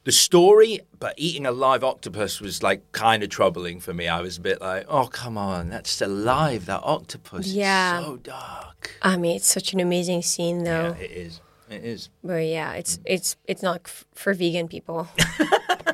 the 0.03 0.11
story, 0.11 0.81
but 0.99 1.13
eating 1.15 1.45
a 1.45 1.51
live 1.53 1.85
octopus 1.85 2.41
was 2.41 2.61
like 2.61 2.91
kind 2.91 3.23
of 3.23 3.29
troubling 3.29 3.79
for 3.79 3.93
me. 3.93 4.09
I 4.09 4.19
was 4.21 4.37
a 4.37 4.41
bit 4.41 4.59
like, 4.59 4.85
oh, 4.89 5.07
come 5.07 5.37
on, 5.37 5.69
that's 5.69 5.89
still 5.89 6.11
alive, 6.11 6.65
that 6.65 6.81
octopus. 6.83 7.45
It's 7.45 7.55
Yeah. 7.55 8.01
so 8.03 8.17
dark. 8.17 8.91
I 9.01 9.15
mean, 9.15 9.37
it's 9.37 9.47
such 9.47 9.71
an 9.71 9.79
amazing 9.79 10.21
scene, 10.23 10.65
though. 10.65 10.95
Yeah, 10.99 11.03
it 11.05 11.11
is. 11.11 11.39
It 11.69 11.85
is. 11.85 12.09
But 12.23 12.45
yeah, 12.45 12.73
it's 12.73 12.97
mm. 12.97 13.03
it's 13.05 13.37
it's 13.45 13.63
not 13.63 13.81
f- 13.85 14.05
for 14.13 14.33
vegan 14.33 14.67
people. 14.67 15.07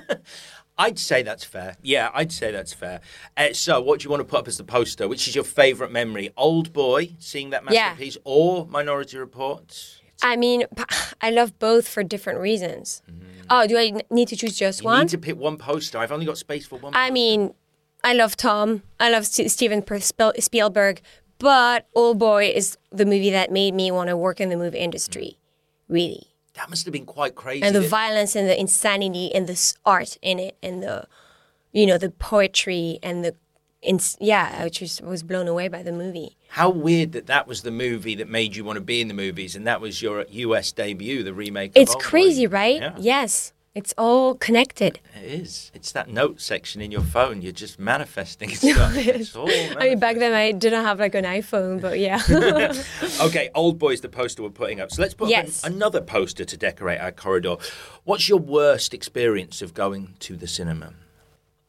I'd 0.80 0.98
say 0.98 1.22
that's 1.22 1.44
fair. 1.44 1.76
Yeah, 1.84 2.10
I'd 2.14 2.32
say 2.32 2.52
that's 2.52 2.74
fair. 2.74 3.02
Uh, 3.38 3.54
so, 3.54 3.82
what 3.82 4.00
do 4.00 4.06
you 4.06 4.10
want 4.10 4.22
to 4.22 4.26
put 4.26 4.40
up 4.40 4.48
as 4.48 4.58
the 4.58 4.64
poster? 4.64 5.08
Which 5.08 5.28
is 5.28 5.36
your 5.36 5.44
favourite 5.44 5.92
memory? 5.92 6.32
Old 6.38 6.72
Boy, 6.74 7.16
seeing 7.20 7.50
that 7.52 7.64
Yeah. 7.70 7.90
masterpiece, 7.90 8.18
or 8.24 8.66
Minority 8.66 9.18
Report? 9.18 10.00
I 10.24 10.36
mean, 10.38 10.64
I 11.22 11.30
love 11.32 11.60
both 11.60 11.88
for 11.88 12.02
different 12.02 12.40
reasons. 12.40 13.02
Oh, 13.50 13.68
do 13.68 13.78
I 13.78 14.02
need 14.10 14.30
to 14.30 14.36
choose 14.36 14.58
just. 14.58 14.82
You 14.82 14.86
one? 14.86 15.02
need 15.02 15.10
to 15.10 15.18
pick 15.18 15.38
one 15.38 15.58
poster. 15.58 15.98
I've 15.98 16.12
only 16.14 16.26
got 16.26 16.38
space 16.38 16.66
for 16.66 16.80
one. 16.80 16.94
I 16.96 17.04
poster. 17.10 17.14
mean, 17.14 17.54
I 18.04 18.14
love 18.14 18.38
Tom. 18.38 18.84
I 19.00 19.10
love 19.10 19.26
St- 19.28 19.52
Steven 19.52 19.84
Spielberg. 20.40 21.02
But 21.40 21.88
Old 21.96 22.20
Boy 22.20 22.52
is 22.56 22.78
the 22.92 23.06
movie 23.06 23.30
that 23.32 23.52
made 23.52 23.74
me 23.74 23.92
want 23.92 24.10
to 24.10 24.18
work 24.18 24.40
in 24.42 24.50
the 24.50 24.58
movie 24.58 24.80
industry, 24.80 25.40
really. 25.88 26.28
That 26.60 26.70
must 26.70 26.86
have 26.86 26.92
been 26.92 27.06
quite 27.06 27.36
crazy. 27.36 27.64
And 27.64 27.74
the 27.74 27.88
violence 27.88 28.36
and 28.36 28.48
the 28.48 28.60
insanity 28.60 29.34
and 29.34 29.48
the 29.48 29.74
art 29.86 30.18
in 30.22 30.40
it 30.40 30.58
and 30.62 30.84
the, 30.84 31.08
you 31.72 31.86
know, 31.86 31.98
the 31.98 32.10
poetry 32.10 33.00
and 33.02 33.24
the, 33.24 33.34
ins- 33.82 34.18
yeah, 34.20 34.60
I 34.60 34.68
just 34.68 35.02
was 35.02 35.24
blown 35.24 35.48
away 35.48 35.70
by 35.70 35.84
the 35.84 35.94
movie. 35.94 36.36
How 36.50 36.70
weird 36.70 37.14
that 37.14 37.28
that 37.28 37.48
was 37.48 37.62
the 37.62 37.72
movie 37.72 38.14
that 38.16 38.28
made 38.28 38.58
you 38.58 38.66
want 38.66 38.76
to 38.76 38.82
be 38.82 39.00
in 39.00 39.08
the 39.08 39.14
movies, 39.14 39.56
and 39.56 39.66
that 39.68 39.80
was 39.80 40.02
your 40.02 40.26
US 40.30 40.72
debut, 40.74 41.24
the 41.24 41.34
remake. 41.34 41.72
It's 41.76 41.96
crazy, 41.96 42.46
right? 42.46 42.82
Yeah, 42.82 42.96
Yes. 42.98 43.54
It's 43.80 43.94
all 43.98 44.36
connected. 44.36 45.00
it 45.16 45.24
is. 45.42 45.72
It's 45.74 45.92
that 45.94 46.08
note 46.10 46.42
section 46.42 46.82
in 46.82 46.92
your 46.92 47.02
phone. 47.16 47.42
You're 47.42 47.54
just 47.66 47.80
manifesting 47.80 48.50
stuff. 48.56 48.92
it's 48.98 49.34
all 49.36 49.50
I 49.50 49.90
mean, 49.90 50.00
back 50.00 50.18
then 50.18 50.34
I 50.34 50.52
didn't 50.52 50.84
have 50.84 51.00
like 51.00 51.16
an 51.16 51.24
iPhone, 51.24 51.80
but 51.80 51.98
yeah. 51.98 52.20
Okay, 53.28 53.50
Old 53.56 53.80
Boy's 53.80 54.02
the 54.02 54.10
poster 54.10 54.44
we're 54.44 54.50
putting 54.50 54.82
up. 54.82 54.92
So 54.92 55.02
let's 55.02 55.14
put 55.14 55.30
Yes. 55.30 55.64
an- 55.64 55.74
another 55.74 56.02
poster 56.02 56.44
to 56.44 56.58
decorate 56.58 57.00
our 57.00 57.14
corridor. 57.14 57.56
What's 58.04 58.28
your 58.28 58.40
worst 58.40 58.94
experience 58.94 59.62
of 59.62 59.74
going 59.74 60.16
to 60.28 60.36
the 60.36 60.48
cinema? 60.48 60.94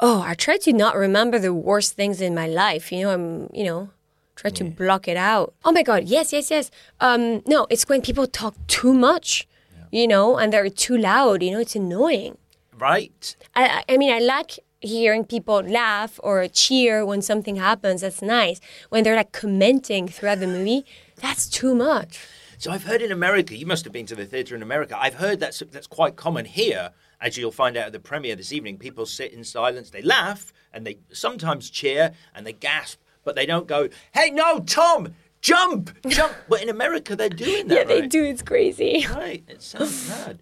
oh, 0.02 0.22
I 0.22 0.32
try 0.34 0.56
to 0.56 0.72
not 0.72 0.96
remember 0.96 1.38
the 1.38 1.52
worst 1.52 1.92
things 1.94 2.20
in 2.22 2.34
my 2.34 2.46
life. 2.48 2.90
You 2.90 3.02
know, 3.04 3.10
I'm, 3.16 3.50
you 3.52 3.64
know, 3.64 3.90
try 4.34 4.50
to 4.50 4.64
block 4.64 5.06
it 5.06 5.18
out. 5.18 5.52
Oh 5.66 5.72
my 5.72 5.82
God. 5.90 6.04
Yes, 6.04 6.32
yes, 6.32 6.50
yes. 6.50 6.70
Um, 7.00 7.42
no, 7.46 7.66
it's 7.68 7.86
when 7.86 8.00
people 8.00 8.26
talk 8.26 8.54
too 8.66 8.94
much, 8.94 9.46
you 9.90 10.06
know, 10.08 10.36
and 10.38 10.52
they're 10.52 10.68
too 10.70 10.96
loud. 10.96 11.42
You 11.42 11.52
know, 11.52 11.60
it's 11.60 11.76
annoying. 11.76 12.38
Right? 12.76 13.36
I, 13.54 13.84
I 13.88 13.96
mean, 13.96 14.12
I 14.12 14.18
like 14.18 14.58
hearing 14.80 15.24
people 15.24 15.60
laugh 15.60 16.18
or 16.22 16.46
cheer 16.48 17.04
when 17.04 17.22
something 17.22 17.56
happens. 17.56 18.00
That's 18.00 18.22
nice. 18.22 18.60
When 18.88 19.04
they're 19.04 19.16
like 19.16 19.32
commenting 19.32 20.08
throughout 20.08 20.40
the 20.40 20.46
movie, 20.46 20.84
that's 21.16 21.48
too 21.48 21.74
much. 21.74 22.26
So 22.58 22.70
I've 22.70 22.84
heard 22.84 23.00
in 23.00 23.12
America, 23.12 23.56
you 23.56 23.66
must 23.66 23.84
have 23.84 23.92
been 23.92 24.06
to 24.06 24.14
the 24.14 24.26
theatre 24.26 24.54
in 24.54 24.62
America. 24.62 24.94
I've 24.98 25.14
heard 25.14 25.40
that's 25.40 25.62
that's 25.70 25.86
quite 25.86 26.16
common 26.16 26.44
here. 26.44 26.90
As 27.20 27.36
you'll 27.36 27.52
find 27.52 27.76
out 27.76 27.86
at 27.86 27.92
the 27.92 28.00
premiere 28.00 28.36
this 28.36 28.52
evening, 28.52 28.78
people 28.78 29.04
sit 29.06 29.32
in 29.32 29.44
silence, 29.44 29.90
they 29.90 30.02
laugh, 30.02 30.52
and 30.72 30.86
they 30.86 30.98
sometimes 31.12 31.68
cheer 31.68 32.12
and 32.34 32.46
they 32.46 32.52
gasp, 32.52 32.98
but 33.24 33.34
they 33.34 33.46
don't 33.46 33.66
go, 33.66 33.88
"Hey, 34.12 34.30
no, 34.30 34.60
Tom, 34.60 35.14
jump, 35.40 35.90
jump!" 36.08 36.32
but 36.48 36.62
in 36.62 36.68
America, 36.68 37.16
they're 37.16 37.28
doing 37.28 37.68
that. 37.68 37.74
Yeah, 37.74 37.84
they 37.84 38.00
right? 38.02 38.10
do. 38.10 38.24
It's 38.24 38.42
crazy. 38.42 39.06
Right, 39.10 39.42
it 39.48 39.62
sounds 39.62 40.08
bad. 40.08 40.38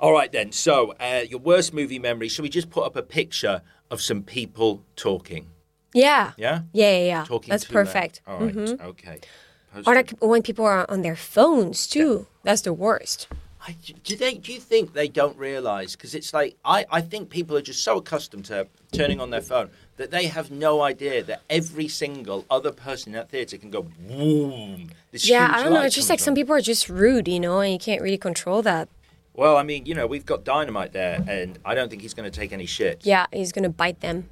All 0.00 0.12
right 0.12 0.30
then. 0.30 0.52
So, 0.52 0.94
uh, 1.00 1.24
your 1.28 1.40
worst 1.40 1.74
movie 1.74 1.98
memory. 1.98 2.28
Should 2.28 2.42
we 2.42 2.48
just 2.48 2.70
put 2.70 2.84
up 2.84 2.96
a 2.96 3.02
picture 3.02 3.62
of 3.90 4.00
some 4.00 4.22
people 4.22 4.84
talking? 4.94 5.48
Yeah. 5.94 6.32
Yeah, 6.36 6.62
Yeah, 6.72 6.90
yeah, 6.92 7.04
yeah. 7.06 7.24
talking. 7.24 7.50
That's 7.50 7.64
perfect. 7.64 8.20
All 8.26 8.38
right, 8.38 8.56
okay. 8.56 9.20
Or 9.86 9.94
like 9.94 10.10
when 10.20 10.42
people 10.42 10.64
are 10.64 10.88
on 10.90 11.02
their 11.02 11.16
phones 11.16 11.86
too. 11.86 12.26
That's 12.42 12.62
the 12.62 12.72
worst. 12.72 13.28
I, 13.66 13.76
do 14.04 14.16
they? 14.16 14.34
Do 14.34 14.52
you 14.52 14.60
think 14.60 14.94
they 14.94 15.08
don't 15.08 15.36
realise? 15.36 15.94
Because 15.96 16.14
it's 16.14 16.32
like 16.32 16.56
I, 16.64 16.86
I 16.90 17.00
think 17.00 17.28
people 17.28 17.56
are 17.56 17.62
just 17.62 17.82
so 17.84 17.98
accustomed 17.98 18.46
to 18.46 18.68
turning 18.92 19.20
on 19.20 19.30
their 19.30 19.42
phone 19.42 19.70
that 19.98 20.10
they 20.10 20.26
have 20.26 20.50
no 20.50 20.80
idea 20.80 21.22
that 21.24 21.42
every 21.50 21.88
single 21.88 22.46
other 22.48 22.72
person 22.72 23.12
in 23.12 23.18
that 23.18 23.28
theatre 23.30 23.58
can 23.58 23.70
go 23.70 23.82
boom. 23.82 24.90
This 25.10 25.28
Yeah, 25.28 25.50
I 25.52 25.62
don't 25.62 25.72
know. 25.72 25.82
It's 25.82 25.94
just 25.94 26.08
like 26.08 26.20
some 26.20 26.34
people 26.34 26.54
are 26.54 26.60
just 26.60 26.88
rude, 26.88 27.28
you 27.28 27.40
know, 27.40 27.60
and 27.60 27.72
you 27.72 27.78
can't 27.78 28.00
really 28.00 28.16
control 28.18 28.62
that. 28.62 28.88
Well, 29.34 29.56
I 29.56 29.62
mean, 29.62 29.86
you 29.86 29.94
know, 29.94 30.06
we've 30.06 30.26
got 30.26 30.42
dynamite 30.44 30.92
there, 30.92 31.22
and 31.28 31.58
I 31.64 31.74
don't 31.74 31.88
think 31.90 32.02
he's 32.02 32.14
going 32.14 32.28
to 32.30 32.36
take 32.40 32.52
any 32.52 32.66
shit. 32.66 33.04
Yeah, 33.04 33.26
he's 33.32 33.52
gonna 33.52 33.68
bite 33.68 34.00
them 34.00 34.28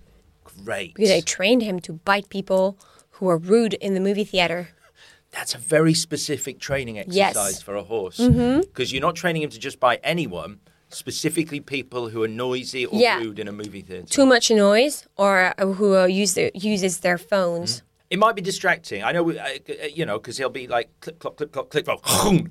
Great. 0.65 0.95
because 0.95 1.11
I 1.13 1.21
trained 1.21 1.63
him 1.63 1.79
to 1.81 1.93
bite 1.93 2.29
people 2.29 2.77
who 3.13 3.29
are 3.29 3.37
rude 3.37 3.75
in 3.75 3.95
the 3.95 4.01
movie 4.01 4.25
theater. 4.25 4.71
That's 5.31 5.55
a 5.55 5.59
very 5.59 5.95
specific 5.95 6.59
training 6.59 6.97
Yes. 7.09 7.37
exercise 7.37 7.63
for 7.63 7.75
a 7.77 7.83
horse. 7.83 8.19
Mm-hmm. 8.19 8.61
Because 8.61 8.93
you're 8.93 9.03
not 9.03 9.17
training 9.17 9.43
him 9.43 9.51
to 9.51 9.59
just 9.59 9.79
bite 9.79 10.01
anyone. 10.03 10.61
Specifically 10.89 11.61
people 11.61 12.09
who 12.11 12.23
are 12.23 12.29
noisy 12.29 12.87
or 12.87 12.99
Yeah. 12.99 13.19
rude 13.19 13.39
in 13.39 13.49
a 13.49 13.53
movie 13.53 13.83
theater. 13.83 14.07
Too 14.07 14.27
much 14.27 14.51
noise, 14.51 15.07
or 15.17 15.53
uh, 15.59 15.67
who 15.75 15.97
uh, 15.97 16.07
use 16.07 16.35
the, 16.35 16.51
uses 16.55 17.01
their 17.01 17.19
phones. 17.19 17.83
It 18.09 18.21
might 18.21 18.37
be 18.37 18.43
distracting. 18.43 19.03
I 19.03 19.11
know, 19.13 19.25
we- 19.25 19.39
uh, 19.39 19.45
uh, 19.47 19.87
you 19.93 20.07
know, 20.07 20.19
because 20.19 20.39
he'll 20.39 20.49
be 20.49 20.69
like 20.69 20.89
click, 21.01 21.19
clock, 21.19 21.37
click, 21.37 21.51
clock, 21.51 21.71
click, 21.71 21.85
clock, 21.87 22.03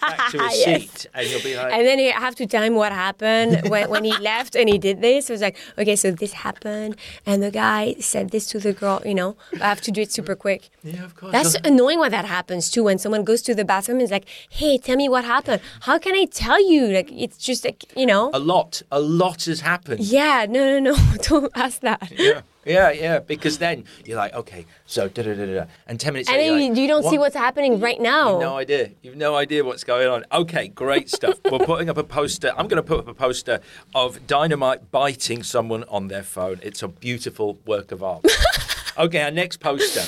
back 0.00 0.30
to 0.30 0.38
his 0.42 0.58
Yes. 0.66 0.80
seat, 0.82 1.06
and 1.14 1.28
you'll 1.28 1.42
be 1.42 1.56
like, 1.56 1.72
And 1.72 1.86
then 1.86 1.98
you 1.98 2.12
have 2.12 2.34
to 2.36 2.46
tell 2.46 2.62
him 2.62 2.74
what 2.74 2.92
happened 2.92 3.68
when, 3.68 3.90
when 3.90 4.04
he 4.04 4.16
left 4.32 4.56
and 4.56 4.68
he 4.68 4.78
did 4.78 5.00
this. 5.02 5.28
It 5.28 5.32
was 5.34 5.42
like, 5.42 5.56
okay, 5.76 5.94
so 5.96 6.10
this 6.10 6.32
happened, 6.32 6.96
and 7.26 7.42
the 7.42 7.50
guy 7.50 7.94
said 8.00 8.30
this 8.30 8.46
to 8.48 8.58
the 8.58 8.72
girl. 8.72 9.02
You 9.04 9.14
know, 9.14 9.36
I 9.60 9.68
have 9.68 9.80
to 9.82 9.90
do 9.90 10.00
it 10.00 10.10
super 10.12 10.34
quick. 10.34 10.70
yeah, 10.82 11.04
of 11.04 11.14
course. 11.14 11.32
That's 11.32 11.54
annoying 11.64 11.98
when 12.00 12.10
that 12.12 12.24
happens 12.24 12.70
too. 12.70 12.82
When 12.84 12.98
someone 12.98 13.24
goes 13.24 13.42
to 13.42 13.54
the 13.54 13.64
bathroom 13.66 13.98
and 13.98 14.04
is 14.04 14.10
like, 14.10 14.26
"Hey, 14.50 14.78
tell 14.78 14.96
me 14.96 15.08
what 15.08 15.24
happened." 15.24 15.60
How 15.82 15.98
can 15.98 16.14
I 16.14 16.24
tell 16.24 16.60
you? 16.72 16.86
Like, 16.88 17.10
it's 17.12 17.36
just 17.36 17.64
like 17.64 17.84
you 17.96 18.06
know. 18.06 18.30
a 18.32 18.38
lot, 18.38 18.80
a 18.90 19.00
lot 19.00 19.44
has 19.44 19.60
happened. 19.60 20.00
Yeah, 20.00 20.46
no, 20.48 20.78
no, 20.80 20.92
no. 20.92 20.96
Don't 21.22 21.52
ask 21.54 21.80
that. 21.80 22.10
Yeah, 22.16 22.40
yeah, 22.68 22.90
yeah. 22.90 23.18
Because 23.18 23.58
then 23.58 23.84
you're 24.04 24.16
like, 24.16 24.34
okay, 24.34 24.66
so 24.86 25.08
da 25.08 25.22
da 25.22 25.34
da 25.34 25.46
da, 25.46 25.64
and 25.86 25.98
ten 25.98 26.12
minutes 26.12 26.28
And 26.28 26.38
later, 26.38 26.58
you're 26.58 26.68
like, 26.68 26.78
you 26.78 26.86
don't 26.86 27.04
see 27.04 27.18
what's 27.18 27.34
happening 27.36 27.80
right 27.80 28.00
now. 28.00 28.32
You've 28.32 28.40
no 28.40 28.56
idea. 28.56 28.90
You've 29.02 29.16
no 29.16 29.34
idea 29.36 29.64
what's 29.64 29.84
going 29.84 30.08
on. 30.08 30.24
Okay, 30.32 30.68
great 30.68 31.10
stuff. 31.10 31.38
We're 31.50 31.58
putting 31.58 31.88
up 31.88 31.96
a 31.96 32.04
poster. 32.04 32.52
I'm 32.56 32.68
going 32.68 32.82
to 32.82 32.86
put 32.86 33.00
up 33.00 33.08
a 33.08 33.14
poster 33.14 33.60
of 33.94 34.26
Dynamite 34.26 34.90
biting 34.90 35.42
someone 35.42 35.84
on 35.84 36.08
their 36.08 36.22
phone. 36.22 36.60
It's 36.62 36.82
a 36.82 36.88
beautiful 36.88 37.58
work 37.66 37.92
of 37.92 38.02
art. 38.02 38.24
okay, 38.98 39.22
our 39.22 39.30
next 39.30 39.58
poster. 39.60 40.02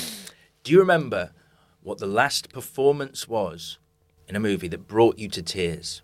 Do 0.63 0.71
you 0.71 0.79
remember 0.79 1.31
what 1.81 1.97
the 1.97 2.07
last 2.07 2.51
performance 2.53 3.27
was 3.27 3.79
in 4.27 4.35
a 4.35 4.39
movie 4.39 4.67
that 4.67 4.87
brought 4.87 5.17
you 5.17 5.27
to 5.29 5.41
tears? 5.41 6.01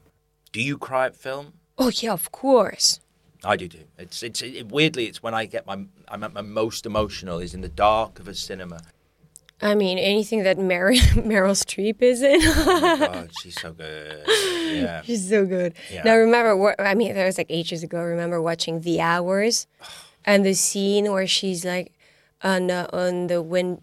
Do 0.51 0.61
you 0.61 0.77
cry 0.77 1.05
at 1.05 1.15
film? 1.15 1.53
Oh 1.77 1.91
yeah, 1.93 2.13
of 2.13 2.31
course. 2.31 2.99
I 3.43 3.56
do 3.56 3.67
too. 3.67 3.84
It's 3.97 4.23
it's 4.23 4.41
it, 4.41 4.69
weirdly 4.69 5.06
it's 5.06 5.21
when 5.21 5.34
I 5.34 5.45
get 5.45 5.65
my 5.65 5.86
I'm 6.08 6.23
at 6.23 6.34
my 6.34 6.41
most 6.41 6.86
emotional 6.86 7.39
is 7.39 7.54
in 7.54 7.62
the 7.62 7.69
dark 7.69 8.19
of 8.19 8.28
a 8.28 8.34
cinema. 8.34 8.82
I 9.60 9.73
mean, 9.73 9.97
anything 9.97 10.43
that 10.43 10.60
Mer- 10.60 10.93
Meryl 10.93 11.56
Streep 11.56 12.02
is 12.02 12.21
in. 12.21 12.39
Oh, 12.43 13.28
she's 13.41 13.60
so 13.60 13.73
good. 13.73 14.23
Yeah. 14.28 15.02
She's 15.02 15.28
so 15.28 15.45
good. 15.45 15.73
Yeah. 15.91 16.04
Now 16.04 16.15
remember, 16.15 16.56
what, 16.56 16.80
I 16.80 16.93
mean, 16.93 17.15
that 17.15 17.26
was 17.26 17.39
like 17.39 17.47
ages 17.50 17.82
ago. 17.82 17.97
I 17.97 18.04
remember 18.04 18.39
watching 18.39 18.82
The 18.82 19.02
Hours, 19.02 19.65
and 20.26 20.45
the 20.45 20.54
scene 20.54 21.12
where 21.12 21.26
she's 21.26 21.65
like 21.65 21.93
on 22.43 22.67
the 22.67 22.88
on 22.95 23.28
the 23.28 23.41
win 23.41 23.82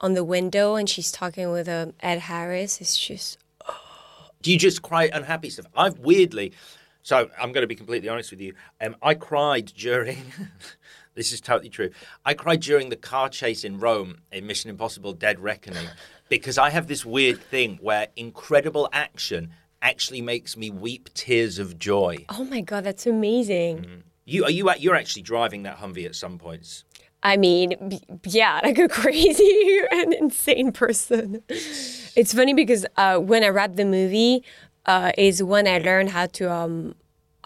on 0.00 0.12
the 0.12 0.24
window 0.24 0.74
and 0.74 0.90
she's 0.90 1.10
talking 1.10 1.50
with 1.50 1.68
um, 1.68 1.94
Ed 2.00 2.18
Harris. 2.18 2.80
It's 2.80 2.96
just 2.98 3.38
Do 4.42 4.52
you 4.52 4.58
just 4.58 4.82
cry 4.82 5.08
unhappy 5.10 5.48
stuff? 5.48 5.66
I've 5.74 5.98
weirdly, 6.00 6.52
so 7.04 7.28
I'm 7.38 7.52
going 7.52 7.62
to 7.62 7.68
be 7.68 7.74
completely 7.76 8.08
honest 8.08 8.30
with 8.30 8.40
you. 8.40 8.54
Um, 8.80 8.96
I 9.02 9.14
cried 9.14 9.66
during. 9.66 10.24
this 11.14 11.32
is 11.32 11.40
totally 11.40 11.68
true. 11.68 11.90
I 12.24 12.34
cried 12.34 12.60
during 12.60 12.88
the 12.88 12.96
car 12.96 13.28
chase 13.28 13.62
in 13.62 13.78
Rome 13.78 14.22
in 14.32 14.46
Mission 14.46 14.70
Impossible: 14.70 15.12
Dead 15.12 15.38
Reckoning 15.38 15.86
because 16.28 16.58
I 16.58 16.70
have 16.70 16.88
this 16.88 17.04
weird 17.04 17.40
thing 17.40 17.78
where 17.80 18.08
incredible 18.16 18.88
action 18.92 19.50
actually 19.82 20.22
makes 20.22 20.56
me 20.56 20.70
weep 20.70 21.12
tears 21.12 21.58
of 21.58 21.78
joy. 21.78 22.24
oh 22.30 22.44
my 22.44 22.62
god, 22.62 22.84
that's 22.84 23.06
amazing. 23.06 23.78
Mm. 23.78 24.02
You 24.24 24.44
are 24.44 24.50
you 24.50 24.70
you're 24.78 24.96
actually 24.96 25.22
driving 25.22 25.64
that 25.64 25.78
Humvee 25.78 26.06
at 26.06 26.14
some 26.14 26.38
points. 26.38 26.84
I 27.22 27.36
mean, 27.36 27.74
b- 27.88 28.00
yeah, 28.24 28.60
like 28.64 28.78
a 28.78 28.88
crazy 28.88 29.80
and 29.92 30.14
insane 30.14 30.72
person. 30.72 31.42
It's 31.48 32.32
funny 32.32 32.54
because 32.54 32.86
uh, 32.96 33.18
when 33.18 33.44
I 33.44 33.48
read 33.48 33.76
the 33.76 33.84
movie, 33.84 34.42
uh, 34.86 35.12
is 35.16 35.42
when 35.42 35.66
I 35.66 35.78
learned 35.78 36.10
how 36.10 36.26
to. 36.26 36.52
Um, 36.52 36.94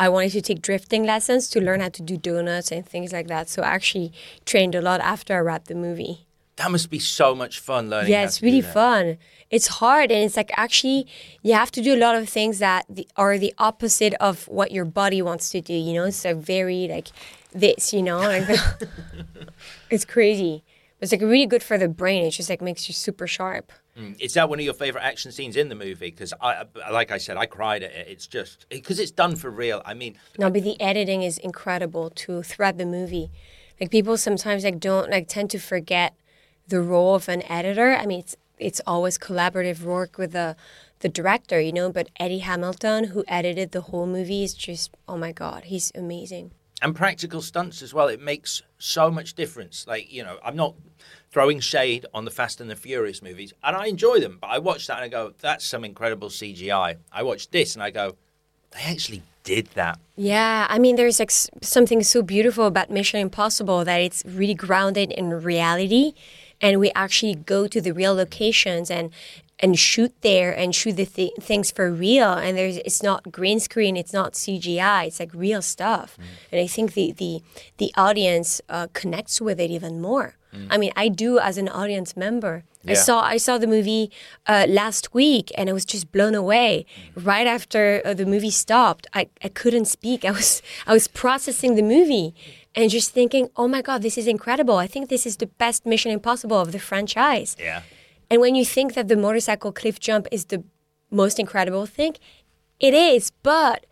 I 0.01 0.09
wanted 0.09 0.31
to 0.33 0.40
take 0.40 0.62
drifting 0.62 1.05
lessons 1.05 1.51
to 1.51 1.61
learn 1.61 1.81
how 1.81 1.88
to 1.88 2.03
do 2.03 2.16
donuts 2.16 2.70
and 2.70 2.87
things 2.87 3.12
like 3.12 3.27
that. 3.27 3.48
So 3.48 3.62
I 3.62 3.70
actually 3.70 4.12
trained 4.46 4.77
a 4.77 4.81
lot 4.81 5.01
after 5.01 5.35
I 5.35 5.40
wrapped 5.40 5.66
the 5.66 5.74
movie. 5.74 6.29
That 6.59 6.70
must 6.70 6.90
be 6.90 6.98
so 6.98 7.35
much 7.35 7.59
fun 7.61 7.88
learning. 7.90 8.11
Yeah, 8.11 8.24
it's 8.24 8.42
really 8.42 8.61
fun. 8.61 9.18
It's 9.51 9.66
hard 9.66 10.11
and 10.11 10.24
it's 10.24 10.37
like 10.37 10.51
actually 10.57 11.07
you 11.42 11.53
have 11.55 11.70
to 11.72 11.81
do 11.81 11.94
a 11.94 11.96
lot 11.96 12.16
of 12.16 12.29
things 12.29 12.59
that 12.59 12.85
the, 12.88 13.09
are 13.16 13.38
the 13.38 13.55
opposite 13.59 14.14
of 14.14 14.46
what 14.48 14.72
your 14.72 14.85
body 14.85 15.22
wants 15.22 15.51
to 15.51 15.61
do. 15.61 15.72
You 15.72 15.94
know, 15.94 16.05
it's 16.05 16.24
like 16.24 16.37
very 16.37 16.88
like 16.88 17.09
this. 17.53 17.92
You 17.92 18.03
know, 18.03 18.18
like 18.18 18.48
it's 19.90 20.05
crazy. 20.05 20.64
But 20.98 21.05
it's 21.05 21.12
like 21.12 21.22
really 21.22 21.46
good 21.46 21.62
for 21.62 21.79
the 21.79 21.88
brain. 21.88 22.24
It 22.24 22.31
just 22.33 22.51
like 22.51 22.61
makes 22.61 22.88
you 22.88 22.94
super 22.94 23.27
sharp. 23.29 23.72
Mm. 23.98 24.20
Is 24.20 24.34
that 24.34 24.48
one 24.48 24.58
of 24.58 24.64
your 24.64 24.74
favorite 24.74 25.02
action 25.02 25.32
scenes 25.32 25.56
in 25.56 25.68
the 25.68 25.74
movie? 25.74 26.11
Because 26.11 26.32
I, 26.40 26.64
like 26.90 27.11
I 27.11 27.18
said, 27.18 27.37
I 27.37 27.46
cried 27.46 27.82
at 27.82 27.90
it. 27.92 28.06
It's 28.08 28.26
just 28.26 28.66
because 28.68 28.98
it's 28.98 29.11
done 29.11 29.34
for 29.37 29.50
real. 29.50 29.82
I 29.84 29.94
mean, 29.94 30.16
No, 30.38 30.50
but 30.50 30.62
the 30.62 30.80
editing 30.80 31.22
is 31.22 31.38
incredible 31.38 32.11
to 32.11 32.42
thread 32.42 32.78
the 32.78 32.87
movie. 32.87 33.30
Like 33.80 33.90
people 33.90 34.16
sometimes 34.16 34.64
like 34.64 34.80
don't 34.80 35.11
like 35.11 35.28
tend 35.28 35.50
to 35.50 35.58
forget 35.58 36.14
the 36.68 36.80
role 36.80 37.14
of 37.14 37.28
an 37.28 37.42
editor. 37.50 37.92
I 37.94 38.06
mean, 38.06 38.20
it's 38.20 38.37
it's 38.58 38.80
always 38.87 39.18
collaborative 39.18 39.82
work 39.82 40.18
with 40.18 40.32
the 40.32 40.56
the 41.00 41.08
director, 41.08 41.61
you 41.61 41.72
know. 41.72 41.90
But 41.92 42.08
Eddie 42.18 42.38
Hamilton, 42.40 43.04
who 43.04 43.24
edited 43.28 43.72
the 43.72 43.82
whole 43.82 44.06
movie, 44.06 44.42
is 44.44 44.54
just 44.54 44.90
oh 45.08 45.16
my 45.16 45.32
god, 45.32 45.64
he's 45.64 45.90
amazing. 45.94 46.52
and 46.82 46.94
practical 46.94 47.40
stunts 47.42 47.82
as 47.82 47.92
well. 47.94 48.08
It 48.08 48.20
makes 48.20 48.62
so 48.78 49.11
much 49.11 49.34
difference. 49.34 49.87
Like 49.87 50.12
you 50.12 50.22
know, 50.24 50.38
I'm 50.44 50.56
not 50.56 50.74
throwing 51.30 51.60
shade 51.60 52.06
on 52.14 52.24
the 52.24 52.30
Fast 52.30 52.60
and 52.60 52.70
the 52.70 52.76
Furious 52.76 53.22
movies, 53.22 53.52
and 53.62 53.76
I 53.76 53.86
enjoy 53.86 54.20
them. 54.20 54.38
But 54.40 54.48
I 54.48 54.58
watch 54.58 54.86
that 54.86 54.96
and 54.96 55.04
I 55.04 55.08
go, 55.08 55.34
"That's 55.40 55.64
some 55.64 55.84
incredible 55.84 56.30
CGI." 56.30 56.96
I 57.12 57.22
watch 57.22 57.50
this 57.50 57.74
and 57.74 57.82
I 57.82 57.90
go, 57.90 58.16
"They 58.72 58.82
actually 58.82 59.22
did 59.44 59.68
that." 59.74 59.98
Yeah, 60.16 60.66
I 60.68 60.78
mean, 60.78 60.96
there's 60.96 61.18
like 61.18 61.30
something 61.30 62.02
so 62.02 62.22
beautiful 62.22 62.66
about 62.66 62.90
Mission 62.90 63.20
Impossible 63.20 63.84
that 63.84 63.98
it's 63.98 64.22
really 64.26 64.54
grounded 64.54 65.12
in 65.12 65.30
reality, 65.30 66.12
and 66.60 66.80
we 66.80 66.90
actually 66.94 67.34
go 67.34 67.66
to 67.66 67.80
the 67.80 67.92
real 67.92 68.14
locations 68.14 68.90
and 68.90 69.10
and 69.60 69.78
shoot 69.78 70.14
there 70.20 70.56
and 70.56 70.74
shoot 70.74 70.92
the 70.92 71.06
th- 71.06 71.32
things 71.40 71.70
for 71.70 71.90
real. 71.90 72.32
And 72.32 72.56
there's 72.56 72.76
it's 72.78 73.02
not 73.02 73.32
green 73.32 73.60
screen, 73.60 73.96
it's 73.96 74.12
not 74.12 74.34
CGI, 74.34 75.06
it's 75.08 75.20
like 75.20 75.34
real 75.34 75.62
stuff. 75.62 76.16
And 76.52 76.60
I 76.60 76.66
think 76.66 76.94
the 76.94 77.12
the 77.12 77.42
the 77.78 77.92
audience 77.96 78.60
uh, 78.68 78.86
connects 78.92 79.40
with 79.40 79.60
it 79.60 79.70
even 79.70 80.00
more. 80.00 80.38
I 80.70 80.78
mean, 80.78 80.92
I 80.96 81.08
do 81.08 81.38
as 81.38 81.58
an 81.58 81.68
audience 81.68 82.16
member. 82.16 82.64
I 82.87 82.94
saw 82.94 83.20
I 83.20 83.37
saw 83.37 83.58
the 83.58 83.66
movie 83.66 84.11
uh, 84.46 84.64
last 84.68 85.12
week 85.12 85.52
and 85.56 85.68
I 85.68 85.72
was 85.72 85.84
just 85.84 86.11
blown 86.11 86.34
away. 86.34 86.87
Right 87.14 87.46
after 87.46 88.00
uh, 88.04 88.14
the 88.14 88.24
movie 88.24 88.50
stopped, 88.50 89.06
I, 89.12 89.28
I 89.42 89.48
couldn't 89.48 89.87
speak. 89.87 90.24
I 90.24 90.30
was 90.30 90.62
I 90.87 90.92
was 90.92 91.06
processing 91.08 91.74
the 91.74 91.82
movie 91.82 92.34
and 92.74 92.90
just 92.90 93.12
thinking, 93.12 93.50
"Oh 93.56 93.68
my 93.68 93.82
god, 93.82 94.02
this 94.02 94.16
is 94.16 94.26
incredible. 94.26 94.76
I 94.76 94.87
think 94.87 95.08
this 95.08 95.26
is 95.26 95.37
the 95.37 95.46
best 95.46 95.84
Mission 95.84 96.11
Impossible 96.12 96.58
of 96.58 96.72
the 96.72 96.78
franchise." 96.78 97.56
Yeah. 97.58 97.82
And 98.30 98.40
when 98.40 98.54
you 98.54 98.64
think 98.64 98.94
that 98.94 99.08
the 99.08 99.16
motorcycle 99.16 99.72
cliff 99.72 100.00
jump 100.00 100.26
is 100.30 100.46
the 100.46 100.62
most 101.11 101.38
incredible 101.38 101.87
thing, 101.87 102.14
it 102.78 102.94
is, 102.94 103.32
but 103.42 103.87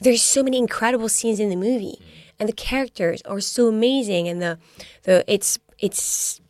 there's 0.00 0.22
so 0.22 0.42
many 0.42 0.58
incredible 0.58 1.08
scenes 1.08 1.38
in 1.38 1.48
the 1.50 1.56
movie 1.56 1.98
and 2.38 2.48
the 2.48 2.52
characters 2.52 3.22
are 3.22 3.40
so 3.40 3.68
amazing 3.68 4.28
and 4.28 4.42
the 4.42 4.58
the 5.04 5.24
it's 5.32 5.58
it's 5.78 6.40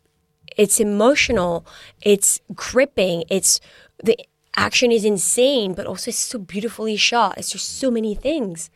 it's 0.57 0.79
emotional, 0.79 1.65
it's 2.01 2.39
gripping, 2.53 3.23
it's 3.29 3.59
the 4.03 4.17
action 4.55 4.91
is 4.91 5.03
insane, 5.03 5.73
but 5.73 5.85
also 5.85 6.09
it's 6.09 6.19
so 6.19 6.39
beautifully 6.39 6.95
shot. 6.95 7.37
It's 7.37 7.51
just 7.51 7.77
so 7.77 7.91
many 7.91 8.15
things. 8.15 8.69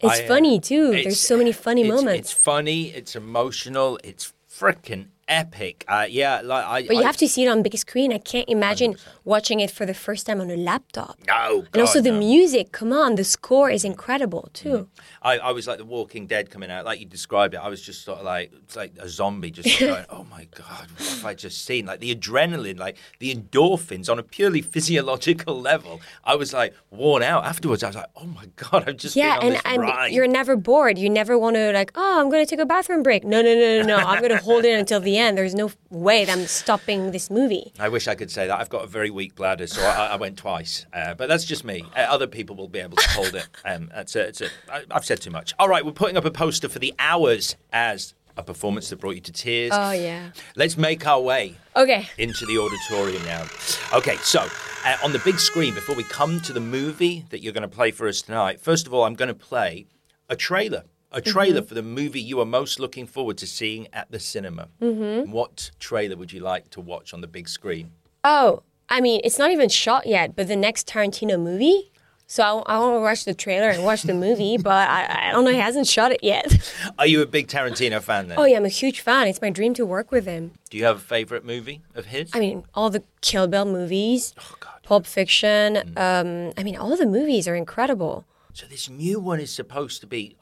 It's 0.00 0.20
I, 0.20 0.24
uh, 0.24 0.28
funny 0.28 0.60
too. 0.60 0.88
It's- 0.88 1.04
There's 1.04 1.20
so 1.20 1.36
many 1.36 1.52
funny 1.52 1.82
it's- 1.82 1.94
moments. 1.94 2.20
It's 2.20 2.32
funny. 2.32 2.90
It's 2.90 3.14
emotional. 3.16 3.98
It's 4.04 4.32
freaking 4.50 5.08
epic. 5.28 5.84
Uh, 5.88 6.06
yeah, 6.08 6.40
like 6.44 6.64
I. 6.64 6.86
but 6.86 6.96
you 6.96 7.02
I- 7.02 7.06
have 7.06 7.16
to 7.18 7.28
see 7.28 7.44
it 7.44 7.48
on 7.48 7.62
big 7.62 7.76
screen. 7.76 8.12
I 8.12 8.18
can't 8.18 8.48
imagine 8.48 8.96
watching 9.24 9.60
it 9.60 9.70
for 9.70 9.84
the 9.86 9.94
first 9.94 10.26
time 10.26 10.40
on 10.40 10.50
a 10.50 10.56
laptop. 10.56 11.18
No, 11.26 11.64
and 11.72 11.80
also 11.82 11.98
God, 11.98 12.04
the 12.04 12.12
no. 12.12 12.18
music. 12.18 12.72
Come 12.72 12.92
on, 12.92 13.16
the 13.16 13.24
score 13.24 13.70
is 13.70 13.84
incredible 13.84 14.50
too. 14.52 14.88
I, 15.22 15.38
I 15.38 15.50
was 15.52 15.66
like 15.66 15.78
the 15.78 15.84
Walking 15.84 16.26
Dead 16.26 16.50
coming 16.50 16.70
out, 16.70 16.84
like 16.84 17.00
you 17.00 17.06
described 17.06 17.54
it. 17.54 17.58
I 17.58 17.68
was 17.68 17.82
just 17.82 18.04
sort 18.04 18.18
of 18.20 18.24
like 18.24 18.52
it's 18.64 18.76
like 18.76 18.92
a 18.98 19.08
zombie, 19.08 19.50
just 19.50 19.68
sort 19.68 19.90
of 19.90 19.96
going, 19.96 20.06
"Oh 20.20 20.24
my 20.30 20.46
god, 20.54 20.88
what 20.96 21.08
have 21.08 21.24
I 21.24 21.34
just 21.34 21.64
seen?" 21.64 21.86
Like 21.86 22.00
the 22.00 22.14
adrenaline, 22.14 22.78
like 22.78 22.96
the 23.18 23.34
endorphins 23.34 24.08
on 24.10 24.18
a 24.18 24.22
purely 24.22 24.62
physiological 24.74 25.60
level. 25.60 26.00
I 26.24 26.36
was 26.36 26.52
like 26.52 26.74
worn 26.90 27.22
out 27.22 27.44
afterwards. 27.44 27.82
I 27.82 27.88
was 27.88 27.96
like, 27.96 28.10
"Oh 28.16 28.26
my 28.26 28.46
god, 28.56 28.84
I've 28.88 28.96
just 28.96 29.16
Yeah, 29.16 29.38
and, 29.42 29.60
and 29.64 29.82
ride." 29.82 30.12
you're 30.12 30.28
never 30.28 30.56
bored. 30.56 30.98
You 30.98 31.10
never 31.10 31.38
want 31.38 31.56
to 31.56 31.72
like, 31.72 31.90
oh, 31.94 32.20
I'm 32.20 32.30
going 32.30 32.44
to 32.44 32.48
take 32.48 32.60
a 32.60 32.66
bathroom 32.66 33.02
break. 33.02 33.24
No, 33.24 33.42
no, 33.42 33.54
no, 33.54 33.82
no, 33.82 33.86
no. 33.86 33.96
I'm 33.96 34.20
going 34.20 34.30
to 34.30 34.38
hold 34.42 34.64
it 34.64 34.78
until 34.78 35.00
the 35.00 35.15
end. 35.18 35.38
There's 35.38 35.54
no 35.54 35.70
way 35.90 36.24
that 36.24 36.36
I'm 36.36 36.46
stopping 36.46 37.10
this 37.12 37.30
movie. 37.30 37.72
I 37.78 37.88
wish 37.88 38.08
I 38.08 38.14
could 38.14 38.30
say 38.30 38.46
that. 38.46 38.58
I've 38.60 38.68
got 38.68 38.84
a 38.84 38.86
very 38.86 39.10
weak 39.10 39.34
bladder, 39.34 39.66
so 39.66 39.82
I, 39.82 40.08
I 40.08 40.16
went 40.16 40.36
twice. 40.38 40.86
Uh, 40.92 41.14
but 41.14 41.28
that's 41.28 41.44
just 41.44 41.64
me. 41.64 41.84
Uh, 41.96 42.00
other 42.00 42.26
people 42.26 42.56
will 42.56 42.68
be 42.68 42.78
able 42.80 42.96
to 42.96 43.08
hold 43.10 43.34
it. 43.34 43.46
Um, 43.64 43.90
that's 43.94 44.14
a, 44.14 44.20
it's 44.28 44.40
a, 44.40 44.48
I, 44.70 44.84
I've 44.90 45.04
said 45.04 45.20
too 45.20 45.30
much. 45.30 45.52
All 45.58 45.68
right, 45.68 45.84
we're 45.84 45.92
putting 45.92 46.16
up 46.16 46.24
a 46.24 46.30
poster 46.30 46.68
for 46.68 46.78
the 46.78 46.94
hours 46.98 47.56
as 47.72 48.14
a 48.36 48.42
performance 48.42 48.90
that 48.90 49.00
brought 49.00 49.14
you 49.16 49.20
to 49.22 49.32
tears. 49.32 49.72
Oh 49.74 49.90
yeah. 49.92 50.30
Let's 50.56 50.76
make 50.76 51.06
our 51.06 51.20
way 51.20 51.56
Okay. 51.74 52.06
into 52.18 52.44
the 52.46 52.58
auditorium 52.58 53.24
now. 53.24 53.46
Okay, 53.94 54.16
so 54.18 54.46
uh, 54.84 54.96
on 55.02 55.12
the 55.12 55.18
big 55.20 55.38
screen, 55.40 55.74
before 55.74 55.96
we 55.96 56.04
come 56.04 56.40
to 56.42 56.52
the 56.52 56.60
movie 56.60 57.24
that 57.30 57.42
you're 57.42 57.52
going 57.54 57.62
to 57.68 57.76
play 57.76 57.90
for 57.90 58.06
us 58.06 58.22
tonight, 58.22 58.60
first 58.60 58.86
of 58.86 58.92
all, 58.94 59.04
I'm 59.04 59.14
going 59.14 59.28
to 59.28 59.34
play 59.34 59.86
a 60.28 60.36
trailer. 60.36 60.84
A 61.16 61.22
trailer 61.22 61.62
for 61.62 61.72
the 61.72 61.82
movie 61.82 62.20
you 62.20 62.40
are 62.40 62.44
most 62.44 62.78
looking 62.78 63.06
forward 63.06 63.38
to 63.38 63.46
seeing 63.46 63.88
at 63.94 64.10
the 64.10 64.20
cinema. 64.20 64.68
Mm-hmm. 64.82 65.32
What 65.32 65.70
trailer 65.80 66.14
would 66.14 66.30
you 66.30 66.40
like 66.40 66.68
to 66.70 66.80
watch 66.82 67.14
on 67.14 67.22
the 67.22 67.26
big 67.26 67.48
screen? 67.48 67.92
Oh, 68.22 68.62
I 68.90 69.00
mean, 69.00 69.22
it's 69.24 69.38
not 69.38 69.50
even 69.50 69.70
shot 69.70 70.06
yet, 70.06 70.36
but 70.36 70.46
the 70.46 70.56
next 70.56 70.86
Tarantino 70.86 71.40
movie. 71.40 71.90
So 72.26 72.42
I, 72.42 72.74
I 72.74 72.78
want 72.80 72.96
to 72.96 73.00
watch 73.00 73.24
the 73.24 73.32
trailer 73.32 73.70
and 73.70 73.82
watch 73.82 74.02
the 74.02 74.12
movie, 74.12 74.58
but 74.62 74.90
I, 74.90 75.28
I 75.28 75.32
don't 75.32 75.44
know. 75.44 75.52
He 75.52 75.56
hasn't 75.56 75.86
shot 75.86 76.12
it 76.12 76.22
yet. 76.22 76.74
Are 76.98 77.06
you 77.06 77.22
a 77.22 77.26
big 77.26 77.48
Tarantino 77.48 78.02
fan 78.02 78.28
then? 78.28 78.38
Oh 78.38 78.44
yeah, 78.44 78.58
I'm 78.58 78.66
a 78.66 78.68
huge 78.68 79.00
fan. 79.00 79.26
It's 79.26 79.40
my 79.40 79.48
dream 79.48 79.72
to 79.72 79.86
work 79.86 80.10
with 80.10 80.26
him. 80.26 80.52
Do 80.68 80.76
you 80.76 80.84
have 80.84 80.96
a 80.96 81.00
favorite 81.00 81.46
movie 81.46 81.80
of 81.94 82.04
his? 82.04 82.30
I 82.34 82.40
mean, 82.40 82.64
all 82.74 82.90
the 82.90 83.02
Kill 83.22 83.46
Bill 83.46 83.64
movies, 83.64 84.34
oh, 84.38 84.54
God. 84.60 84.82
Pulp 84.82 85.06
Fiction. 85.06 85.94
Um, 85.96 86.52
I 86.58 86.62
mean, 86.62 86.76
all 86.76 86.94
the 86.94 87.06
movies 87.06 87.48
are 87.48 87.54
incredible. 87.54 88.26
So 88.56 88.64
this 88.66 88.88
new 88.88 89.20
one 89.20 89.38
is 89.38 89.52
supposed 89.52 90.00
to 90.00 90.06
be 90.06 90.34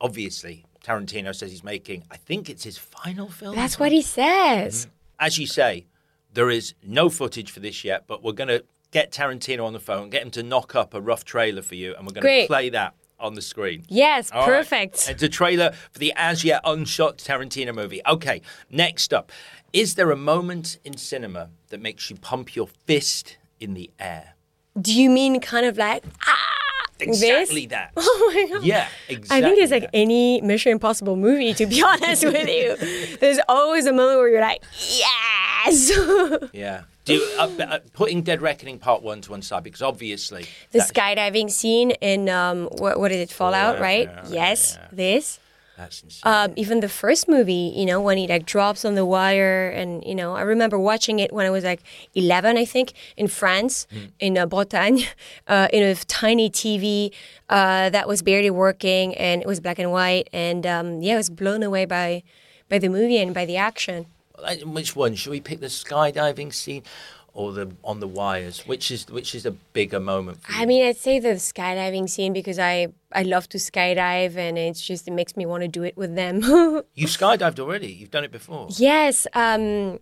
obviously 0.00 0.64
Tarantino 0.82 1.32
says 1.32 1.52
he's 1.52 1.62
making. 1.62 2.02
I 2.10 2.16
think 2.16 2.50
it's 2.50 2.64
his 2.64 2.76
final 2.76 3.28
film. 3.28 3.54
That's 3.54 3.78
what 3.78 3.92
he 3.92 4.02
says. 4.02 4.88
As 5.20 5.38
you 5.38 5.46
say, 5.46 5.86
there 6.34 6.50
is 6.50 6.74
no 6.82 7.08
footage 7.08 7.52
for 7.52 7.60
this 7.60 7.84
yet, 7.84 8.08
but 8.08 8.20
we're 8.20 8.32
going 8.32 8.48
to 8.48 8.64
get 8.90 9.12
Tarantino 9.12 9.64
on 9.64 9.74
the 9.74 9.78
phone, 9.78 10.10
get 10.10 10.22
him 10.22 10.32
to 10.32 10.42
knock 10.42 10.74
up 10.74 10.92
a 10.92 11.00
rough 11.00 11.24
trailer 11.24 11.62
for 11.62 11.76
you, 11.76 11.94
and 11.94 12.04
we're 12.04 12.20
going 12.20 12.40
to 12.42 12.46
play 12.48 12.68
that 12.70 12.94
on 13.20 13.34
the 13.34 13.42
screen. 13.42 13.84
Yes, 13.88 14.32
All 14.32 14.40
right. 14.40 14.56
perfect. 14.56 15.08
It's 15.08 15.22
a 15.22 15.28
trailer 15.28 15.70
for 15.92 16.00
the 16.00 16.12
as 16.16 16.42
yet 16.42 16.64
unshot 16.64 17.18
Tarantino 17.18 17.72
movie. 17.72 18.00
Okay, 18.08 18.42
next 18.72 19.14
up. 19.14 19.30
Is 19.72 19.94
there 19.94 20.10
a 20.10 20.16
moment 20.16 20.78
in 20.84 20.96
cinema 20.96 21.50
that 21.68 21.80
makes 21.80 22.10
you 22.10 22.16
pump 22.16 22.56
your 22.56 22.66
fist 22.88 23.36
in 23.60 23.74
the 23.74 23.88
air? 24.00 24.34
Do 24.80 24.92
you 24.92 25.08
mean 25.08 25.38
kind 25.38 25.64
of 25.64 25.76
like 25.78 26.02
ah? 26.26 26.51
Exactly 27.02 27.66
this? 27.66 27.70
that. 27.70 27.92
Oh 27.96 28.32
my 28.34 28.46
god. 28.52 28.64
Yeah, 28.64 28.88
exactly. 29.08 29.36
I 29.36 29.48
think 29.48 29.62
it's 29.62 29.72
like 29.72 29.82
that. 29.84 29.90
any 29.94 30.40
Mission 30.40 30.72
Impossible 30.72 31.16
movie, 31.16 31.54
to 31.54 31.66
be 31.66 31.82
honest 31.86 32.24
with 32.24 32.48
you. 32.48 33.16
There's 33.18 33.38
always 33.48 33.86
a 33.86 33.92
moment 33.92 34.18
where 34.18 34.28
you're 34.28 34.40
like, 34.40 34.62
yes. 34.88 35.92
Yeah. 36.52 36.82
Do 37.04 37.14
you, 37.14 37.28
uh, 37.36 37.50
uh, 37.58 37.78
putting 37.94 38.22
Dead 38.22 38.40
Reckoning 38.40 38.78
Part 38.78 39.02
One 39.02 39.20
to 39.22 39.32
one 39.32 39.42
side 39.42 39.64
because 39.64 39.82
obviously 39.82 40.46
the 40.70 40.78
skydiving 40.78 41.50
scene 41.50 41.90
in 41.92 42.28
um, 42.28 42.66
what, 42.66 43.00
what 43.00 43.08
did 43.08 43.18
it 43.18 43.32
Fallout, 43.32 43.74
Fallout, 43.74 43.80
right? 43.80 44.08
yeah, 44.08 44.24
yes, 44.28 44.78
yeah. 44.80 44.88
this. 44.92 45.40
That's 45.82 46.02
insane. 46.02 46.32
Um, 46.32 46.52
even 46.56 46.80
the 46.80 46.88
first 46.88 47.28
movie, 47.28 47.72
you 47.74 47.86
know, 47.86 48.00
when 48.00 48.18
he 48.18 48.26
like 48.26 48.46
drops 48.46 48.84
on 48.84 48.94
the 48.94 49.04
wire, 49.04 49.68
and 49.70 50.04
you 50.04 50.14
know, 50.14 50.34
I 50.34 50.42
remember 50.42 50.78
watching 50.78 51.18
it 51.18 51.32
when 51.32 51.46
I 51.46 51.50
was 51.50 51.64
like 51.64 51.82
11, 52.14 52.56
I 52.56 52.64
think, 52.64 52.92
in 53.16 53.28
France, 53.28 53.86
in 54.18 54.38
uh, 54.38 54.46
Bretagne, 54.46 55.06
uh, 55.48 55.68
in 55.72 55.82
a 55.82 55.94
tiny 55.94 56.50
TV 56.50 57.12
uh, 57.48 57.90
that 57.90 58.08
was 58.08 58.22
barely 58.22 58.50
working, 58.50 59.14
and 59.16 59.42
it 59.42 59.46
was 59.46 59.60
black 59.60 59.78
and 59.78 59.90
white, 59.92 60.28
and 60.32 60.66
um, 60.66 61.02
yeah, 61.02 61.14
I 61.14 61.16
was 61.16 61.30
blown 61.30 61.62
away 61.62 61.84
by 61.84 62.22
by 62.68 62.78
the 62.78 62.88
movie 62.88 63.18
and 63.18 63.34
by 63.34 63.44
the 63.44 63.56
action. 63.56 64.06
Which 64.64 64.96
one 64.96 65.14
should 65.14 65.30
we 65.30 65.40
pick? 65.40 65.60
The 65.60 65.66
skydiving 65.66 66.52
scene 66.52 66.82
or 67.34 67.52
the 67.52 67.72
on 67.84 68.00
the 68.00 68.08
wires? 68.08 68.66
Which 68.66 68.90
is 68.90 69.06
which 69.08 69.34
is 69.34 69.46
a 69.46 69.50
bigger 69.50 70.00
moment? 70.00 70.42
For 70.42 70.52
you? 70.52 70.58
I 70.58 70.66
mean, 70.66 70.86
I'd 70.86 70.96
say 70.96 71.18
the 71.18 71.34
skydiving 71.34 72.08
scene 72.08 72.32
because 72.32 72.58
I 72.58 72.88
I 73.12 73.22
love 73.22 73.48
to 73.50 73.58
skydive, 73.58 74.36
and 74.36 74.58
it's 74.58 74.80
just 74.80 75.08
it 75.08 75.12
makes 75.12 75.36
me 75.36 75.46
want 75.46 75.62
to 75.62 75.68
do 75.68 75.82
it 75.82 75.96
with 75.96 76.14
them. 76.14 76.42
you 76.94 77.06
skydived 77.06 77.58
already. 77.58 77.88
You've 77.88 78.10
done 78.10 78.24
it 78.24 78.32
before. 78.32 78.68
Yes. 78.70 79.26
Um, 79.34 79.98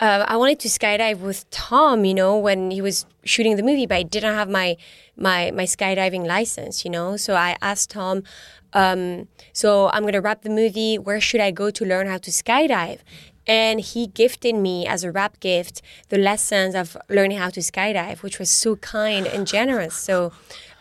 uh, 0.00 0.24
I 0.26 0.36
wanted 0.36 0.58
to 0.60 0.68
skydive 0.68 1.20
with 1.20 1.48
Tom, 1.50 2.04
you 2.04 2.14
know, 2.14 2.36
when 2.36 2.70
he 2.70 2.80
was 2.82 3.06
shooting 3.24 3.56
the 3.56 3.62
movie, 3.62 3.86
but 3.86 3.96
I 3.96 4.02
didn't 4.02 4.34
have 4.34 4.48
my 4.48 4.76
my 5.16 5.52
my 5.52 5.64
skydiving 5.64 6.26
license, 6.26 6.84
you 6.84 6.90
know. 6.90 7.16
So 7.16 7.34
I 7.34 7.56
asked 7.62 7.90
Tom, 7.90 8.24
um, 8.72 9.28
so 9.52 9.88
I'm 9.90 10.04
gonna 10.04 10.20
wrap 10.20 10.42
the 10.42 10.50
movie. 10.50 10.98
Where 10.98 11.20
should 11.20 11.40
I 11.40 11.52
go 11.52 11.70
to 11.70 11.84
learn 11.84 12.08
how 12.08 12.18
to 12.18 12.30
skydive? 12.30 12.98
And 13.46 13.80
he 13.80 14.06
gifted 14.06 14.54
me 14.54 14.86
as 14.86 15.04
a 15.04 15.12
wrap 15.12 15.40
gift 15.40 15.82
the 16.08 16.18
lessons 16.18 16.74
of 16.74 16.96
learning 17.08 17.38
how 17.38 17.50
to 17.50 17.60
skydive, 17.60 18.22
which 18.22 18.38
was 18.38 18.50
so 18.50 18.76
kind 18.76 19.26
and 19.26 19.46
generous. 19.46 19.94
So 19.94 20.32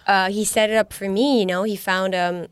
uh, 0.08 0.30
he 0.30 0.46
set 0.46 0.70
it 0.70 0.76
up 0.76 0.94
for 0.94 1.10
me, 1.10 1.40
you 1.40 1.46
know. 1.46 1.64
He 1.64 1.76
found 1.76 2.16
um, 2.16 2.48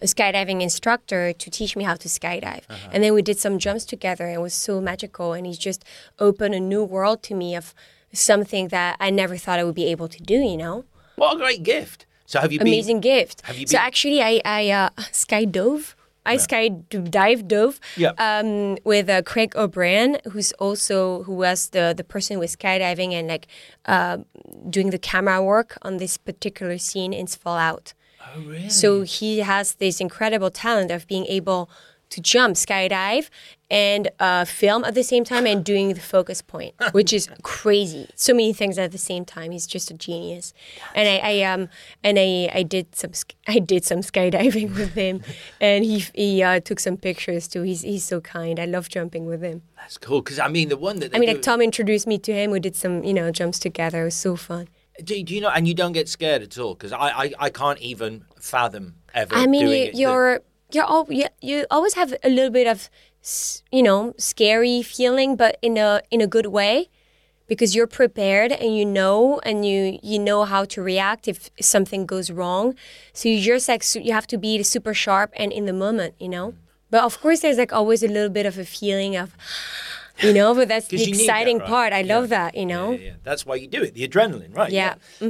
a 0.00 0.06
skydiving 0.06 0.62
instructor 0.62 1.32
to 1.32 1.50
teach 1.50 1.76
me 1.76 1.84
how 1.84 1.94
to 1.94 2.08
skydive. 2.08 2.62
And 2.92 3.02
then 3.02 3.14
we 3.14 3.22
did 3.22 3.38
some 3.38 3.58
jumps 3.58 3.84
together 3.84 4.24
and 4.24 4.34
it 4.34 4.40
was 4.40 4.54
so 4.54 4.80
magical. 4.80 5.32
And 5.32 5.46
he 5.46 5.54
just 5.54 5.84
opened 6.18 6.54
a 6.54 6.60
new 6.60 6.82
world 6.82 7.22
to 7.24 7.34
me 7.34 7.54
of 7.54 7.74
something 8.12 8.68
that 8.68 8.96
I 8.98 9.10
never 9.10 9.36
thought 9.36 9.58
I 9.58 9.64
would 9.64 9.74
be 9.74 9.86
able 9.86 10.08
to 10.08 10.22
do, 10.22 10.34
you 10.34 10.56
know? 10.56 10.84
What 11.16 11.36
a 11.36 11.38
great 11.38 11.62
gift! 11.62 12.06
So 12.26 12.40
have 12.40 12.52
you 12.52 12.58
been 12.58 12.68
Amazing 12.68 13.00
gift. 13.00 13.40
have 13.46 13.56
you 13.56 13.66
so 13.66 13.78
actually, 13.78 14.22
I, 14.22 14.40
I 14.44 14.70
uh, 14.70 14.90
skydove. 15.12 15.94
I 16.32 16.36
skydive 16.36 17.46
dove 17.48 17.80
Yeah. 17.96 18.12
um, 18.26 18.76
with 18.84 19.08
uh, 19.08 19.22
Craig 19.22 19.52
O'Brien, 19.56 20.18
who's 20.32 20.52
also 20.64 21.22
who 21.24 21.34
was 21.46 21.70
the 21.70 21.94
the 21.96 22.04
person 22.04 22.34
who 22.34 22.40
was 22.40 22.54
skydiving 22.56 23.12
and 23.18 23.26
like 23.34 23.46
uh, 23.86 24.18
doing 24.70 24.90
the 24.90 24.98
camera 25.10 25.42
work 25.42 25.70
on 25.82 25.98
this 25.98 26.14
particular 26.18 26.78
scene 26.78 27.12
in 27.20 27.26
Fallout. 27.26 27.94
Oh 28.20 28.40
really? 28.40 28.68
So 28.68 29.02
he 29.02 29.30
has 29.52 29.74
this 29.74 30.00
incredible 30.00 30.50
talent 30.50 30.90
of 30.90 31.06
being 31.06 31.26
able 31.38 31.68
to 32.10 32.20
jump, 32.20 32.56
skydive, 32.56 33.28
and 33.70 34.10
uh, 34.18 34.44
film 34.44 34.84
at 34.84 34.94
the 34.94 35.02
same 35.02 35.24
time 35.24 35.46
and 35.46 35.64
doing 35.64 35.92
the 35.92 36.00
focus 36.00 36.40
point, 36.40 36.74
which 36.92 37.12
is 37.12 37.28
crazy. 37.42 38.08
So 38.14 38.32
many 38.32 38.52
things 38.52 38.78
at 38.78 38.92
the 38.92 38.98
same 38.98 39.24
time. 39.24 39.50
He's 39.50 39.66
just 39.66 39.90
a 39.90 39.94
genius. 39.94 40.54
And 40.94 41.08
I, 41.08 41.16
I 41.18 41.42
um 41.42 41.68
and 42.02 42.18
I, 42.18 42.50
I 42.54 42.62
did 42.62 42.94
some 42.94 43.12
I 43.48 43.58
did 43.58 43.84
some 43.84 43.98
skydiving 43.98 44.74
with 44.74 44.94
him, 44.94 45.22
and 45.60 45.84
he 45.84 46.04
he 46.14 46.42
uh, 46.42 46.60
took 46.60 46.80
some 46.80 46.96
pictures 46.96 47.48
too. 47.48 47.62
He's 47.62 47.82
he's 47.82 48.04
so 48.04 48.20
kind. 48.20 48.58
I 48.58 48.64
love 48.64 48.88
jumping 48.88 49.26
with 49.26 49.42
him. 49.42 49.62
That's 49.76 49.98
cool 49.98 50.22
because 50.22 50.38
I 50.38 50.48
mean 50.48 50.68
the 50.68 50.76
one 50.76 51.00
that 51.00 51.12
they 51.12 51.16
I 51.16 51.20
mean, 51.20 51.28
do, 51.28 51.34
like 51.34 51.42
Tom 51.42 51.60
introduced 51.60 52.06
me 52.06 52.18
to 52.18 52.32
him. 52.32 52.50
We 52.50 52.60
did 52.60 52.76
some 52.76 53.04
you 53.04 53.14
know 53.14 53.30
jumps 53.30 53.58
together. 53.58 54.02
It 54.02 54.04
was 54.04 54.14
so 54.14 54.36
fun. 54.36 54.68
do, 55.04 55.22
do 55.22 55.34
you 55.34 55.40
know? 55.40 55.50
And 55.50 55.68
you 55.68 55.74
don't 55.74 55.92
get 55.92 56.08
scared 56.08 56.42
at 56.42 56.58
all 56.58 56.74
because 56.74 56.92
I, 56.92 57.08
I 57.08 57.32
I 57.38 57.50
can't 57.50 57.78
even 57.80 58.24
fathom 58.40 58.94
ever. 59.14 59.34
I 59.34 59.46
mean, 59.46 59.66
you, 59.66 59.72
it. 59.72 59.94
You're 60.70 60.84
all 60.84 61.06
you, 61.08 61.26
you 61.40 61.66
always 61.70 61.94
have 61.94 62.14
a 62.22 62.28
little 62.28 62.50
bit 62.50 62.66
of 62.66 62.90
you 63.72 63.82
know 63.82 64.14
scary 64.18 64.82
feeling, 64.82 65.36
but 65.36 65.58
in 65.62 65.78
a 65.78 66.02
in 66.10 66.20
a 66.20 66.26
good 66.26 66.46
way, 66.46 66.90
because 67.46 67.74
you're 67.74 67.86
prepared 67.86 68.52
and 68.52 68.76
you 68.76 68.84
know 68.84 69.40
and 69.44 69.64
you 69.64 69.98
you 70.02 70.18
know 70.18 70.44
how 70.44 70.64
to 70.66 70.82
react 70.82 71.26
if 71.26 71.50
something 71.60 72.04
goes 72.06 72.30
wrong. 72.30 72.74
So 73.12 73.28
you 73.28 73.40
just 73.40 73.68
like 73.68 73.82
you 73.94 74.12
have 74.12 74.26
to 74.28 74.38
be 74.38 74.62
super 74.62 74.92
sharp 74.92 75.32
and 75.36 75.52
in 75.52 75.64
the 75.64 75.72
moment, 75.72 76.14
you 76.20 76.28
know. 76.28 76.54
But 76.90 77.02
of 77.02 77.20
course, 77.20 77.40
there's 77.40 77.58
like 77.58 77.72
always 77.72 78.02
a 78.02 78.08
little 78.08 78.30
bit 78.30 78.46
of 78.46 78.58
a 78.58 78.64
feeling 78.64 79.16
of. 79.16 79.34
You 80.26 80.32
know, 80.32 80.54
but 80.54 80.68
that's 80.68 80.88
the 80.88 80.96
need 80.96 81.14
that, 81.14 81.20
exciting 81.20 81.58
right? 81.58 81.68
part. 81.68 81.92
I 81.92 82.00
Yeah. 82.00 82.14
love 82.18 82.28
that. 82.30 82.54
You 82.56 82.66
know, 82.66 82.90
Yeah, 82.92 82.98
yeah. 82.98 83.12
That's 83.22 83.46
why 83.46 83.54
you 83.56 83.68
do 83.68 83.82
it. 83.82 83.94
The 83.94 84.06
adrenaline, 84.08 84.54
right? 84.56 84.70
Yeah. 84.72 84.94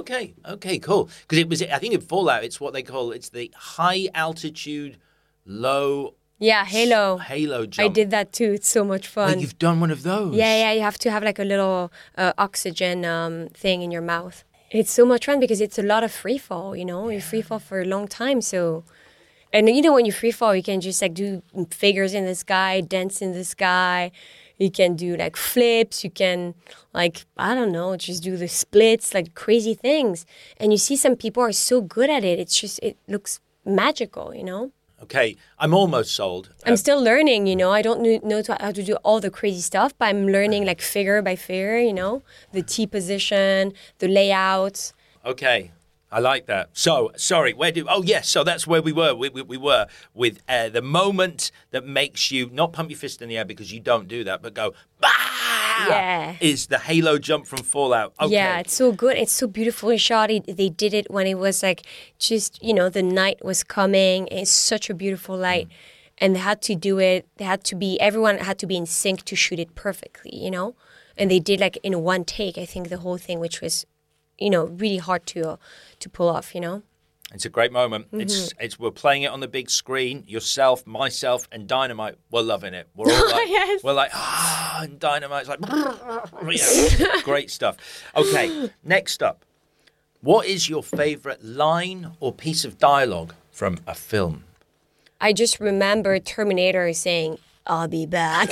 okay. 0.00 0.34
Okay. 0.48 0.78
Cool. 0.78 1.08
Because 1.22 1.38
it 1.38 1.48
was. 1.48 1.62
I 1.62 1.78
think 1.78 1.94
in 1.94 2.00
Fallout, 2.00 2.42
it's 2.44 2.60
what 2.60 2.72
they 2.72 2.82
call. 2.82 3.12
It's 3.12 3.28
the 3.30 3.50
high 3.56 4.08
altitude, 4.14 4.98
low 5.44 6.14
yeah. 6.38 6.64
Halo. 6.64 7.18
halo 7.18 7.66
jump. 7.66 7.84
I 7.84 7.92
did 7.92 8.10
that 8.10 8.32
too. 8.32 8.52
It's 8.52 8.68
so 8.68 8.82
much 8.84 9.06
Oh, 9.08 9.26
fun. 9.26 9.38
you've 9.40 9.58
done 9.58 9.78
one 9.80 9.90
of 9.92 10.02
those. 10.02 10.34
Yeah, 10.34 10.56
yeah, 10.62 10.72
you 10.72 10.80
have 10.82 10.98
to 10.98 11.10
have 11.10 11.22
like 11.22 11.38
a 11.38 11.44
little 11.44 11.92
uh, 12.18 12.32
oxygen 12.36 13.04
um, 13.04 13.48
thing 13.54 13.82
in 13.82 13.90
your 13.92 14.02
mouth. 14.02 14.42
It's 14.70 14.90
so 14.90 15.04
much 15.04 15.26
fun 15.26 15.38
because 15.38 15.60
it's 15.60 15.78
a 15.78 15.82
lot 15.82 16.02
of 16.02 16.10
free 16.10 16.38
fall, 16.38 16.74
you 16.74 16.84
know? 16.84 17.10
You 17.10 17.20
free 17.20 17.42
fall 17.42 17.58
for 17.60 17.80
a 17.80 17.84
long 17.84 18.08
time, 18.08 18.40
so. 18.40 18.84
And 19.52 19.68
you 19.68 19.82
know, 19.82 19.92
when 19.92 20.06
you 20.06 20.12
free 20.12 20.30
fall, 20.30 20.54
you 20.56 20.62
can 20.62 20.80
just 20.80 21.02
like 21.02 21.14
do 21.14 21.42
figures 21.70 22.14
in 22.14 22.24
the 22.24 22.34
sky, 22.34 22.80
dance 22.80 23.20
in 23.20 23.32
the 23.32 23.44
sky. 23.44 24.10
You 24.58 24.70
can 24.70 24.96
do 24.96 25.16
like 25.16 25.36
flips. 25.36 26.04
You 26.04 26.10
can 26.10 26.54
like 26.92 27.26
I 27.36 27.54
don't 27.54 27.72
know, 27.72 27.96
just 27.96 28.22
do 28.22 28.36
the 28.36 28.48
splits, 28.48 29.14
like 29.14 29.34
crazy 29.34 29.74
things. 29.74 30.24
And 30.56 30.72
you 30.72 30.78
see 30.78 30.96
some 30.96 31.16
people 31.16 31.42
are 31.42 31.52
so 31.52 31.80
good 31.80 32.10
at 32.10 32.24
it. 32.24 32.38
It's 32.38 32.58
just 32.58 32.78
it 32.82 32.96
looks 33.08 33.40
magical, 33.64 34.34
you 34.34 34.44
know. 34.44 34.72
Okay. 35.02 35.36
I'm 35.58 35.74
almost 35.74 36.14
sold. 36.14 36.50
I'm 36.64 36.72
um, 36.72 36.76
still 36.76 37.02
learning, 37.02 37.48
you 37.48 37.56
know. 37.56 37.72
I 37.72 37.82
don't 37.82 38.24
know 38.24 38.40
to, 38.42 38.56
how 38.60 38.70
to 38.70 38.82
do 38.82 38.94
all 39.02 39.20
the 39.20 39.30
crazy 39.30 39.60
stuff, 39.60 39.92
but 39.98 40.06
I'm 40.06 40.28
learning 40.28 40.64
like 40.64 40.80
figure 40.80 41.20
by 41.22 41.34
figure, 41.34 41.78
you 41.78 41.92
know, 41.92 42.22
the 42.52 42.62
T 42.62 42.86
position, 42.86 43.72
the 43.98 44.06
layouts. 44.06 44.94
Okay. 45.26 45.72
I 46.12 46.20
like 46.20 46.46
that. 46.46 46.68
So, 46.74 47.10
sorry, 47.16 47.52
where 47.54 47.72
do? 47.72 47.86
Oh, 47.88 48.02
yes. 48.02 48.28
So 48.28 48.44
that's 48.44 48.66
where 48.66 48.82
we 48.82 48.92
were. 48.92 49.14
We, 49.14 49.30
we, 49.30 49.42
we 49.42 49.56
were 49.56 49.86
with 50.12 50.42
uh, 50.48 50.68
the 50.68 50.82
moment 50.82 51.50
that 51.70 51.86
makes 51.86 52.30
you 52.30 52.50
not 52.52 52.72
pump 52.72 52.90
your 52.90 52.98
fist 52.98 53.22
in 53.22 53.28
the 53.30 53.38
air 53.38 53.46
because 53.46 53.72
you 53.72 53.80
don't 53.80 54.08
do 54.08 54.22
that, 54.24 54.42
but 54.42 54.52
go 54.54 54.74
bah. 55.00 55.08
Yeah. 55.88 56.36
Is 56.40 56.66
the 56.66 56.78
halo 56.78 57.18
jump 57.18 57.46
from 57.46 57.62
Fallout? 57.62 58.12
Okay. 58.20 58.34
Yeah, 58.34 58.58
it's 58.60 58.74
so 58.74 58.92
good. 58.92 59.16
It's 59.16 59.32
so 59.32 59.46
beautifully 59.46 59.96
shot. 59.96 60.30
It, 60.30 60.56
they 60.56 60.68
did 60.68 60.92
it 60.94 61.10
when 61.10 61.26
it 61.26 61.38
was 61.38 61.62
like 61.62 61.82
just, 62.18 62.62
you 62.62 62.74
know, 62.74 62.88
the 62.90 63.02
night 63.02 63.42
was 63.42 63.64
coming. 63.64 64.28
It's 64.30 64.50
such 64.50 64.90
a 64.90 64.94
beautiful 64.94 65.36
light. 65.36 65.68
and 66.18 66.36
they 66.36 66.40
had 66.40 66.62
to 66.62 66.74
do 66.74 66.98
it. 66.98 67.26
They 67.38 67.44
had 67.44 67.64
to 67.64 67.74
be 67.74 67.98
everyone 68.00 68.38
had 68.38 68.58
to 68.60 68.66
be 68.66 68.76
in 68.76 68.86
sync 68.86 69.24
to 69.24 69.34
shoot 69.36 69.58
it 69.58 69.74
perfectly, 69.74 70.34
you 70.36 70.50
know. 70.50 70.74
And 71.16 71.30
they 71.30 71.40
did 71.40 71.60
like 71.60 71.78
in 71.82 72.02
one 72.02 72.24
take, 72.24 72.56
I 72.56 72.64
think 72.64 72.88
the 72.88 72.98
whole 72.98 73.18
thing, 73.18 73.40
which 73.40 73.60
was, 73.60 73.86
you 74.42 74.50
know, 74.50 74.64
really 74.66 74.98
hard 74.98 75.24
to 75.26 75.50
uh, 75.52 75.56
to 76.00 76.08
pull 76.08 76.28
off, 76.28 76.54
you 76.54 76.60
know. 76.60 76.82
It's 77.34 77.46
a 77.46 77.48
great 77.48 77.72
moment. 77.72 78.06
Mm-hmm. 78.06 78.20
It's 78.20 78.52
it's 78.60 78.78
we're 78.78 78.90
playing 78.90 79.22
it 79.22 79.30
on 79.30 79.40
the 79.40 79.48
big 79.48 79.70
screen. 79.70 80.24
Yourself, 80.26 80.86
myself, 80.86 81.48
and 81.50 81.66
Dynamite. 81.66 82.16
We're 82.30 82.42
loving 82.42 82.74
it. 82.74 82.88
We're 82.94 83.10
all 83.12 83.30
like, 83.30 83.48
Yes. 83.48 83.82
we're 83.82 83.94
like, 83.94 84.10
ah, 84.12 84.82
and 84.82 84.98
Dynamite's 84.98 85.48
like, 85.48 85.60
yeah, 86.52 87.20
great 87.24 87.50
stuff. 87.50 87.76
Okay, 88.14 88.70
next 88.84 89.22
up, 89.22 89.46
what 90.20 90.46
is 90.46 90.68
your 90.68 90.82
favourite 90.82 91.42
line 91.42 92.12
or 92.20 92.32
piece 92.32 92.66
of 92.66 92.78
dialogue 92.78 93.34
from 93.50 93.78
a 93.86 93.94
film? 93.94 94.44
I 95.20 95.32
just 95.32 95.58
remember 95.60 96.18
Terminator 96.18 96.92
saying, 96.92 97.38
"I'll 97.66 97.88
be 97.88 98.04
back." 98.06 98.50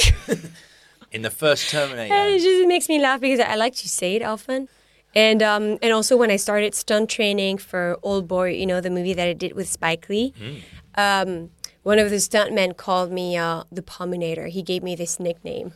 In 1.12 1.22
the 1.22 1.30
first 1.30 1.68
Terminator, 1.68 2.14
it 2.14 2.40
just 2.40 2.66
makes 2.68 2.88
me 2.88 2.98
laugh 2.98 3.20
because 3.20 3.40
I 3.40 3.56
like 3.56 3.74
to 3.76 3.88
say 3.88 4.16
it 4.16 4.22
often. 4.22 4.68
And 5.14 5.42
um, 5.42 5.78
and 5.82 5.92
also 5.92 6.16
when 6.16 6.30
I 6.30 6.36
started 6.36 6.74
stunt 6.74 7.10
training 7.10 7.58
for 7.58 7.98
Old 8.02 8.28
Boy, 8.28 8.50
you 8.54 8.66
know, 8.66 8.80
the 8.80 8.90
movie 8.90 9.14
that 9.14 9.26
I 9.26 9.32
did 9.32 9.54
with 9.54 9.68
Spike 9.68 10.08
Lee, 10.08 10.32
um, 10.94 11.50
one 11.82 11.98
of 11.98 12.10
the 12.10 12.16
stuntmen 12.16 12.76
called 12.76 13.10
me 13.10 13.36
uh, 13.36 13.64
the 13.72 13.82
Pominator. 13.82 14.48
He 14.48 14.62
gave 14.62 14.82
me 14.82 14.94
this 14.94 15.18
nickname. 15.18 15.72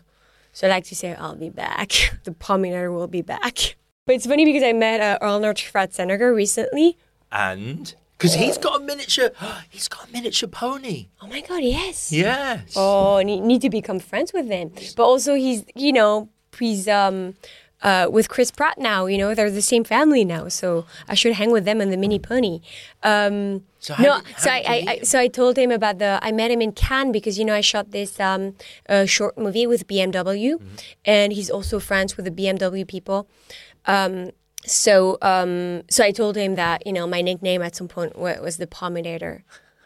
So 0.53 0.68
I 0.68 0.70
like 0.70 0.85
to 0.85 0.95
say, 0.95 1.14
I'll 1.14 1.35
be 1.35 1.51
back. 1.51 1.91
the 2.24 2.30
Pominator 2.30 2.95
will 2.95 3.09
be 3.09 3.22
back. 3.22 3.76
But 4.07 4.16
it's 4.16 4.26
funny 4.26 4.45
because 4.45 4.62
I 4.62 4.72
met 4.72 5.01
uh, 5.01 5.18
Arnold 5.20 5.57
Schwarzenegger 5.57 6.35
recently. 6.35 6.97
and 7.32 7.95
because 8.16 8.35
he's 8.35 8.59
got 8.59 8.80
a 8.80 8.85
miniature, 8.85 9.30
he's 9.70 9.89
got 9.89 10.09
a 10.09 10.12
miniature 10.12 10.49
pony. 10.49 11.09
Oh 11.20 11.26
my 11.26 11.41
God, 11.41 11.62
yes. 11.64 12.12
Yes. 12.12 12.74
Oh, 12.76 13.16
and 13.16 13.28
you 13.28 13.41
need 13.41 13.62
to 13.62 13.70
become 13.70 13.99
friends 13.99 14.32
with 14.32 14.47
him. 14.49 14.70
But 14.97 15.03
also, 15.05 15.35
he's 15.35 15.64
you 15.74 15.93
know 15.93 16.28
he's 16.57 16.87
um 16.87 17.35
uh, 17.83 18.09
with 18.11 18.29
Chris 18.29 18.51
Pratt 18.51 18.79
now. 18.79 19.07
You 19.07 19.18
know 19.18 19.35
they're 19.35 19.51
the 19.51 19.62
same 19.62 19.85
family 19.85 20.25
now, 20.25 20.49
so 20.49 20.85
I 21.09 21.14
should 21.14 21.35
hang 21.35 21.51
with 21.51 21.64
them 21.64 21.81
and 21.81 21.93
the 21.93 21.97
mini 21.97 22.18
pony. 22.18 22.61
Um, 23.03 23.62
So 23.81 23.95
no, 23.99 24.20
did- 24.20 24.39
so 24.39 24.51
I, 24.51 24.62
I, 24.66 24.85
I 24.89 24.99
so 25.03 25.18
I 25.18 25.29
told 25.29 25.57
him 25.59 25.70
about 25.70 25.99
the. 25.99 26.18
I 26.22 26.33
met 26.33 26.51
him 26.51 26.62
in 26.62 26.72
Cannes 26.72 27.12
because 27.12 27.39
you 27.39 27.45
know 27.45 27.55
I 27.55 27.61
shot 27.62 27.91
this 27.91 28.18
um, 28.20 28.55
uh, 28.89 29.05
short 29.05 29.37
movie 29.37 29.66
with 29.66 29.87
BMW, 29.87 30.55
Mm-hmm. 30.55 30.77
and 31.05 31.33
he's 31.33 31.51
also 31.51 31.79
friends 31.81 32.16
with 32.16 32.25
the 32.25 32.31
BMW 32.33 32.87
people. 32.87 33.29
Um, 33.87 34.31
so 34.66 35.18
um, 35.20 35.83
so 35.91 36.03
I 36.05 36.12
told 36.12 36.37
him 36.37 36.55
that 36.55 36.87
you 36.87 36.93
know 36.93 37.07
my 37.07 37.20
nickname 37.20 37.61
at 37.62 37.77
some 37.77 37.89
point 37.89 38.16
wa- 38.18 38.41
was 38.41 38.57
the 38.57 38.66
Pominator, 38.66 39.43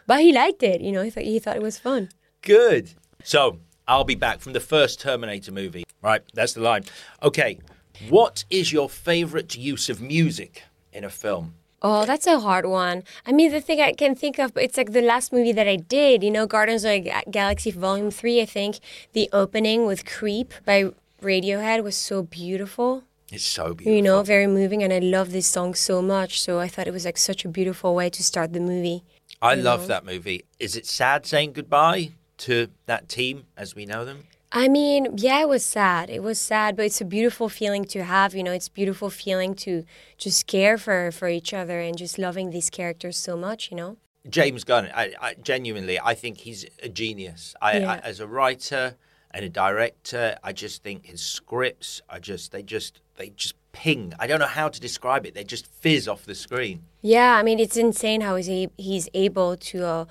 but 0.07 0.21
he 0.21 0.31
liked 0.31 0.63
it. 0.63 0.79
You 0.81 0.91
know, 0.93 1.03
he 1.03 1.09
thought 1.09 1.23
he 1.25 1.39
thought 1.39 1.57
it 1.57 1.61
was 1.61 1.77
fun. 1.77 2.09
Good. 2.41 2.91
So 3.23 3.59
I'll 3.87 4.05
be 4.05 4.15
back 4.15 4.39
from 4.39 4.53
the 4.53 4.61
first 4.61 5.01
Terminator 5.01 5.51
movie. 5.51 5.83
Right, 6.01 6.21
that's 6.33 6.53
the 6.53 6.61
line. 6.61 6.85
Okay, 7.21 7.59
what 8.07 8.45
is 8.49 8.71
your 8.71 8.89
favourite 8.89 9.57
use 9.57 9.89
of 9.89 10.01
music 10.01 10.63
in 10.93 11.03
a 11.03 11.09
film? 11.09 11.55
Oh, 11.81 12.05
that's 12.05 12.27
a 12.27 12.39
hard 12.39 12.65
one. 12.65 13.03
I 13.25 13.31
mean, 13.31 13.51
the 13.51 13.61
thing 13.61 13.79
I 13.79 13.93
can 13.93 14.13
think 14.13 14.37
of, 14.37 14.55
it's 14.57 14.75
like 14.77 14.91
the 14.91 15.01
last 15.01 15.31
movie 15.31 15.53
that 15.53 15.67
I 15.67 15.77
did, 15.77 16.23
you 16.23 16.31
know, 16.31 16.45
Guardians 16.45 16.83
of 16.83 16.91
the 16.91 17.13
Galaxy 17.31 17.71
Volume 17.71 18.11
3, 18.11 18.41
I 18.41 18.45
think. 18.45 18.79
The 19.13 19.29
opening 19.31 19.85
with 19.85 20.05
Creep 20.05 20.53
by 20.65 20.91
Radiohead 21.21 21.83
was 21.83 21.95
so 21.95 22.23
beautiful, 22.23 23.03
It's 23.31 23.45
so 23.45 23.73
beautiful. 23.73 23.93
you 23.93 24.01
know, 24.01 24.23
very 24.23 24.45
moving. 24.47 24.83
And 24.83 24.91
I 24.91 24.99
love 24.99 25.31
this 25.31 25.47
song 25.47 25.73
so 25.73 26.01
much. 26.01 26.41
So 26.41 26.59
I 26.59 26.67
thought 26.67 26.87
it 26.87 26.91
was 26.93 27.05
like 27.05 27.17
such 27.17 27.45
a 27.45 27.47
beautiful 27.47 27.95
way 27.95 28.09
to 28.09 28.23
start 28.23 28.51
the 28.51 28.59
movie. 28.59 29.03
I 29.41 29.55
love 29.55 29.87
that 29.87 30.03
movie. 30.05 30.43
Is 30.59 30.75
it 30.75 30.85
sad 30.85 31.25
saying 31.25 31.53
goodbye 31.53 32.11
to 32.39 32.67
that 32.87 33.07
team 33.07 33.45
as 33.55 33.73
we 33.73 33.85
know 33.85 34.03
them? 34.03 34.25
I 34.51 34.67
mean, 34.67 35.17
yeah, 35.17 35.41
it 35.41 35.49
was 35.49 35.63
sad. 35.63 36.09
It 36.09 36.23
was 36.23 36.39
sad, 36.39 36.75
but 36.75 36.85
it's 36.85 37.01
a 37.01 37.05
beautiful 37.05 37.49
feeling 37.49 37.85
to 37.85 38.03
have. 38.03 38.33
You 38.33 38.43
know, 38.43 38.51
it's 38.51 38.67
a 38.67 38.71
beautiful 38.71 39.09
feeling 39.09 39.53
to 39.55 39.85
just 40.17 40.47
care 40.47 40.77
for 40.77 41.11
for 41.11 41.27
each 41.29 41.53
other 41.53 41.79
and 41.79 41.97
just 41.97 42.17
loving 42.17 42.49
these 42.49 42.69
characters 42.69 43.17
so 43.17 43.37
much. 43.37 43.69
You 43.69 43.77
know. 43.77 43.97
James 44.27 44.63
Gunn, 44.63 44.89
I, 44.93 45.13
I 45.21 45.35
genuinely, 45.41 45.97
I 45.99 46.13
think 46.13 46.39
he's 46.39 46.65
a 46.83 46.89
genius. 46.89 47.55
I, 47.61 47.79
Yeah. 47.79 47.91
I, 47.93 47.97
as 47.99 48.19
a 48.19 48.27
writer 48.27 48.95
and 49.31 49.45
a 49.45 49.49
director, 49.49 50.37
I 50.43 50.51
just 50.51 50.83
think 50.83 51.05
his 51.05 51.21
scripts 51.21 52.01
are 52.09 52.19
just 52.19 52.51
they 52.51 52.63
just 52.63 53.01
they 53.15 53.29
just 53.29 53.55
ping. 53.71 54.13
I 54.19 54.27
don't 54.27 54.39
know 54.39 54.45
how 54.45 54.67
to 54.69 54.79
describe 54.79 55.25
it. 55.25 55.35
They 55.35 55.43
just 55.43 55.67
fizz 55.67 56.07
off 56.07 56.25
the 56.25 56.35
screen. 56.35 56.83
Yeah, 57.01 57.35
I 57.37 57.43
mean, 57.43 57.59
it's 57.59 57.77
insane 57.77 58.21
how 58.21 58.35
he's, 58.35 58.69
he's 58.77 59.09
able 59.13 59.55
to 59.57 59.85
uh, 59.85 60.05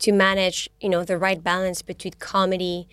to 0.00 0.12
manage, 0.12 0.68
you 0.80 0.88
know, 0.88 1.04
the 1.04 1.18
right 1.18 1.42
balance 1.42 1.82
between 1.82 2.12
comedy, 2.18 2.86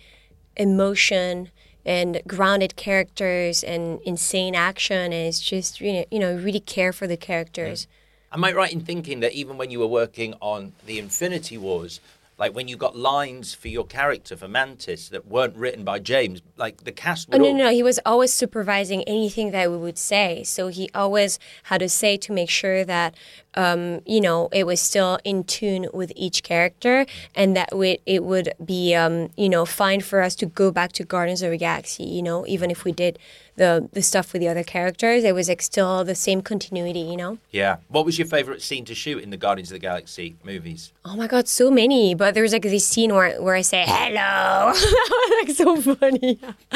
emotion, 0.56 1.50
and 1.84 2.20
grounded 2.26 2.76
characters 2.76 3.62
and 3.62 4.00
insane 4.02 4.54
action. 4.54 4.96
And 4.96 5.14
it's 5.14 5.40
just, 5.40 5.80
you 5.80 5.92
know, 5.92 6.04
you 6.10 6.18
know, 6.18 6.34
really 6.34 6.60
care 6.60 6.92
for 6.92 7.06
the 7.06 7.16
characters. 7.16 7.86
Am 8.32 8.44
I 8.44 8.52
right 8.52 8.72
in 8.72 8.80
thinking 8.80 9.20
that 9.20 9.32
even 9.32 9.56
when 9.56 9.70
you 9.70 9.78
were 9.78 9.86
working 9.86 10.34
on 10.40 10.72
the 10.84 10.98
Infinity 10.98 11.56
Wars, 11.56 12.00
like 12.38 12.54
when 12.54 12.68
you 12.68 12.76
got 12.76 12.96
lines 12.96 13.54
for 13.54 13.68
your 13.68 13.86
character 13.86 14.36
for 14.36 14.48
Mantis 14.48 15.08
that 15.08 15.26
weren't 15.26 15.56
written 15.56 15.84
by 15.84 15.98
James, 16.00 16.42
like 16.56 16.84
the 16.84 16.92
cast 16.92 17.28
Oh 17.30 17.38
would 17.38 17.44
no, 17.44 17.52
no, 17.52 17.64
no, 17.64 17.70
he 17.70 17.82
was 17.82 17.98
always 18.04 18.32
supervising 18.32 19.04
anything 19.04 19.52
that 19.52 19.70
we 19.70 19.76
would 19.76 19.96
say. 19.96 20.42
So 20.42 20.68
he 20.68 20.90
always 20.94 21.38
had 21.64 21.78
to 21.78 21.88
say 21.88 22.16
to 22.18 22.32
make 22.32 22.50
sure 22.50 22.84
that, 22.84 23.14
um, 23.56 24.00
you 24.06 24.20
know, 24.20 24.48
it 24.52 24.66
was 24.66 24.80
still 24.80 25.18
in 25.24 25.44
tune 25.44 25.88
with 25.92 26.12
each 26.14 26.42
character, 26.42 27.06
and 27.34 27.56
that 27.56 27.76
we, 27.76 27.98
it 28.06 28.24
would 28.24 28.52
be, 28.64 28.94
um, 28.94 29.30
you 29.36 29.48
know, 29.48 29.64
fine 29.64 30.00
for 30.00 30.20
us 30.20 30.34
to 30.36 30.46
go 30.46 30.70
back 30.70 30.92
to 30.92 31.04
Guardians 31.04 31.42
of 31.42 31.50
the 31.50 31.56
Galaxy. 31.56 32.04
You 32.04 32.22
know, 32.22 32.46
even 32.46 32.70
if 32.70 32.84
we 32.84 32.92
did 32.92 33.18
the 33.56 33.88
the 33.92 34.02
stuff 34.02 34.32
with 34.32 34.40
the 34.40 34.48
other 34.48 34.62
characters, 34.62 35.24
it 35.24 35.34
was 35.34 35.48
like 35.48 35.62
still 35.62 36.04
the 36.04 36.14
same 36.14 36.42
continuity. 36.42 37.00
You 37.00 37.16
know. 37.16 37.38
Yeah. 37.50 37.76
What 37.88 38.04
was 38.04 38.18
your 38.18 38.26
favorite 38.26 38.62
scene 38.62 38.84
to 38.84 38.94
shoot 38.94 39.22
in 39.22 39.30
the 39.30 39.36
Guardians 39.36 39.70
of 39.70 39.76
the 39.76 39.86
Galaxy 39.86 40.36
movies? 40.44 40.92
Oh 41.04 41.16
my 41.16 41.26
god, 41.26 41.48
so 41.48 41.70
many. 41.70 42.14
But 42.14 42.34
there 42.34 42.42
was 42.42 42.52
like 42.52 42.62
this 42.62 42.86
scene 42.86 43.14
where, 43.14 43.40
where 43.40 43.54
I 43.54 43.62
say 43.62 43.84
hello. 43.86 44.72
like 45.40 45.56
so 45.56 45.80
funny. 45.80 46.38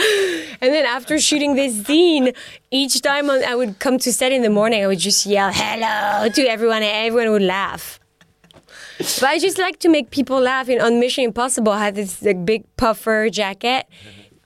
and 0.61 0.73
then 0.75 0.87
after 0.87 1.19
shooting 1.19 1.55
this 1.57 1.85
scene, 1.85 2.33
each 2.71 3.03
time 3.03 3.29
I 3.29 3.55
would 3.55 3.79
come 3.79 3.99
to 3.99 4.13
set 4.13 4.33
in 4.33 4.43
the 4.43 4.51
morning, 4.51 4.83
I 4.83 4.87
would 4.87 4.99
just 4.99 5.27
yell 5.27 5.51
hello 5.53 6.29
to 6.29 6.43
everyone 6.43 6.70
and 6.73 6.85
everyone 6.85 7.31
would 7.33 7.43
laugh. 7.43 8.01
But 8.99 9.25
I 9.25 9.39
just 9.39 9.59
like 9.59 9.79
to 9.81 9.89
make 9.89 10.11
people 10.11 10.41
laugh. 10.41 10.69
And 10.69 10.81
on 10.81 11.01
Mission 11.01 11.25
Impossible, 11.25 11.73
I 11.73 11.85
had 11.85 11.95
this 11.95 12.23
like 12.23 12.45
big 12.45 12.65
puffer 12.77 13.29
jacket, 13.31 13.87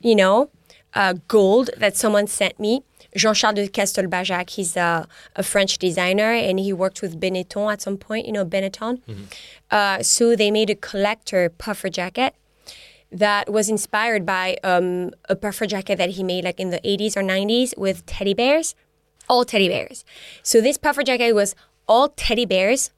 you 0.00 0.14
know, 0.14 0.50
uh, 0.94 1.14
gold 1.28 1.70
that 1.76 1.96
someone 1.96 2.26
sent 2.26 2.58
me. 2.60 2.82
Jean-Charles 3.16 3.54
de 3.54 3.68
Castelbajac, 3.68 4.50
he's 4.50 4.76
a, 4.76 5.06
a 5.36 5.42
French 5.42 5.78
designer 5.78 6.32
and 6.32 6.58
he 6.58 6.72
worked 6.72 7.00
with 7.00 7.20
Benetton 7.20 7.72
at 7.72 7.80
some 7.80 7.96
point, 7.96 8.26
you 8.26 8.32
know, 8.32 8.44
Benetton. 8.44 9.00
Uh, 9.70 10.02
so 10.02 10.34
they 10.34 10.50
made 10.50 10.68
a 10.70 10.74
collector 10.74 11.48
puffer 11.48 11.88
jacket 11.88 12.34
that 13.12 13.52
was 13.52 13.68
inspired 13.68 14.26
by 14.26 14.56
um, 14.64 15.12
a 15.28 15.36
puffer 15.36 15.66
jacket 15.66 15.96
that 15.98 16.10
he 16.10 16.24
made 16.24 16.44
like 16.44 16.58
in 16.58 16.70
the 16.70 16.80
80s 16.80 17.16
or 17.16 17.22
90s 17.22 17.76
with 17.78 18.04
teddy 18.06 18.34
bears, 18.34 18.74
all 19.28 19.44
teddy 19.44 19.68
bears. 19.68 20.04
So 20.42 20.60
this 20.60 20.76
puffer 20.76 21.04
jacket 21.04 21.32
was 21.34 21.54
all 21.86 22.08
teddy 22.10 22.46
bears, 22.46 22.90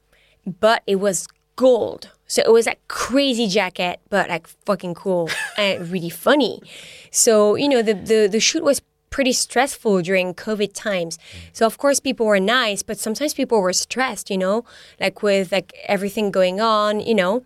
but 0.59 0.83
it 0.87 0.97
was 0.97 1.27
gold. 1.55 2.11
So 2.27 2.41
it 2.45 2.51
was 2.51 2.65
like 2.65 2.85
crazy 2.87 3.47
jacket, 3.47 3.99
but 4.09 4.29
like 4.29 4.47
fucking 4.65 4.95
cool 4.95 5.29
and 5.57 5.89
really 5.89 6.09
funny. 6.09 6.61
So, 7.11 7.55
you 7.55 7.69
know, 7.69 7.81
the, 7.81 7.93
the, 7.93 8.27
the 8.31 8.39
shoot 8.39 8.63
was 8.63 8.81
pretty 9.09 9.33
stressful 9.33 10.01
during 10.01 10.33
COVID 10.33 10.71
times. 10.73 11.17
So 11.53 11.65
of 11.65 11.77
course 11.77 11.99
people 11.99 12.25
were 12.25 12.39
nice, 12.39 12.83
but 12.83 12.99
sometimes 12.99 13.33
people 13.33 13.61
were 13.61 13.73
stressed, 13.73 14.29
you 14.29 14.37
know, 14.37 14.65
like 14.99 15.23
with 15.23 15.51
like 15.51 15.73
everything 15.87 16.31
going 16.31 16.59
on, 16.59 16.99
you 16.99 17.15
know. 17.15 17.43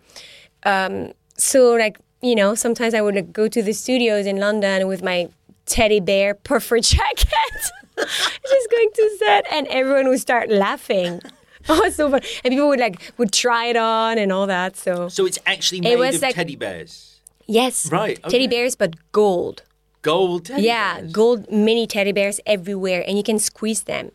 Um, 0.64 1.12
so 1.36 1.72
like, 1.74 1.98
you 2.20 2.34
know, 2.34 2.54
sometimes 2.54 2.94
I 2.94 3.00
would 3.00 3.14
like, 3.14 3.32
go 3.32 3.48
to 3.48 3.62
the 3.62 3.72
studios 3.72 4.26
in 4.26 4.36
London 4.36 4.86
with 4.86 5.02
my 5.02 5.28
teddy 5.66 6.00
bear 6.00 6.34
puffer 6.34 6.80
jacket, 6.92 7.70
just 8.54 8.70
going 8.70 8.90
to 8.94 9.16
set, 9.18 9.44
and 9.52 9.66
everyone 9.68 10.08
would 10.08 10.20
start 10.20 10.50
laughing. 10.50 11.20
Oh, 11.68 11.80
it's 11.84 11.94
so 11.94 12.10
fun! 12.10 12.20
And 12.42 12.50
people 12.50 12.66
would 12.70 12.80
like 12.80 13.12
would 13.18 13.30
try 13.32 13.66
it 13.66 13.76
on 13.76 14.18
and 14.18 14.32
all 14.32 14.48
that. 14.48 14.76
So 14.76 15.06
So 15.08 15.26
it's 15.26 15.38
actually 15.46 15.80
made 15.80 15.94
was 15.96 16.16
of 16.16 16.22
like- 16.22 16.34
teddy 16.34 16.56
bears. 16.56 17.20
yes, 17.46 17.88
Right, 17.92 18.18
okay. 18.18 18.30
teddy 18.30 18.48
bears, 18.48 18.74
but 18.74 18.96
gold. 19.12 19.62
Gold 20.02 20.46
teddy 20.46 20.62
Yeah, 20.64 20.98
bears. 20.98 21.12
gold 21.12 21.48
mini 21.52 21.86
teddy 21.86 22.10
bears 22.10 22.40
everywhere, 22.46 23.04
and 23.06 23.16
you 23.16 23.22
can 23.22 23.38
squeeze 23.38 23.82
them. 23.84 24.10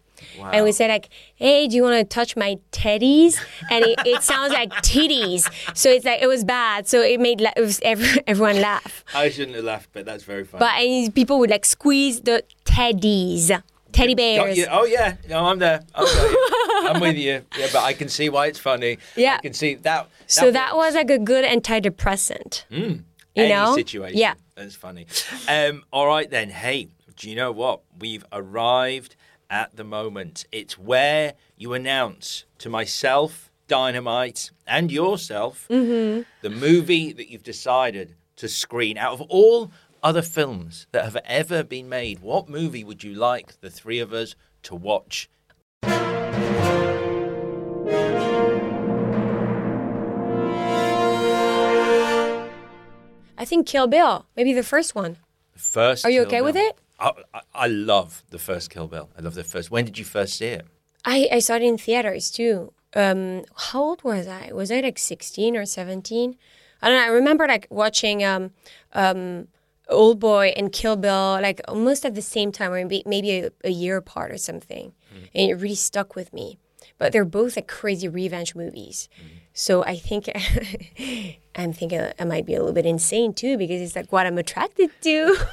And 0.51 0.65
we 0.65 0.73
said 0.73 0.89
like, 0.89 1.07
"Hey, 1.35 1.69
do 1.69 1.75
you 1.77 1.83
want 1.83 1.95
to 1.97 2.03
touch 2.03 2.35
my 2.35 2.57
teddies?" 2.73 3.39
And 3.71 3.85
it, 3.85 3.97
it 4.05 4.23
sounds 4.23 4.51
like 4.51 4.71
titties, 4.83 5.47
so 5.73 5.89
it's 5.89 6.03
like 6.03 6.21
it 6.21 6.27
was 6.27 6.43
bad. 6.43 6.85
So 6.89 6.99
it 7.01 7.17
made 7.21 7.39
it 7.39 7.53
was 7.61 7.79
every, 7.81 8.09
everyone 8.27 8.59
laugh. 8.59 9.05
I 9.15 9.29
shouldn't 9.29 9.55
have 9.55 9.63
laughed, 9.63 9.89
but 9.93 10.03
that's 10.05 10.23
very 10.25 10.43
funny. 10.43 10.59
But 10.59 10.73
and 10.83 11.15
people 11.15 11.39
would 11.39 11.49
like 11.49 11.63
squeeze 11.63 12.19
the 12.21 12.43
teddies, 12.65 13.51
teddy 13.97 14.15
bears. 14.15 14.67
Oh 14.71 14.85
yeah, 14.85 15.15
no, 15.29 15.45
I'm 15.45 15.59
there. 15.59 15.81
I'm. 15.95 16.05
I'm 16.95 17.01
with 17.01 17.17
you. 17.17 17.43
Yeah, 17.57 17.67
but 17.73 17.83
I 17.83 17.93
can 17.93 18.07
see 18.07 18.29
why 18.29 18.47
it's 18.47 18.59
funny. 18.59 18.97
Yeah. 19.15 19.35
I 19.39 19.41
can 19.41 19.53
see 19.53 19.75
that. 19.75 20.07
So 20.27 20.51
that 20.51 20.75
was 20.75 20.93
like 20.95 21.09
a 21.09 21.17
good 21.17 21.43
antidepressant. 21.43 22.63
you 22.69 23.03
any 23.35 23.49
know? 23.49 23.75
situation. 23.75 24.17
Yeah. 24.17 24.35
That's 24.55 24.75
funny. 24.75 25.07
Um, 25.49 25.83
all 25.91 26.07
right 26.07 26.29
then. 26.29 26.49
Hey, 26.49 26.89
do 27.17 27.29
you 27.29 27.35
know 27.35 27.51
what? 27.51 27.81
We've 27.99 28.23
arrived 28.31 29.15
at 29.49 29.75
the 29.75 29.83
moment. 29.83 30.45
It's 30.51 30.77
where 30.77 31.33
you 31.57 31.73
announce 31.73 32.45
to 32.59 32.69
myself, 32.69 33.51
Dynamite, 33.67 34.51
and 34.65 34.91
yourself 34.91 35.67
Mm-hmm. 35.69 36.21
the 36.41 36.49
movie 36.49 37.11
that 37.13 37.29
you've 37.29 37.43
decided 37.43 38.15
to 38.37 38.47
screen 38.47 38.97
out 38.97 39.13
of 39.13 39.21
all 39.21 39.71
other 40.03 40.21
films 40.21 40.87
that 40.91 41.03
have 41.03 41.17
ever 41.25 41.63
been 41.63 41.89
made. 41.89 42.19
What 42.19 42.49
movie 42.49 42.83
would 42.83 43.03
you 43.03 43.13
like 43.13 43.59
the 43.61 43.69
three 43.69 43.99
of 43.99 44.13
us 44.13 44.35
to 44.63 44.75
watch? 44.75 45.29
I 53.39 53.45
think 53.45 53.67
Kill 53.67 53.87
Bill, 53.87 54.25
maybe 54.35 54.53
the 54.53 54.63
first 54.63 54.95
one. 54.95 55.17
The 55.53 55.59
first. 55.59 56.05
Are 56.05 56.09
you 56.09 56.21
Kill 56.21 56.27
okay 56.27 56.41
with 56.41 56.55
it? 56.55 56.77
I, 56.99 57.11
I, 57.33 57.41
I 57.53 57.67
love 57.67 58.23
the 58.29 58.39
first 58.39 58.69
Kill 58.69 58.87
Bill. 58.87 59.09
I 59.17 59.21
love 59.21 59.35
the 59.35 59.43
first. 59.43 59.69
When 59.69 59.85
did 59.85 59.97
you 59.97 60.05
first 60.05 60.37
see 60.37 60.47
it? 60.47 60.65
I, 61.05 61.29
I 61.31 61.39
saw 61.39 61.55
it 61.55 61.61
in 61.61 61.77
theaters 61.77 62.31
too. 62.31 62.73
Um, 62.95 63.43
how 63.55 63.81
old 63.81 64.03
was 64.03 64.27
I? 64.27 64.51
Was 64.53 64.71
I 64.71 64.79
like 64.79 64.97
16 64.97 65.55
or 65.55 65.65
17? 65.65 66.35
I 66.81 66.89
don't 66.89 66.97
know. 66.97 67.03
I 67.03 67.07
remember 67.07 67.47
like 67.47 67.67
watching 67.69 68.23
um, 68.23 68.51
um, 68.93 69.47
Old 69.89 70.19
Boy 70.19 70.53
and 70.55 70.71
Kill 70.71 70.95
Bill 70.95 71.39
like 71.41 71.61
almost 71.67 72.05
at 72.05 72.15
the 72.15 72.21
same 72.21 72.51
time, 72.51 72.71
or 72.71 72.83
maybe, 72.83 73.03
maybe 73.05 73.31
a, 73.39 73.51
a 73.63 73.69
year 73.69 73.97
apart 73.97 74.31
or 74.31 74.37
something. 74.37 74.93
Mm-hmm. 75.13 75.25
And 75.35 75.51
it 75.51 75.55
really 75.55 75.75
stuck 75.75 76.15
with 76.15 76.33
me. 76.33 76.57
But 76.97 77.11
they're 77.11 77.25
both 77.25 77.55
like 77.55 77.67
crazy 77.67 78.07
revenge 78.07 78.55
movies. 78.55 79.07
Mm-hmm. 79.17 79.37
So 79.53 79.83
I 79.83 79.97
think 79.97 80.29
I'm 81.55 81.73
thinking 81.73 82.01
I 82.19 82.23
might 82.25 82.45
be 82.45 82.55
a 82.55 82.59
little 82.59 82.73
bit 82.73 82.85
insane 82.85 83.33
too 83.33 83.57
because 83.57 83.81
it's 83.81 83.95
like 83.95 84.11
what 84.11 84.25
I'm 84.25 84.37
attracted 84.37 84.91
to. 85.01 85.37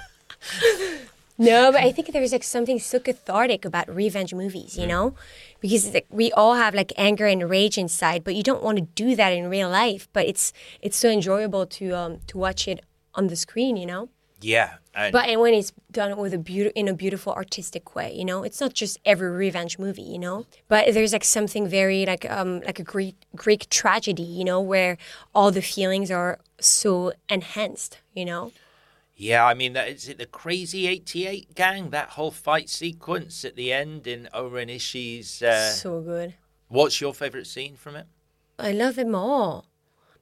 No, 1.37 1.73
but 1.73 1.83
I 1.83 1.91
think 1.91 2.13
there's 2.13 2.33
like 2.33 2.45
something 2.45 2.79
so 2.79 3.01
cathartic 3.01 3.65
about 3.65 3.93
revenge 3.93 4.33
movies, 4.33 4.79
you 4.79 4.85
mm. 4.85 4.89
know? 4.89 5.15
Because 5.61 5.85
it's 5.85 5.95
like 5.95 6.07
we 6.09 6.31
all 6.33 6.55
have 6.55 6.75
like 6.75 6.93
anger 6.97 7.27
and 7.27 7.51
rage 7.51 7.77
inside, 7.77 8.23
but 8.23 8.37
you 8.37 8.43
don't 8.43 8.63
want 8.63 8.79
to 8.79 8.83
do 8.83 9.17
that 9.17 9.33
in 9.33 9.51
real 9.51 9.69
life. 9.69 10.09
But 10.13 10.27
it's 10.27 10.53
it's 10.81 10.97
so 10.97 11.09
enjoyable 11.09 11.67
to 11.67 11.91
um 11.93 12.21
to 12.29 12.39
watch 12.39 12.69
it 12.69 12.85
on 13.15 13.27
the 13.27 13.37
screen, 13.37 13.77
you 13.77 13.87
know? 13.87 14.11
Yeah. 14.41 14.75
But 14.95 15.29
and 15.29 15.41
when 15.41 15.55
it's 15.55 15.73
done 15.91 16.17
with 16.17 16.35
a 16.35 16.39
beautiful 16.39 16.73
in 16.81 16.87
a 16.87 16.95
beautiful 16.95 17.33
artistic 17.33 17.95
way, 17.95 18.15
you 18.15 18.25
know, 18.25 18.43
it's 18.43 18.61
not 18.61 18.75
just 18.75 18.99
every 19.05 19.31
revenge 19.31 19.79
movie, 19.79 20.03
you 20.03 20.19
know. 20.19 20.47
But 20.69 20.93
there's 20.95 21.13
like 21.13 21.25
something 21.25 21.67
very 21.67 22.07
like 22.07 22.31
um 22.31 22.61
like 22.61 22.79
a 22.79 22.85
Greek 22.85 23.17
Greek 23.35 23.69
tragedy, 23.71 24.23
you 24.23 24.45
know, 24.45 24.61
where 24.61 24.97
all 25.35 25.51
the 25.51 25.63
feelings 25.63 26.11
are 26.11 26.39
so 26.61 27.13
enhanced, 27.29 27.99
you 28.13 28.25
know. 28.25 28.53
Yeah, 29.17 29.47
I 29.47 29.55
mean, 29.55 29.75
that, 29.75 29.89
is 29.89 30.09
it 30.09 30.19
the 30.19 30.27
Crazy 30.27 30.89
88 30.89 31.55
gang? 31.55 31.91
That 31.91 32.11
whole 32.11 32.33
fight 32.33 32.69
sequence 32.69 33.45
at 33.45 33.55
the 33.55 33.73
end 33.73 34.09
in 34.09 34.29
O-Ren 34.35 34.67
Ishii's. 34.69 35.41
Uh, 35.41 35.71
so 35.71 36.01
good. 36.01 36.35
what's 36.67 37.01
your 37.01 37.15
favorite 37.15 37.47
scene 37.47 37.77
from 37.77 37.95
it? 37.95 38.07
I 38.59 38.73
love 38.73 38.97
them 38.97 39.15
all. 39.15 39.67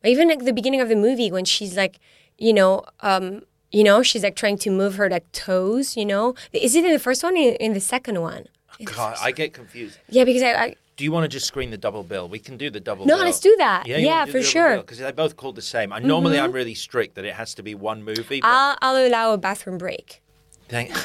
Even 0.04 0.28
like 0.28 0.44
the 0.44 0.52
beginning 0.52 0.80
of 0.80 0.90
the 0.90 0.96
movie 0.96 1.30
when 1.30 1.46
she's 1.46 1.74
like, 1.74 2.00
you 2.36 2.52
know, 2.52 2.84
um, 3.00 3.42
you 3.72 3.82
know, 3.84 4.02
she's 4.02 4.22
like 4.22 4.36
trying 4.36 4.58
to 4.58 4.70
move 4.70 4.96
her 4.96 5.08
like 5.10 5.30
toes. 5.32 5.96
You 5.96 6.04
know, 6.04 6.34
is 6.52 6.74
it 6.74 6.84
in 6.84 6.92
the 6.92 6.98
first 6.98 7.22
one? 7.22 7.36
Or 7.36 7.56
in 7.60 7.72
the 7.72 7.80
second 7.80 8.20
one? 8.20 8.46
God, 8.84 9.16
I 9.20 9.32
get 9.32 9.52
confused. 9.52 9.98
Yeah, 10.08 10.24
because 10.24 10.42
I, 10.42 10.52
I 10.64 10.76
Do 10.96 11.04
you 11.04 11.12
want 11.12 11.24
to 11.24 11.28
just 11.28 11.46
screen 11.46 11.70
the 11.70 11.76
double 11.78 12.02
bill? 12.02 12.28
We 12.28 12.38
can 12.38 12.56
do 12.56 12.70
the 12.70 12.80
double 12.80 13.06
no, 13.06 13.16
bill. 13.16 13.24
let's 13.26 13.40
do 13.40 13.54
that. 13.58 13.86
Yeah, 13.86 14.24
do 14.24 14.32
for 14.32 14.42
sure. 14.42 14.70
Mm-hmm. 14.70 14.80
Because 14.80 14.98
they're 14.98 15.12
both 15.12 15.36
called 15.36 15.56
the 15.56 15.62
same. 15.62 15.92
And 15.92 16.04
normally 16.06 16.38
I'm 16.38 16.52
really 16.52 16.74
strict 16.74 17.14
that 17.16 17.24
it 17.24 17.34
has 17.34 17.54
to 17.54 17.62
be 17.62 17.74
one 17.74 18.02
movie. 18.02 18.40
But 18.40 18.48
I'll, 18.48 18.76
I'll 18.82 19.06
allow 19.06 19.32
a 19.32 19.38
bathroom 19.38 19.78
break. 19.78 20.20
thank- 20.68 20.92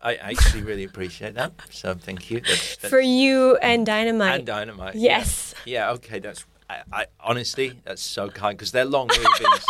I 0.00 0.14
actually 0.14 0.62
really 0.62 0.84
appreciate 0.84 1.34
that. 1.34 1.52
So 1.70 1.92
thank 1.94 2.30
you. 2.30 2.40
That's, 2.40 2.76
that's, 2.76 2.88
For 2.88 3.00
you 3.00 3.56
and 3.56 3.84
Dynamite. 3.84 4.34
and 4.36 4.46
Dynamite. 4.46 4.94
yeah. 4.94 5.18
Yes. 5.18 5.54
Yeah, 5.64 5.90
okay, 5.92 6.20
that's 6.20 6.46
I, 6.70 6.82
I 6.92 7.06
honestly 7.20 7.80
that's 7.84 8.00
so 8.02 8.28
kind 8.30 8.56
because 8.56 8.70
they're 8.72 8.84
long 8.84 9.08
movies. 9.16 9.64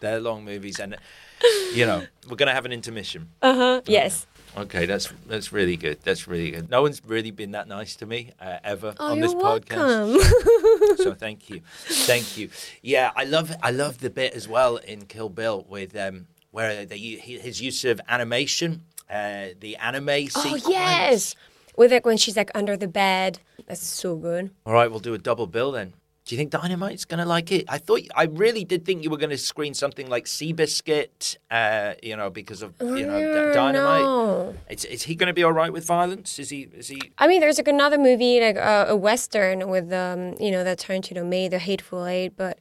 They're 0.00 0.20
long 0.20 0.44
movies, 0.44 0.78
and 0.80 0.96
you 1.74 1.86
know 1.86 2.04
we're 2.28 2.36
gonna 2.36 2.54
have 2.54 2.64
an 2.66 2.72
intermission. 2.72 3.28
Uh 3.42 3.54
huh. 3.54 3.80
Yes. 3.86 4.26
Okay, 4.56 4.86
that's 4.86 5.12
that's 5.26 5.52
really 5.52 5.76
good. 5.76 5.98
That's 6.04 6.28
really 6.28 6.52
good. 6.52 6.70
No 6.70 6.82
one's 6.82 7.02
really 7.04 7.32
been 7.32 7.50
that 7.52 7.66
nice 7.66 7.96
to 7.96 8.06
me 8.06 8.30
uh, 8.40 8.58
ever 8.62 8.94
Oh, 9.00 9.12
on 9.12 9.20
this 9.20 9.34
podcast. 9.34 10.14
welcome. 10.14 10.96
So 11.04 11.12
thank 11.12 11.50
you, 11.50 11.60
thank 12.06 12.36
you. 12.38 12.50
Yeah, 12.80 13.10
I 13.16 13.24
love 13.24 13.52
I 13.62 13.70
love 13.72 13.98
the 13.98 14.10
bit 14.10 14.32
as 14.34 14.46
well 14.48 14.76
in 14.76 15.06
Kill 15.06 15.28
Bill 15.28 15.66
with 15.68 15.96
um 15.96 16.26
where 16.52 16.86
they, 16.86 16.96
u- 16.96 17.18
his 17.18 17.60
use 17.60 17.84
of 17.84 18.00
animation, 18.08 18.82
uh, 19.10 19.46
the 19.58 19.76
anime 19.76 20.08
oh 20.08 20.26
sequence. 20.40 20.68
yes. 20.68 21.34
With 21.76 21.90
like 21.90 22.06
when 22.06 22.16
she's 22.16 22.36
like 22.36 22.52
under 22.54 22.76
the 22.76 22.86
bed. 22.86 23.40
That's 23.66 23.84
so 23.84 24.14
good. 24.14 24.50
All 24.64 24.72
right, 24.72 24.88
we'll 24.88 25.00
do 25.00 25.14
a 25.14 25.18
double 25.18 25.48
bill 25.48 25.72
then. 25.72 25.94
Do 26.24 26.34
you 26.34 26.38
think 26.38 26.52
Dynamite's 26.52 27.04
going 27.04 27.18
to 27.18 27.26
like 27.26 27.52
it? 27.52 27.66
I 27.68 27.76
thought, 27.76 28.00
I 28.14 28.24
really 28.24 28.64
did 28.64 28.86
think 28.86 29.04
you 29.04 29.10
were 29.10 29.18
going 29.18 29.28
to 29.30 29.36
screen 29.36 29.74
something 29.74 30.08
like 30.08 30.24
Seabiscuit, 30.24 31.36
uh, 31.50 31.94
you 32.02 32.16
know, 32.16 32.30
because 32.30 32.62
of, 32.62 32.72
you 32.80 33.06
know, 33.06 33.52
Dynamite. 33.52 34.02
no. 34.02 34.54
Is, 34.70 34.86
is 34.86 35.02
he 35.02 35.16
going 35.16 35.26
to 35.26 35.34
be 35.34 35.44
all 35.44 35.52
right 35.52 35.70
with 35.70 35.84
violence? 35.84 36.38
Is 36.38 36.48
he, 36.48 36.62
is 36.74 36.88
he, 36.88 37.12
I 37.18 37.26
mean, 37.26 37.42
there's 37.42 37.58
like 37.58 37.68
another 37.68 37.98
movie, 37.98 38.40
like 38.40 38.56
uh, 38.56 38.86
a 38.88 38.96
western 38.96 39.68
with 39.68 39.92
um, 39.92 40.34
you 40.40 40.50
know, 40.50 40.64
that 40.64 40.78
Tarantino 40.78 41.26
made, 41.26 41.50
The 41.50 41.58
Hateful 41.58 42.06
Eight. 42.06 42.34
But 42.38 42.58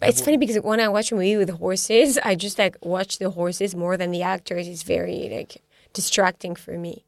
it's 0.00 0.20
funny 0.20 0.36
because 0.36 0.56
when 0.62 0.78
I 0.78 0.88
watch 0.88 1.10
a 1.10 1.16
movie 1.16 1.36
with 1.36 1.50
horses, 1.50 2.16
I 2.24 2.36
just 2.36 2.60
like 2.60 2.76
watch 2.80 3.18
the 3.18 3.30
horses 3.30 3.74
more 3.74 3.96
than 3.96 4.12
the 4.12 4.22
actors. 4.22 4.68
It's 4.68 4.84
very 4.84 5.28
like 5.30 5.60
distracting 5.92 6.54
for 6.54 6.78
me. 6.78 7.04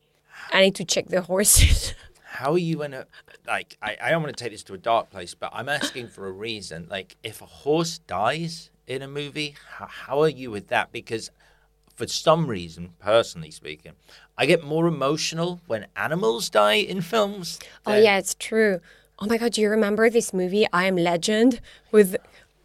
I 0.53 0.63
need 0.63 0.75
to 0.75 0.85
check 0.85 1.07
the 1.09 1.23
horses. 1.23 1.95
how 2.43 2.53
are 2.53 2.59
you 2.59 2.77
going 2.77 2.91
to, 2.91 3.07
like, 3.47 3.77
I, 3.81 3.97
I 4.03 4.11
don't 4.11 4.21
want 4.21 4.37
to 4.37 4.43
take 4.45 4.51
this 4.51 4.65
to 4.65 4.75
a 4.75 4.79
dark 4.79 5.11
place, 5.11 5.33
but 5.33 5.51
I'm 5.55 5.69
asking 5.69 6.09
for 6.09 6.27
a 6.27 6.33
reason. 6.33 6.89
Like, 6.91 7.17
if 7.23 7.41
a 7.41 7.47
horse 7.47 7.99
dies 7.99 8.71
in 8.89 9.01
a 9.01 9.07
movie, 9.07 9.55
how, 9.77 9.87
how 9.87 10.23
are 10.23 10.29
you 10.29 10.51
with 10.51 10.67
that? 10.67 10.91
Because 10.91 11.31
for 11.95 12.09
some 12.09 12.49
reason, 12.49 12.95
personally 12.99 13.53
speaking, 13.53 13.93
I 14.37 14.47
get 14.47 14.65
more 14.65 14.89
emotional 14.89 15.61
when 15.69 15.87
animals 15.95 16.51
die 16.51 16.75
in 16.75 17.01
films. 17.01 17.61
oh 17.87 17.95
yeah, 17.95 18.19
it's 18.19 18.35
true. 18.35 18.81
Oh 19.21 19.27
my 19.27 19.39
god, 19.39 19.53
do 19.53 19.61
you 19.61 19.71
remember 19.71 20.11
this 20.11 20.35
movie 20.35 20.67
I 20.73 20.87
Am 20.87 20.97
Legend 20.97 21.61
with 21.93 22.17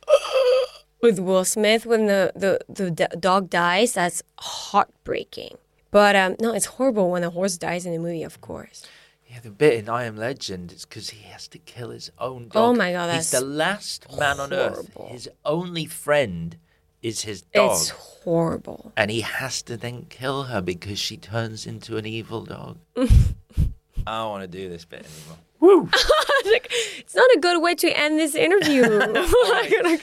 with 1.03 1.19
Will 1.19 1.45
Smith 1.45 1.86
when 1.86 2.07
the 2.07 2.32
the, 2.36 2.59
the 2.67 2.89
d- 2.89 3.19
dog 3.19 3.51
dies? 3.51 3.93
That's 3.93 4.23
heartbreaking. 4.39 5.57
But 5.91 6.15
um, 6.15 6.36
no, 6.39 6.53
it's 6.53 6.65
horrible 6.65 7.11
when 7.11 7.23
a 7.23 7.30
horse 7.30 7.57
dies 7.57 7.86
in 7.86 7.93
a 7.93 7.99
movie, 7.99 8.23
of 8.23 8.41
course. 8.41 8.88
Yeah, 9.38 9.41
the 9.43 9.51
bit 9.51 9.73
in 9.75 9.88
I 9.88 10.05
Am 10.05 10.17
Legend 10.17 10.71
is 10.71 10.83
because 10.85 11.11
he 11.11 11.21
has 11.29 11.47
to 11.49 11.59
kill 11.59 11.91
his 11.91 12.11
own 12.17 12.47
dog. 12.47 12.55
Oh 12.55 12.73
my 12.73 12.91
God, 12.91 13.13
He's 13.13 13.29
that's 13.29 13.41
the 13.43 13.47
last 13.47 14.07
man 14.17 14.39
on 14.39 14.51
earth. 14.51 14.91
horrible. 14.95 15.09
His 15.13 15.29
only 15.45 15.85
friend 15.85 16.57
is 17.03 17.21
his 17.21 17.43
dog. 17.43 17.71
It's 17.73 17.89
horrible. 17.89 18.91
And 18.97 19.11
he 19.11 19.21
has 19.21 19.61
to 19.63 19.77
then 19.77 20.07
kill 20.09 20.43
her 20.45 20.59
because 20.59 20.97
she 20.97 21.17
turns 21.17 21.67
into 21.67 21.97
an 21.97 22.07
evil 22.07 22.45
dog. 22.45 22.77
I 22.97 23.05
don't 24.05 24.29
want 24.29 24.41
to 24.41 24.47
do 24.47 24.69
this 24.69 24.85
bit 24.85 25.05
anymore. 25.05 25.89
like, 26.45 26.71
it's 26.97 27.13
not 27.15 27.29
a 27.35 27.39
good 27.39 27.61
way 27.61 27.75
to 27.75 27.89
end 27.95 28.17
this 28.19 28.33
interview. 28.33 28.83
Like, 29.49 30.01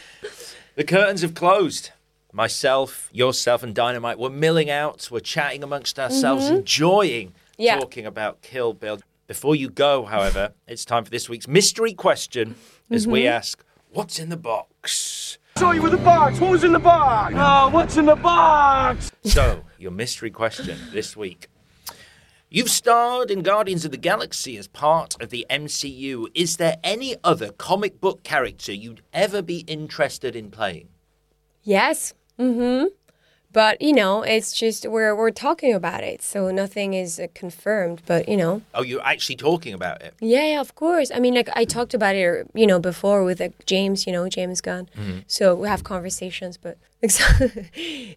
The 0.76 0.84
curtains 0.84 1.22
have 1.22 1.34
closed. 1.34 1.90
Myself, 2.32 3.08
yourself, 3.12 3.62
and 3.64 3.74
Dynamite 3.74 4.18
were 4.18 4.30
milling 4.30 4.70
out. 4.70 5.08
We're 5.10 5.20
chatting 5.20 5.64
amongst 5.64 5.98
ourselves, 5.98 6.48
enjoying 6.48 7.28
Mm-hmm. 7.28 7.62
Yeah. 7.62 7.78
talking 7.78 8.04
about 8.04 8.42
Kill 8.42 8.72
Bill. 8.72 8.98
Before 9.26 9.56
you 9.56 9.70
go, 9.70 10.04
however, 10.04 10.52
it's 10.68 10.84
time 10.84 11.04
for 11.04 11.10
this 11.10 11.28
week's 11.28 11.48
mystery 11.48 11.94
question 11.94 12.56
as 12.90 13.06
we 13.06 13.20
Mm-hmm. 13.22 13.28
ask, 13.36 13.64
What's 13.90 14.18
in 14.18 14.28
the 14.28 14.36
box? 14.36 15.38
saw 15.56 15.70
you 15.70 15.80
with 15.82 15.92
the 15.92 15.98
box. 15.98 16.40
What 16.40 16.50
was 16.50 16.64
in 16.64 16.72
the 16.72 16.78
box? 16.80 17.32
Oh, 17.36 17.68
what's 17.70 17.96
in 17.96 18.06
the 18.06 18.16
box? 18.16 19.12
So, 19.24 19.62
your 19.78 19.92
mystery 19.92 20.30
question 20.30 20.76
this 20.92 21.16
week. 21.16 21.46
You've 22.50 22.68
starred 22.70 23.30
in 23.30 23.42
Guardians 23.42 23.84
of 23.84 23.92
the 23.92 23.96
Galaxy 23.96 24.56
as 24.58 24.66
part 24.68 25.16
of 25.22 25.30
the 25.30 25.46
MCU. 25.48 26.26
Is 26.34 26.56
there 26.56 26.76
any 26.84 27.16
other 27.24 27.50
comic 27.52 28.00
book 28.00 28.24
character 28.24 28.72
you'd 28.72 29.02
ever 29.12 29.42
be 29.42 29.60
interested 29.60 30.34
in 30.36 30.50
playing? 30.50 30.88
yes. 31.62 32.14
Mm-hmm. 32.38 32.86
But 33.54 33.80
you 33.80 33.92
know, 34.00 34.22
it's 34.22 34.52
just 34.52 34.84
we're 34.94 35.14
we're 35.16 35.30
talking 35.46 35.72
about 35.72 36.02
it, 36.12 36.20
so 36.22 36.50
nothing 36.50 36.92
is 36.92 37.18
uh, 37.18 37.28
confirmed. 37.34 38.02
But 38.04 38.28
you 38.28 38.36
know, 38.36 38.60
Oh, 38.74 38.82
you're 38.82 39.06
actually 39.12 39.36
talking 39.36 39.72
about 39.72 40.02
it. 40.02 40.12
yeah, 40.20 40.46
yeah, 40.52 40.60
of 40.60 40.74
course. 40.74 41.08
I 41.14 41.18
mean, 41.20 41.34
like 41.34 41.48
I 41.54 41.64
talked 41.64 41.94
about 41.94 42.14
it, 42.16 42.46
you 42.52 42.66
know, 42.66 42.78
before 42.80 43.24
with 43.24 43.38
like 43.40 43.54
James, 43.64 44.06
you 44.06 44.12
know, 44.12 44.28
James 44.28 44.60
Gunn. 44.60 44.88
So 45.26 45.54
we 45.54 45.68
have 45.68 45.82
conversations, 45.84 46.56
but 46.58 46.76
Like, 47.04 47.10
so- 47.10 47.48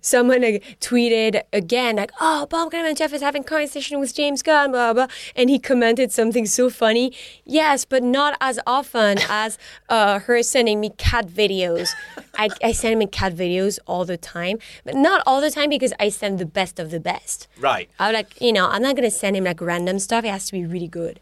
someone 0.01 0.41
like, 0.41 0.63
tweeted 0.79 1.41
again, 1.51 1.97
like, 1.97 2.11
"Oh, 2.21 2.47
Pom 2.49 2.69
Klementieff 2.69 3.11
is 3.11 3.21
having 3.21 3.43
conversation 3.43 3.99
with 3.99 4.13
James 4.15 4.41
Gunn, 4.41 4.71
blah 4.71 4.93
blah," 4.93 5.07
and 5.35 5.49
he 5.49 5.59
commented 5.59 6.11
something 6.11 6.45
so 6.45 6.69
funny. 6.69 7.11
Yes, 7.43 7.83
but 7.83 8.01
not 8.01 8.37
as 8.39 8.59
often 8.65 9.17
as 9.29 9.57
uh, 9.89 10.19
her 10.19 10.41
sending 10.41 10.79
me 10.79 10.91
cat 10.97 11.27
videos. 11.27 11.89
I, 12.37 12.49
I 12.63 12.71
send 12.71 13.01
him 13.01 13.07
cat 13.09 13.35
videos 13.35 13.79
all 13.87 14.05
the 14.05 14.17
time, 14.17 14.59
but 14.85 14.95
not 14.95 15.21
all 15.25 15.41
the 15.41 15.51
time 15.51 15.69
because 15.69 15.93
I 15.99 16.09
send 16.09 16.39
the 16.39 16.45
best 16.45 16.79
of 16.79 16.91
the 16.91 16.99
best. 16.99 17.47
Right. 17.59 17.89
I'm 17.99 18.13
like, 18.13 18.39
you 18.39 18.53
know, 18.53 18.67
I'm 18.67 18.81
not 18.81 18.95
gonna 18.95 19.11
send 19.11 19.35
him 19.35 19.43
like 19.43 19.59
random 19.59 19.99
stuff. 19.99 20.23
It 20.23 20.29
has 20.29 20.45
to 20.47 20.53
be 20.53 20.65
really 20.65 20.87
good. 20.87 21.19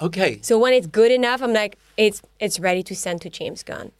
Okay. 0.00 0.38
So 0.42 0.58
when 0.58 0.74
it's 0.74 0.86
good 0.86 1.10
enough, 1.10 1.40
I'm 1.42 1.54
like, 1.54 1.78
it's 1.96 2.20
it's 2.40 2.60
ready 2.60 2.82
to 2.82 2.94
send 2.94 3.22
to 3.22 3.30
James 3.30 3.62
Gunn. 3.62 3.92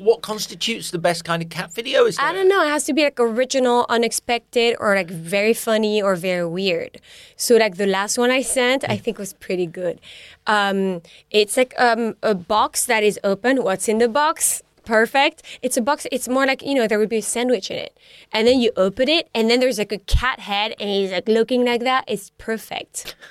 What 0.00 0.22
constitutes 0.22 0.90
the 0.90 0.98
best 0.98 1.26
kind 1.26 1.42
of 1.42 1.50
cat 1.50 1.74
video? 1.74 2.06
Is 2.06 2.18
I 2.18 2.32
don't 2.32 2.48
know. 2.48 2.64
It 2.64 2.68
has 2.68 2.84
to 2.84 2.94
be 2.94 3.02
like 3.02 3.20
original, 3.20 3.84
unexpected, 3.90 4.76
or 4.80 4.94
like 4.94 5.10
very 5.10 5.52
funny 5.52 6.00
or 6.00 6.16
very 6.16 6.46
weird. 6.46 7.02
So 7.36 7.56
like 7.56 7.76
the 7.76 7.86
last 7.86 8.16
one 8.16 8.30
I 8.30 8.40
sent, 8.40 8.82
I 8.88 8.96
think 8.96 9.18
was 9.18 9.34
pretty 9.34 9.66
good. 9.66 10.00
Um, 10.46 11.02
it's 11.30 11.58
like 11.58 11.74
um, 11.78 12.16
a 12.22 12.34
box 12.34 12.86
that 12.86 13.04
is 13.04 13.20
open. 13.22 13.62
What's 13.62 13.88
in 13.88 13.98
the 13.98 14.08
box? 14.08 14.62
Perfect. 14.86 15.42
It's 15.60 15.76
a 15.76 15.82
box. 15.82 16.06
It's 16.10 16.28
more 16.28 16.46
like 16.46 16.62
you 16.62 16.74
know 16.74 16.86
there 16.86 16.98
would 16.98 17.10
be 17.10 17.18
a 17.18 17.22
sandwich 17.36 17.70
in 17.70 17.76
it, 17.76 17.94
and 18.32 18.48
then 18.48 18.58
you 18.58 18.72
open 18.78 19.10
it, 19.10 19.28
and 19.34 19.50
then 19.50 19.60
there's 19.60 19.78
like 19.78 19.92
a 19.92 19.98
cat 19.98 20.40
head, 20.40 20.74
and 20.80 20.88
he's 20.88 21.12
like 21.12 21.28
looking 21.28 21.62
like 21.62 21.82
that. 21.82 22.04
It's 22.08 22.32
perfect. 22.38 23.14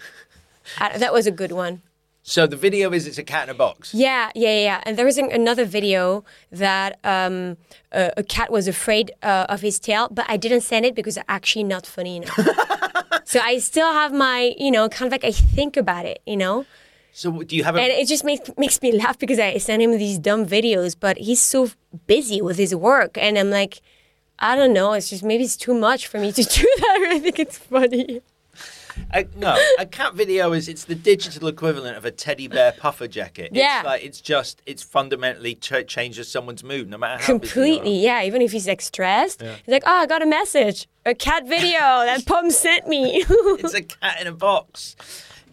Uh, 0.80 0.96
that 1.00 1.12
was 1.12 1.26
a 1.26 1.32
good 1.32 1.52
one. 1.52 1.82
So 2.30 2.46
the 2.46 2.56
video 2.56 2.92
is 2.92 3.08
it's 3.08 3.18
a 3.18 3.24
cat 3.24 3.46
in 3.46 3.56
a 3.56 3.58
box. 3.58 3.92
Yeah, 3.92 4.30
yeah, 4.36 4.56
yeah. 4.60 4.84
And 4.84 4.98
there 4.98 5.06
was 5.06 5.18
an, 5.18 5.32
another 5.32 5.66
video 5.66 6.24
that 6.52 7.00
um, 7.04 7.58
a, 7.92 8.12
a 8.18 8.24
cat 8.24 8.52
was 8.52 8.68
afraid 8.68 9.12
uh, 9.24 9.48
of 9.50 9.62
his 9.62 9.80
tail, 9.80 10.10
but 10.12 10.26
I 10.30 10.38
didn't 10.38 10.62
send 10.62 10.86
it 10.86 10.94
because 10.94 11.18
it's 11.18 11.26
actually 11.28 11.64
not 11.64 11.88
funny 11.88 12.18
enough. 12.18 12.40
so 13.26 13.40
I 13.40 13.58
still 13.58 13.92
have 13.92 14.14
my, 14.14 14.54
you 14.60 14.70
know, 14.70 14.88
kind 14.90 15.08
of 15.08 15.12
like 15.12 15.24
I 15.24 15.32
think 15.32 15.76
about 15.76 16.06
it, 16.06 16.22
you 16.28 16.38
know, 16.38 16.68
So 17.14 17.32
do 17.42 17.56
you 17.56 17.64
have 17.64 17.76
a? 17.76 17.82
and 17.82 17.92
it 17.92 18.08
just 18.08 18.24
makes 18.24 18.48
makes 18.60 18.80
me 18.84 18.92
laugh 18.92 19.18
because 19.18 19.40
I 19.40 19.58
send 19.58 19.82
him 19.82 19.98
these 19.98 20.20
dumb 20.20 20.46
videos, 20.46 20.96
but 21.00 21.18
he's 21.18 21.42
so 21.42 21.72
busy 22.06 22.44
with 22.44 22.58
his 22.60 22.76
work, 22.76 23.18
and 23.18 23.40
I'm 23.40 23.50
like, 23.50 23.82
I 24.38 24.56
don't 24.56 24.74
know, 24.74 24.94
it's 24.94 25.10
just 25.10 25.24
maybe 25.24 25.44
it's 25.46 25.58
too 25.58 25.74
much 25.74 26.06
for 26.06 26.20
me 26.20 26.32
to 26.32 26.44
do 26.60 26.68
that. 26.84 26.98
I 27.10 27.18
think 27.20 27.40
it's 27.40 27.58
funny. 27.58 28.22
A 29.14 29.26
no, 29.36 29.58
a 29.80 29.86
cat 29.86 30.14
video 30.14 30.54
is 30.54 30.68
it's 30.68 30.86
the 30.86 30.96
digital 30.96 31.48
equivalent 31.48 31.98
of 31.98 32.06
a 32.06 32.12
teddy 32.12 32.48
bear 32.48 32.72
puffer 32.72 33.08
jacket. 33.08 33.50
Yeah. 33.54 33.80
It's 33.80 33.86
like 33.86 34.04
it's 34.04 34.22
just 34.22 34.62
it's 34.66 34.84
fundamentally 34.84 35.56
ch- 35.56 35.88
changes 35.88 36.30
someone's 36.30 36.64
mood 36.64 36.90
no 36.90 36.98
matter 36.98 37.24
how 37.24 37.38
busy 37.38 37.60
you 37.60 37.64
are. 37.64 37.68
Completely, 37.76 38.04
yeah. 38.04 38.24
Even 38.24 38.42
if 38.42 38.52
he's 38.52 38.68
like 38.68 38.82
stressed, 38.82 39.42
he's 39.42 39.52
like, 39.68 39.84
"Oh, 39.86 39.92
I 39.92 40.06
got 40.06 40.22
a 40.22 40.26
message, 40.26 40.88
a 41.06 41.16
cat 41.16 41.48
video 41.48 41.80
that 41.80 42.26
Pom 42.28 42.52
sent 42.52 42.88
me." 42.88 43.24
it's 43.30 43.74
a 43.74 43.82
cat 43.84 44.22
in 44.22 44.28
a 44.28 44.32
box. 44.34 44.96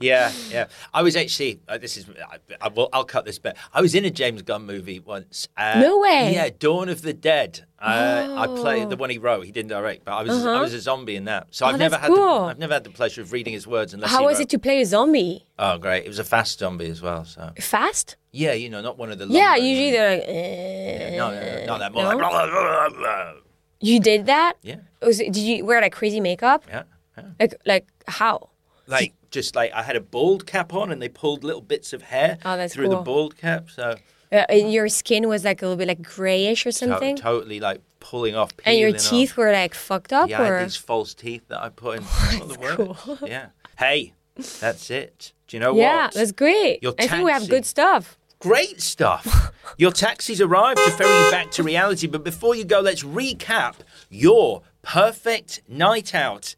Yeah, 0.01 0.31
yeah. 0.51 0.67
I 0.93 1.03
was 1.03 1.17
actually. 1.17 1.61
Uh, 1.69 1.79
this 1.79 1.97
is. 1.97 2.07
I, 2.31 2.39
I 2.61 2.69
will. 2.69 2.89
I'll 2.93 3.05
cut 3.05 3.25
this 3.25 3.39
bit. 3.39 3.57
I 3.73 3.81
was 3.81 3.95
in 3.95 4.05
a 4.05 4.11
James 4.11 4.43
Gunn 4.43 4.67
movie 4.67 5.01
once. 5.01 5.49
Uh, 5.57 5.81
No 5.81 5.99
way. 6.01 6.33
Yeah, 6.35 6.51
Dawn 6.59 6.89
of 6.89 7.03
the 7.03 7.13
Dead. 7.15 7.65
Uh, 7.81 8.35
I 8.39 8.47
played 8.47 8.89
the 8.91 8.97
one 8.97 9.11
he 9.11 9.19
wrote. 9.19 9.45
He 9.47 9.53
didn't 9.53 9.69
direct, 9.71 10.05
but 10.05 10.13
I 10.13 10.23
was. 10.23 10.45
I 10.47 10.61
was 10.61 10.75
a 10.75 10.81
zombie 10.81 11.17
in 11.17 11.25
that. 11.25 11.49
So 11.51 11.67
I've 11.67 11.75
Oh, 11.75 11.79
never 11.79 11.91
that's 11.93 12.03
had. 12.03 12.13
The, 12.13 12.17
cool. 12.17 12.41
I've 12.45 12.59
never 12.59 12.75
had 12.75 12.85
the 12.85 12.91
pleasure 12.91 13.23
of 13.23 13.33
reading 13.33 13.53
his 13.53 13.67
words 13.67 13.95
unless. 13.95 14.11
How 14.11 14.25
was 14.25 14.41
it 14.41 14.49
to 14.51 14.59
play 14.59 14.81
a 14.81 14.87
zombie? 14.87 15.47
Oh, 15.59 15.79
great! 15.79 16.05
It 16.05 16.09
was 16.09 16.19
a 16.19 16.25
fast 16.25 16.59
zombie 16.59 16.89
as 16.91 17.01
well. 17.01 17.25
So 17.25 17.51
Fast? 17.61 18.17
yeah, 18.33 18.53
you 18.53 18.69
know, 18.71 18.81
not 18.83 18.99
one 18.99 19.11
of 19.11 19.19
the. 19.19 19.27
Yeah, 19.29 19.51
lumber- 19.53 19.65
usually 19.65 19.91
they're 19.93 20.17
like. 20.19 20.25
eh. 20.29 21.17
No, 21.17 21.31
no, 21.31 21.41
no, 21.41 21.65
not 21.67 21.79
that 21.81 21.93
more. 21.93 22.15
No? 22.15 22.91
Like, 23.01 23.37
You 23.81 24.01
did 24.01 24.27
that? 24.27 24.55
yeah, 24.63 24.77
Was 25.03 25.21
it, 25.21 25.33
did 25.33 25.43
you 25.43 25.65
wear 25.65 25.81
like 25.81 25.93
crazy 25.93 26.21
makeup? 26.21 26.65
yeah, 26.69 26.83
yeah. 27.17 27.25
Like 27.41 27.55
like 27.67 27.87
how? 28.09 28.51
Like 28.87 29.13
just 29.41 29.55
like 29.55 29.71
I 29.73 29.83
had 29.83 29.97
a 29.97 30.01
bald 30.01 30.47
cap 30.47 30.73
on, 30.81 30.91
and 30.93 30.99
they 31.03 31.09
pulled 31.09 31.45
little 31.45 31.61
bits 31.75 31.93
of 31.93 32.01
hair 32.13 32.39
Oh, 32.45 32.57
that's 32.57 32.73
through 32.75 32.89
the 32.89 33.03
bald 33.11 33.37
cap. 33.37 33.63
So 33.71 33.87
Uh, 34.33 34.45
your 34.53 34.89
skin 34.89 35.29
was 35.29 35.45
like 35.45 35.63
a 35.63 35.67
little 35.67 35.77
bit 35.83 35.89
like 35.89 36.03
grayish 36.03 36.67
or 36.67 36.73
to- 36.73 36.79
something, 36.83 37.15
totally 37.17 37.61
like 37.61 37.81
pulling 38.01 38.35
off. 38.35 38.51
and 38.65 38.77
your 38.79 38.89
peeling 38.91 39.01
off. 39.05 39.11
teeth 39.11 39.37
were 39.37 39.53
like 39.53 39.75
fucked 39.75 40.13
up, 40.13 40.29
Yeah, 40.31 40.43
or 40.49 40.63
these 40.65 40.77
false 40.77 41.15
teeth 41.15 41.45
that 41.49 41.61
I 41.63 41.69
put 41.69 41.99
in. 41.99 42.05
all 42.41 42.47
the 42.49 42.59
work. 42.59 43.21
Yeah. 43.35 43.47
Hey, 43.79 44.15
that's 44.61 44.91
it. 44.91 45.33
Do 45.49 45.57
you 45.57 45.61
know 45.61 45.75
yeah, 45.77 46.07
what? 46.07 46.15
Yeah, 46.15 46.19
that's 46.21 46.33
great. 46.33 46.83
Your 46.83 46.95
I 46.99 47.07
think 47.07 47.25
we 47.25 47.31
have 47.31 47.49
good 47.49 47.65
stuff. 47.67 48.19
Great 48.41 48.81
stuff. 48.83 49.25
Your 49.79 49.93
taxi's 49.93 50.41
arrived 50.41 50.79
to 50.85 50.91
ferry 50.91 51.25
you 51.25 51.31
back 51.31 51.51
to 51.53 51.63
reality. 51.63 52.07
But 52.07 52.23
before 52.25 52.55
you 52.55 52.65
go, 52.65 52.81
let's 52.81 53.03
recap 53.03 53.75
your 54.11 54.63
perfect 54.83 55.63
night 55.69 56.15
out 56.15 56.55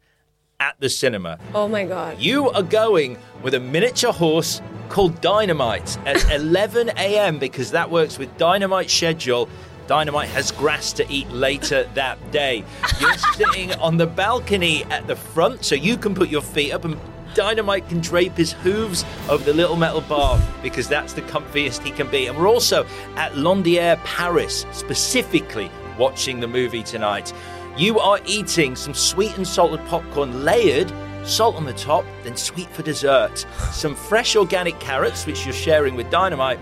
at 0.59 0.75
the 0.79 0.89
cinema. 0.89 1.39
Oh 1.53 1.67
my 1.67 1.85
god. 1.85 2.19
You 2.19 2.49
are 2.51 2.63
going 2.63 3.17
with 3.43 3.53
a 3.53 3.59
miniature 3.59 4.11
horse 4.11 4.61
called 4.89 5.19
Dynamite 5.21 5.97
at 6.05 6.31
11 6.31 6.89
a.m. 6.97 7.39
because 7.39 7.71
that 7.71 7.89
works 7.89 8.17
with 8.17 8.35
Dynamite's 8.37 8.93
schedule. 8.93 9.47
Dynamite 9.87 10.29
has 10.29 10.51
grass 10.51 10.93
to 10.93 11.11
eat 11.11 11.27
later 11.29 11.89
that 11.95 12.17
day. 12.31 12.63
You're 12.99 13.17
sitting 13.35 13.73
on 13.75 13.97
the 13.97 14.05
balcony 14.05 14.83
at 14.85 15.07
the 15.07 15.15
front 15.15 15.65
so 15.65 15.75
you 15.75 15.97
can 15.97 16.13
put 16.13 16.29
your 16.29 16.41
feet 16.41 16.73
up 16.73 16.85
and 16.85 16.97
Dynamite 17.35 17.87
can 17.87 17.99
drape 18.01 18.35
his 18.35 18.51
hooves 18.53 19.05
over 19.29 19.43
the 19.43 19.53
little 19.53 19.75
metal 19.75 20.01
bar 20.01 20.39
because 20.61 20.87
that's 20.87 21.13
the 21.13 21.21
comfiest 21.23 21.83
he 21.83 21.91
can 21.91 22.09
be. 22.09 22.25
And 22.27 22.37
we're 22.37 22.47
also 22.47 22.85
at 23.15 23.33
Londière, 23.33 24.03
Paris, 24.03 24.65
specifically 24.71 25.71
watching 25.97 26.39
the 26.39 26.47
movie 26.47 26.83
tonight. 26.83 27.31
You 27.79 27.97
are 27.97 28.19
eating 28.25 28.75
some 28.75 28.93
sweet 28.93 29.37
and 29.37 29.47
salted 29.47 29.79
popcorn 29.87 30.43
layered, 30.43 30.91
salt 31.23 31.55
on 31.55 31.63
the 31.63 31.71
top, 31.71 32.03
then 32.23 32.35
sweet 32.35 32.69
for 32.71 32.83
dessert, 32.83 33.37
some 33.71 33.95
fresh 33.95 34.35
organic 34.35 34.77
carrots, 34.81 35.25
which 35.25 35.45
you're 35.45 35.53
sharing 35.53 35.95
with 35.95 36.09
Dynamite, 36.09 36.59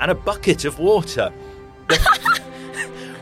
and 0.00 0.10
a 0.10 0.14
bucket 0.14 0.64
of 0.64 0.78
water. 0.78 1.30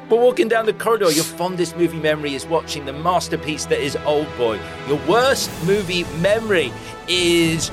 But 0.09 0.21
walking 0.21 0.47
down 0.47 0.67
the 0.67 0.75
corridor, 0.75 1.11
your 1.11 1.25
fondest 1.25 1.75
movie 1.79 1.99
memory 1.99 2.35
is 2.35 2.45
watching 2.45 2.85
the 2.85 2.93
masterpiece 2.93 3.65
that 3.65 3.81
is 3.81 3.97
Old 4.05 4.27
Boy. 4.37 4.61
Your 4.87 4.99
worst 5.09 5.51
movie 5.65 6.05
memory 6.21 6.71
is 7.09 7.71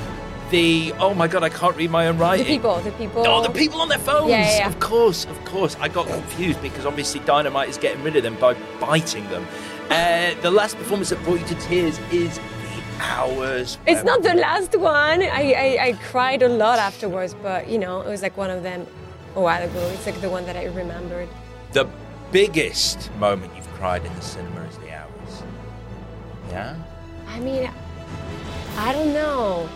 the 0.50 0.93
oh 1.00 1.14
my 1.14 1.28
god, 1.28 1.43
I 1.43 1.50
can't 1.50 1.76
read 1.76 1.91
my 1.91 2.08
own 2.08 2.18
writing. 2.18 2.45
The 2.45 2.54
people, 2.54 2.80
the 2.80 2.91
people. 2.91 3.24
Oh, 3.28 3.41
the 3.41 3.50
people 3.50 3.82
on 3.82 3.89
their 3.89 4.00
phones! 4.00 4.30
Yeah, 4.30 4.41
yeah, 4.41 4.58
yeah. 4.60 4.68
Of 4.68 4.80
course, 4.80 5.26
of 5.26 5.43
course. 5.45 5.76
I 5.80 5.88
got 5.88 6.08
confused 6.08 6.62
because 6.62 6.86
obviously 6.86 7.20
Dynamite 7.22 7.70
is 7.70 7.78
getting 7.78 8.04
rid 8.04 8.16
of 8.16 8.24
them 8.24 8.36
by 8.36 8.56
biting 8.80 9.28
them. 9.30 9.45
Uh, 9.89 10.39
the 10.41 10.52
last 10.52 10.78
performance 10.78 11.10
that 11.10 11.18
brought 11.24 11.39
you 11.39 11.47
to 11.47 11.56
tears 11.56 11.97
is 12.12 12.38
The 12.38 13.04
Hours. 13.04 13.80
It's 13.88 14.04
not 14.04 14.22
the 14.22 14.36
last 14.36 14.78
one. 14.78 15.24
I, 15.24 15.26
I, 15.58 15.78
I 15.88 15.93
cried 16.12 16.43
a 16.43 16.47
lot 16.47 16.78
afterwards, 16.78 17.34
but 17.41 17.68
you 17.68 17.80
know, 17.80 18.02
it 18.02 18.08
was 18.08 18.22
like 18.22 18.38
one 18.38 18.52
of 18.52 18.62
them 18.62 18.86
a 19.36 19.41
while 19.41 19.64
ago. 19.64 19.80
It's 19.95 20.06
like 20.06 20.22
the 20.22 20.30
one 20.30 20.45
that 20.45 20.56
I 20.56 20.66
remembered. 20.66 21.28
The 21.72 21.89
biggest 22.32 23.12
moment 23.16 23.52
you've 23.56 23.68
cried 23.74 24.06
in 24.06 24.14
the 24.14 24.22
cinema 24.22 24.62
is 24.66 24.78
The 24.78 24.91
Hours. 24.91 25.43
Yeah? 26.50 26.76
I 27.28 27.39
mean, 27.39 27.72
I 28.78 28.93
don't 28.93 29.12
know. 29.12 29.68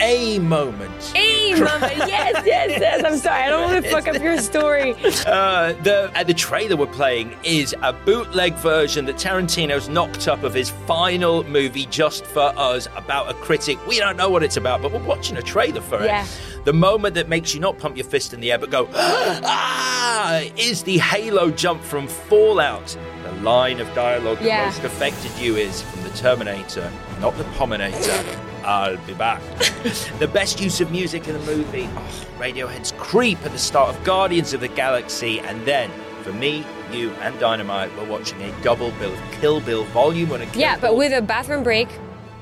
A 0.00 0.38
moment. 0.38 1.12
A 1.16 1.54
moment. 1.54 1.96
yes, 2.08 2.42
yes, 2.46 2.80
yes. 2.80 3.04
I'm 3.04 3.16
sorry. 3.18 3.42
I 3.42 3.48
don't 3.48 3.70
want 3.72 3.84
to 3.84 3.90
fuck 3.90 4.06
up 4.08 4.22
your 4.22 4.38
story. 4.38 4.94
Uh, 5.26 5.72
the 5.82 6.10
uh, 6.14 6.22
the 6.24 6.32
trailer 6.34 6.76
we're 6.76 6.86
playing 6.86 7.34
is 7.42 7.74
a 7.82 7.92
bootleg 7.92 8.54
version 8.54 9.04
that 9.04 9.16
Tarantino's 9.16 9.88
knocked 9.88 10.28
up 10.28 10.42
of 10.42 10.54
his 10.54 10.70
final 10.70 11.42
movie 11.44 11.86
just 11.86 12.24
for 12.24 12.52
us 12.56 12.88
about 12.96 13.28
a 13.30 13.34
critic. 13.34 13.84
We 13.86 13.98
don't 13.98 14.16
know 14.16 14.30
what 14.30 14.42
it's 14.42 14.56
about, 14.56 14.80
but 14.80 14.92
we're 14.92 15.02
watching 15.04 15.36
a 15.36 15.42
trailer 15.42 15.80
for 15.80 16.00
it. 16.02 16.40
The 16.64 16.72
moment 16.72 17.14
that 17.16 17.28
makes 17.28 17.52
you 17.54 17.60
not 17.60 17.78
pump 17.78 17.96
your 17.96 18.06
fist 18.06 18.32
in 18.32 18.40
the 18.40 18.52
air 18.52 18.58
but 18.58 18.70
go 18.70 18.88
ah 18.94 20.40
is 20.56 20.82
the 20.84 20.98
Halo 20.98 21.50
jump 21.50 21.82
from 21.82 22.06
Fallout. 22.06 22.96
The 23.24 23.32
line 23.42 23.80
of 23.80 23.92
dialogue 23.94 24.38
Yeah. 24.40 24.70
that 24.70 24.82
most 24.82 24.84
affected 24.84 25.32
you 25.38 25.56
is 25.56 25.82
from 25.82 26.02
the 26.04 26.10
Terminator, 26.10 26.90
not 27.20 27.36
the 27.36 27.44
Pominator. 27.44 28.47
I'll 28.68 28.98
be 29.06 29.14
back. 29.14 29.40
the 30.18 30.28
best 30.30 30.60
use 30.60 30.82
of 30.82 30.90
music 30.90 31.26
in 31.26 31.32
the 31.32 31.40
movie, 31.46 31.88
oh, 31.94 32.26
Radiohead's 32.38 32.92
Creep 32.98 33.38
at 33.46 33.52
the 33.52 33.58
start 33.58 33.94
of 33.96 34.04
Guardians 34.04 34.52
of 34.52 34.60
the 34.60 34.68
Galaxy, 34.68 35.40
and 35.40 35.64
then 35.64 35.90
for 36.22 36.32
me, 36.34 36.66
you, 36.92 37.10
and 37.22 37.38
Dynamite, 37.40 37.90
we're 37.96 38.06
watching 38.08 38.40
a 38.42 38.62
double 38.62 38.90
bill 38.92 39.14
of 39.14 39.20
Kill 39.40 39.60
Bill 39.60 39.84
Volume 39.84 40.28
One 40.28 40.42
and 40.42 40.52
Kill 40.52 40.60
Yeah, 40.60 40.76
but 40.78 40.96
with 40.96 41.12
a 41.12 41.22
bathroom 41.22 41.62
break. 41.62 41.88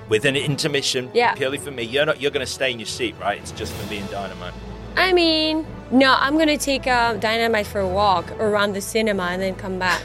with 0.09 0.24
an 0.24 0.35
intermission 0.37 1.11
Yeah. 1.14 1.35
purely 1.35 1.59
for 1.59 1.70
me. 1.70 1.85
You're 1.85 2.07
not. 2.07 2.20
You're 2.20 2.31
going 2.33 2.47
to 2.47 2.53
stay 2.53 2.70
in 2.72 2.79
your 2.81 2.87
seat, 2.87 3.14
right? 3.20 3.39
It's 3.41 3.53
just 3.53 3.72
for 3.72 3.89
me 3.91 3.99
and 3.99 4.11
Dynamite. 4.11 4.55
I 4.97 5.12
mean, 5.12 5.64
no, 5.91 6.16
I'm 6.18 6.39
gonna 6.39 6.57
take 6.57 6.87
uh, 6.87 7.14
Dynamite 7.14 7.66
for 7.66 7.81
a 7.81 7.87
walk 7.89 8.31
around 8.41 8.72
the 8.72 8.81
cinema 8.81 9.24
and 9.24 9.43
then 9.43 9.55
come 9.55 9.79
back. 9.79 10.03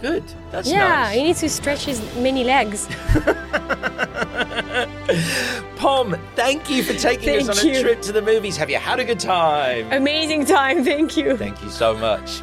Good. 0.00 0.24
That's 0.50 0.68
Yeah, 0.70 0.88
nice. 0.88 1.14
he 1.16 1.22
needs 1.24 1.40
to 1.40 1.48
stretch 1.48 1.84
his 1.84 2.00
many 2.16 2.44
legs. 2.44 2.86
Pom, 5.76 6.16
thank 6.36 6.70
you 6.70 6.82
for 6.82 6.94
taking 6.94 7.36
us 7.40 7.46
Thank 7.46 7.74
on 7.74 7.74
a 7.74 7.82
trip 7.82 8.02
to 8.02 8.12
the 8.12 8.22
movies. 8.22 8.56
Have 8.56 8.70
you 8.70 8.76
had 8.78 9.00
a 9.00 9.04
good 9.04 9.20
time? 9.20 9.90
Amazing 9.92 10.44
time, 10.46 10.84
thank 10.84 11.16
you. 11.16 11.36
Thank 11.36 11.62
you 11.62 11.70
so 11.70 11.94
much. 11.96 12.40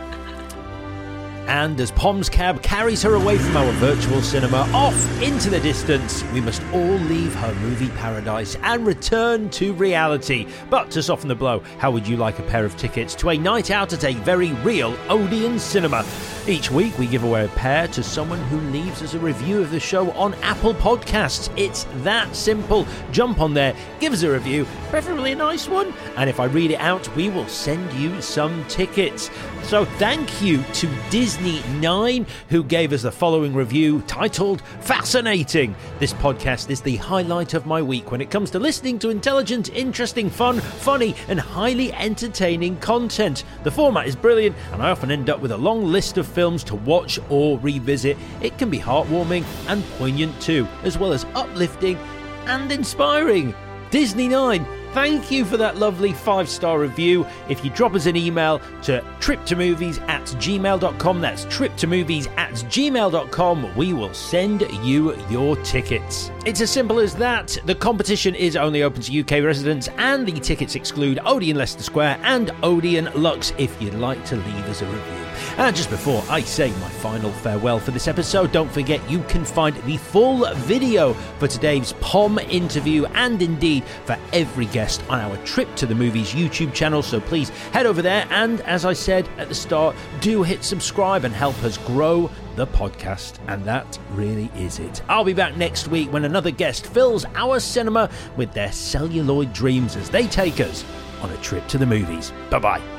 And 1.47 1.79
as 1.79 1.91
Pom's 1.91 2.27
cab 2.27 2.61
carries 2.61 3.01
her 3.03 3.15
away 3.15 3.37
from 3.37 3.55
our 3.55 3.71
virtual 3.73 4.21
cinema 4.21 4.69
off 4.73 5.21
into 5.21 5.49
the 5.49 5.61
distance, 5.61 6.23
we 6.33 6.41
must 6.41 6.61
all 6.73 6.81
leave 6.81 7.33
her 7.35 7.53
movie 7.55 7.89
paradise 7.91 8.57
and 8.63 8.85
return 8.85 9.49
to 9.51 9.71
reality. 9.73 10.45
But 10.69 10.91
to 10.91 11.01
soften 11.01 11.29
the 11.29 11.35
blow, 11.35 11.61
how 11.79 11.89
would 11.91 12.05
you 12.05 12.17
like 12.17 12.37
a 12.39 12.43
pair 12.43 12.65
of 12.65 12.75
tickets 12.75 13.15
to 13.15 13.29
a 13.29 13.37
night 13.37 13.71
out 13.71 13.93
at 13.93 14.03
a 14.03 14.13
very 14.13 14.51
real 14.55 14.97
Odeon 15.07 15.57
cinema? 15.57 16.05
Each 16.47 16.69
week, 16.69 16.97
we 16.97 17.07
give 17.07 17.23
away 17.23 17.45
a 17.45 17.49
pair 17.49 17.87
to 17.89 18.03
someone 18.03 18.39
who 18.43 18.59
leaves 18.71 19.01
us 19.01 19.13
a 19.13 19.19
review 19.19 19.61
of 19.61 19.71
the 19.71 19.79
show 19.79 20.11
on 20.11 20.33
Apple 20.35 20.73
Podcasts. 20.73 21.49
It's 21.57 21.85
that 22.03 22.35
simple. 22.35 22.85
Jump 23.11 23.39
on 23.41 23.53
there, 23.53 23.75
give 23.99 24.13
us 24.13 24.23
a 24.23 24.31
review, 24.31 24.65
preferably 24.89 25.33
a 25.33 25.35
nice 25.35 25.67
one, 25.67 25.93
and 26.15 26.29
if 26.29 26.39
I 26.39 26.45
read 26.45 26.71
it 26.71 26.79
out, 26.79 27.13
we 27.15 27.29
will 27.29 27.47
send 27.47 27.91
you 27.93 28.21
some 28.21 28.65
tickets. 28.65 29.29
So 29.63 29.83
thank 29.83 30.41
you 30.41 30.63
to 30.73 30.89
Disney 31.09 31.36
9 31.39 32.25
who 32.49 32.63
gave 32.63 32.93
us 32.93 33.03
the 33.03 33.11
following 33.11 33.53
review 33.53 34.01
titled 34.07 34.61
Fascinating. 34.81 35.75
This 35.99 36.13
podcast 36.13 36.69
is 36.69 36.81
the 36.81 36.95
highlight 36.97 37.53
of 37.53 37.65
my 37.65 37.81
week 37.81 38.11
when 38.11 38.21
it 38.21 38.31
comes 38.31 38.49
to 38.51 38.59
listening 38.59 38.99
to 38.99 39.09
intelligent, 39.09 39.69
interesting, 39.69 40.29
fun, 40.29 40.59
funny, 40.59 41.15
and 41.27 41.39
highly 41.39 41.93
entertaining 41.93 42.77
content. 42.77 43.43
The 43.63 43.71
format 43.71 44.07
is 44.07 44.15
brilliant, 44.15 44.55
and 44.71 44.81
I 44.81 44.91
often 44.91 45.11
end 45.11 45.29
up 45.29 45.39
with 45.39 45.51
a 45.51 45.57
long 45.57 45.85
list 45.85 46.17
of 46.17 46.27
films 46.27 46.63
to 46.65 46.75
watch 46.75 47.19
or 47.29 47.59
revisit. 47.59 48.17
It 48.41 48.57
can 48.57 48.69
be 48.69 48.79
heartwarming 48.79 49.45
and 49.67 49.83
poignant 49.97 50.39
too, 50.41 50.67
as 50.83 50.97
well 50.97 51.13
as 51.13 51.25
uplifting 51.35 51.97
and 52.45 52.71
inspiring. 52.71 53.53
Disney 53.89 54.27
9 54.27 54.76
Thank 54.97 55.29
you 55.29 55.45
for 55.45 55.57
that 55.57 55.77
lovely 55.77 56.11
five 56.11 56.49
star 56.49 56.79
review. 56.79 57.23
If 57.49 57.63
you 57.63 57.69
drop 57.69 57.93
us 57.93 58.07
an 58.07 58.15
email 58.15 58.57
to 58.81 59.01
triptomovies 59.19 60.01
at 60.09 60.23
gmail.com, 60.23 61.21
that's 61.21 61.45
triptomovies 61.45 62.27
at 62.35 62.53
gmail.com, 62.53 63.75
we 63.77 63.93
will 63.93 64.11
send 64.15 64.61
you 64.83 65.15
your 65.29 65.55
tickets. 65.57 66.31
It's 66.47 66.61
as 66.61 66.71
simple 66.71 66.97
as 66.97 67.13
that. 67.17 67.59
The 67.65 67.75
competition 67.75 68.33
is 68.33 68.55
only 68.55 68.81
open 68.81 69.03
to 69.03 69.19
UK 69.19 69.43
residents, 69.43 69.87
and 69.99 70.27
the 70.27 70.31
tickets 70.31 70.73
exclude 70.73 71.19
Odeon 71.23 71.57
Leicester 71.57 71.83
Square 71.83 72.19
and 72.23 72.49
Odeon 72.63 73.09
Luxe 73.13 73.53
if 73.59 73.79
you'd 73.79 73.93
like 73.93 74.25
to 74.25 74.35
leave 74.35 74.65
us 74.67 74.81
a 74.81 74.87
review. 74.87 75.26
And 75.57 75.75
just 75.75 75.89
before 75.89 76.23
I 76.29 76.41
say 76.41 76.71
my 76.71 76.89
final 76.89 77.31
farewell 77.31 77.79
for 77.79 77.91
this 77.91 78.07
episode, 78.07 78.51
don't 78.51 78.71
forget 78.71 79.09
you 79.09 79.21
can 79.23 79.45
find 79.45 79.75
the 79.83 79.97
full 79.97 80.45
video 80.55 81.13
for 81.39 81.47
today's 81.47 81.93
POM 81.99 82.39
interview 82.39 83.05
and 83.13 83.41
indeed 83.41 83.83
for 84.05 84.17
every 84.33 84.65
guest 84.67 85.03
on 85.09 85.19
our 85.19 85.37
Trip 85.45 85.73
to 85.75 85.85
the 85.85 85.95
Movies 85.95 86.33
YouTube 86.33 86.73
channel. 86.73 87.01
So 87.01 87.19
please 87.19 87.49
head 87.71 87.85
over 87.85 88.01
there 88.01 88.27
and, 88.29 88.61
as 88.61 88.85
I 88.85 88.93
said 88.93 89.27
at 89.37 89.49
the 89.49 89.55
start, 89.55 89.95
do 90.21 90.43
hit 90.43 90.63
subscribe 90.63 91.23
and 91.23 91.33
help 91.33 91.61
us 91.63 91.77
grow 91.79 92.29
the 92.55 92.67
podcast. 92.67 93.39
And 93.47 93.63
that 93.65 93.97
really 94.11 94.51
is 94.55 94.79
it. 94.79 95.01
I'll 95.07 95.23
be 95.23 95.33
back 95.33 95.55
next 95.57 95.87
week 95.87 96.11
when 96.11 96.25
another 96.25 96.51
guest 96.51 96.87
fills 96.87 97.25
our 97.35 97.59
cinema 97.59 98.09
with 98.35 98.53
their 98.53 98.71
celluloid 98.71 99.53
dreams 99.53 99.95
as 99.95 100.09
they 100.09 100.27
take 100.27 100.59
us 100.59 100.83
on 101.21 101.31
a 101.31 101.37
trip 101.37 101.67
to 101.67 101.77
the 101.77 101.85
movies. 101.85 102.31
Bye 102.49 102.59
bye. 102.59 102.96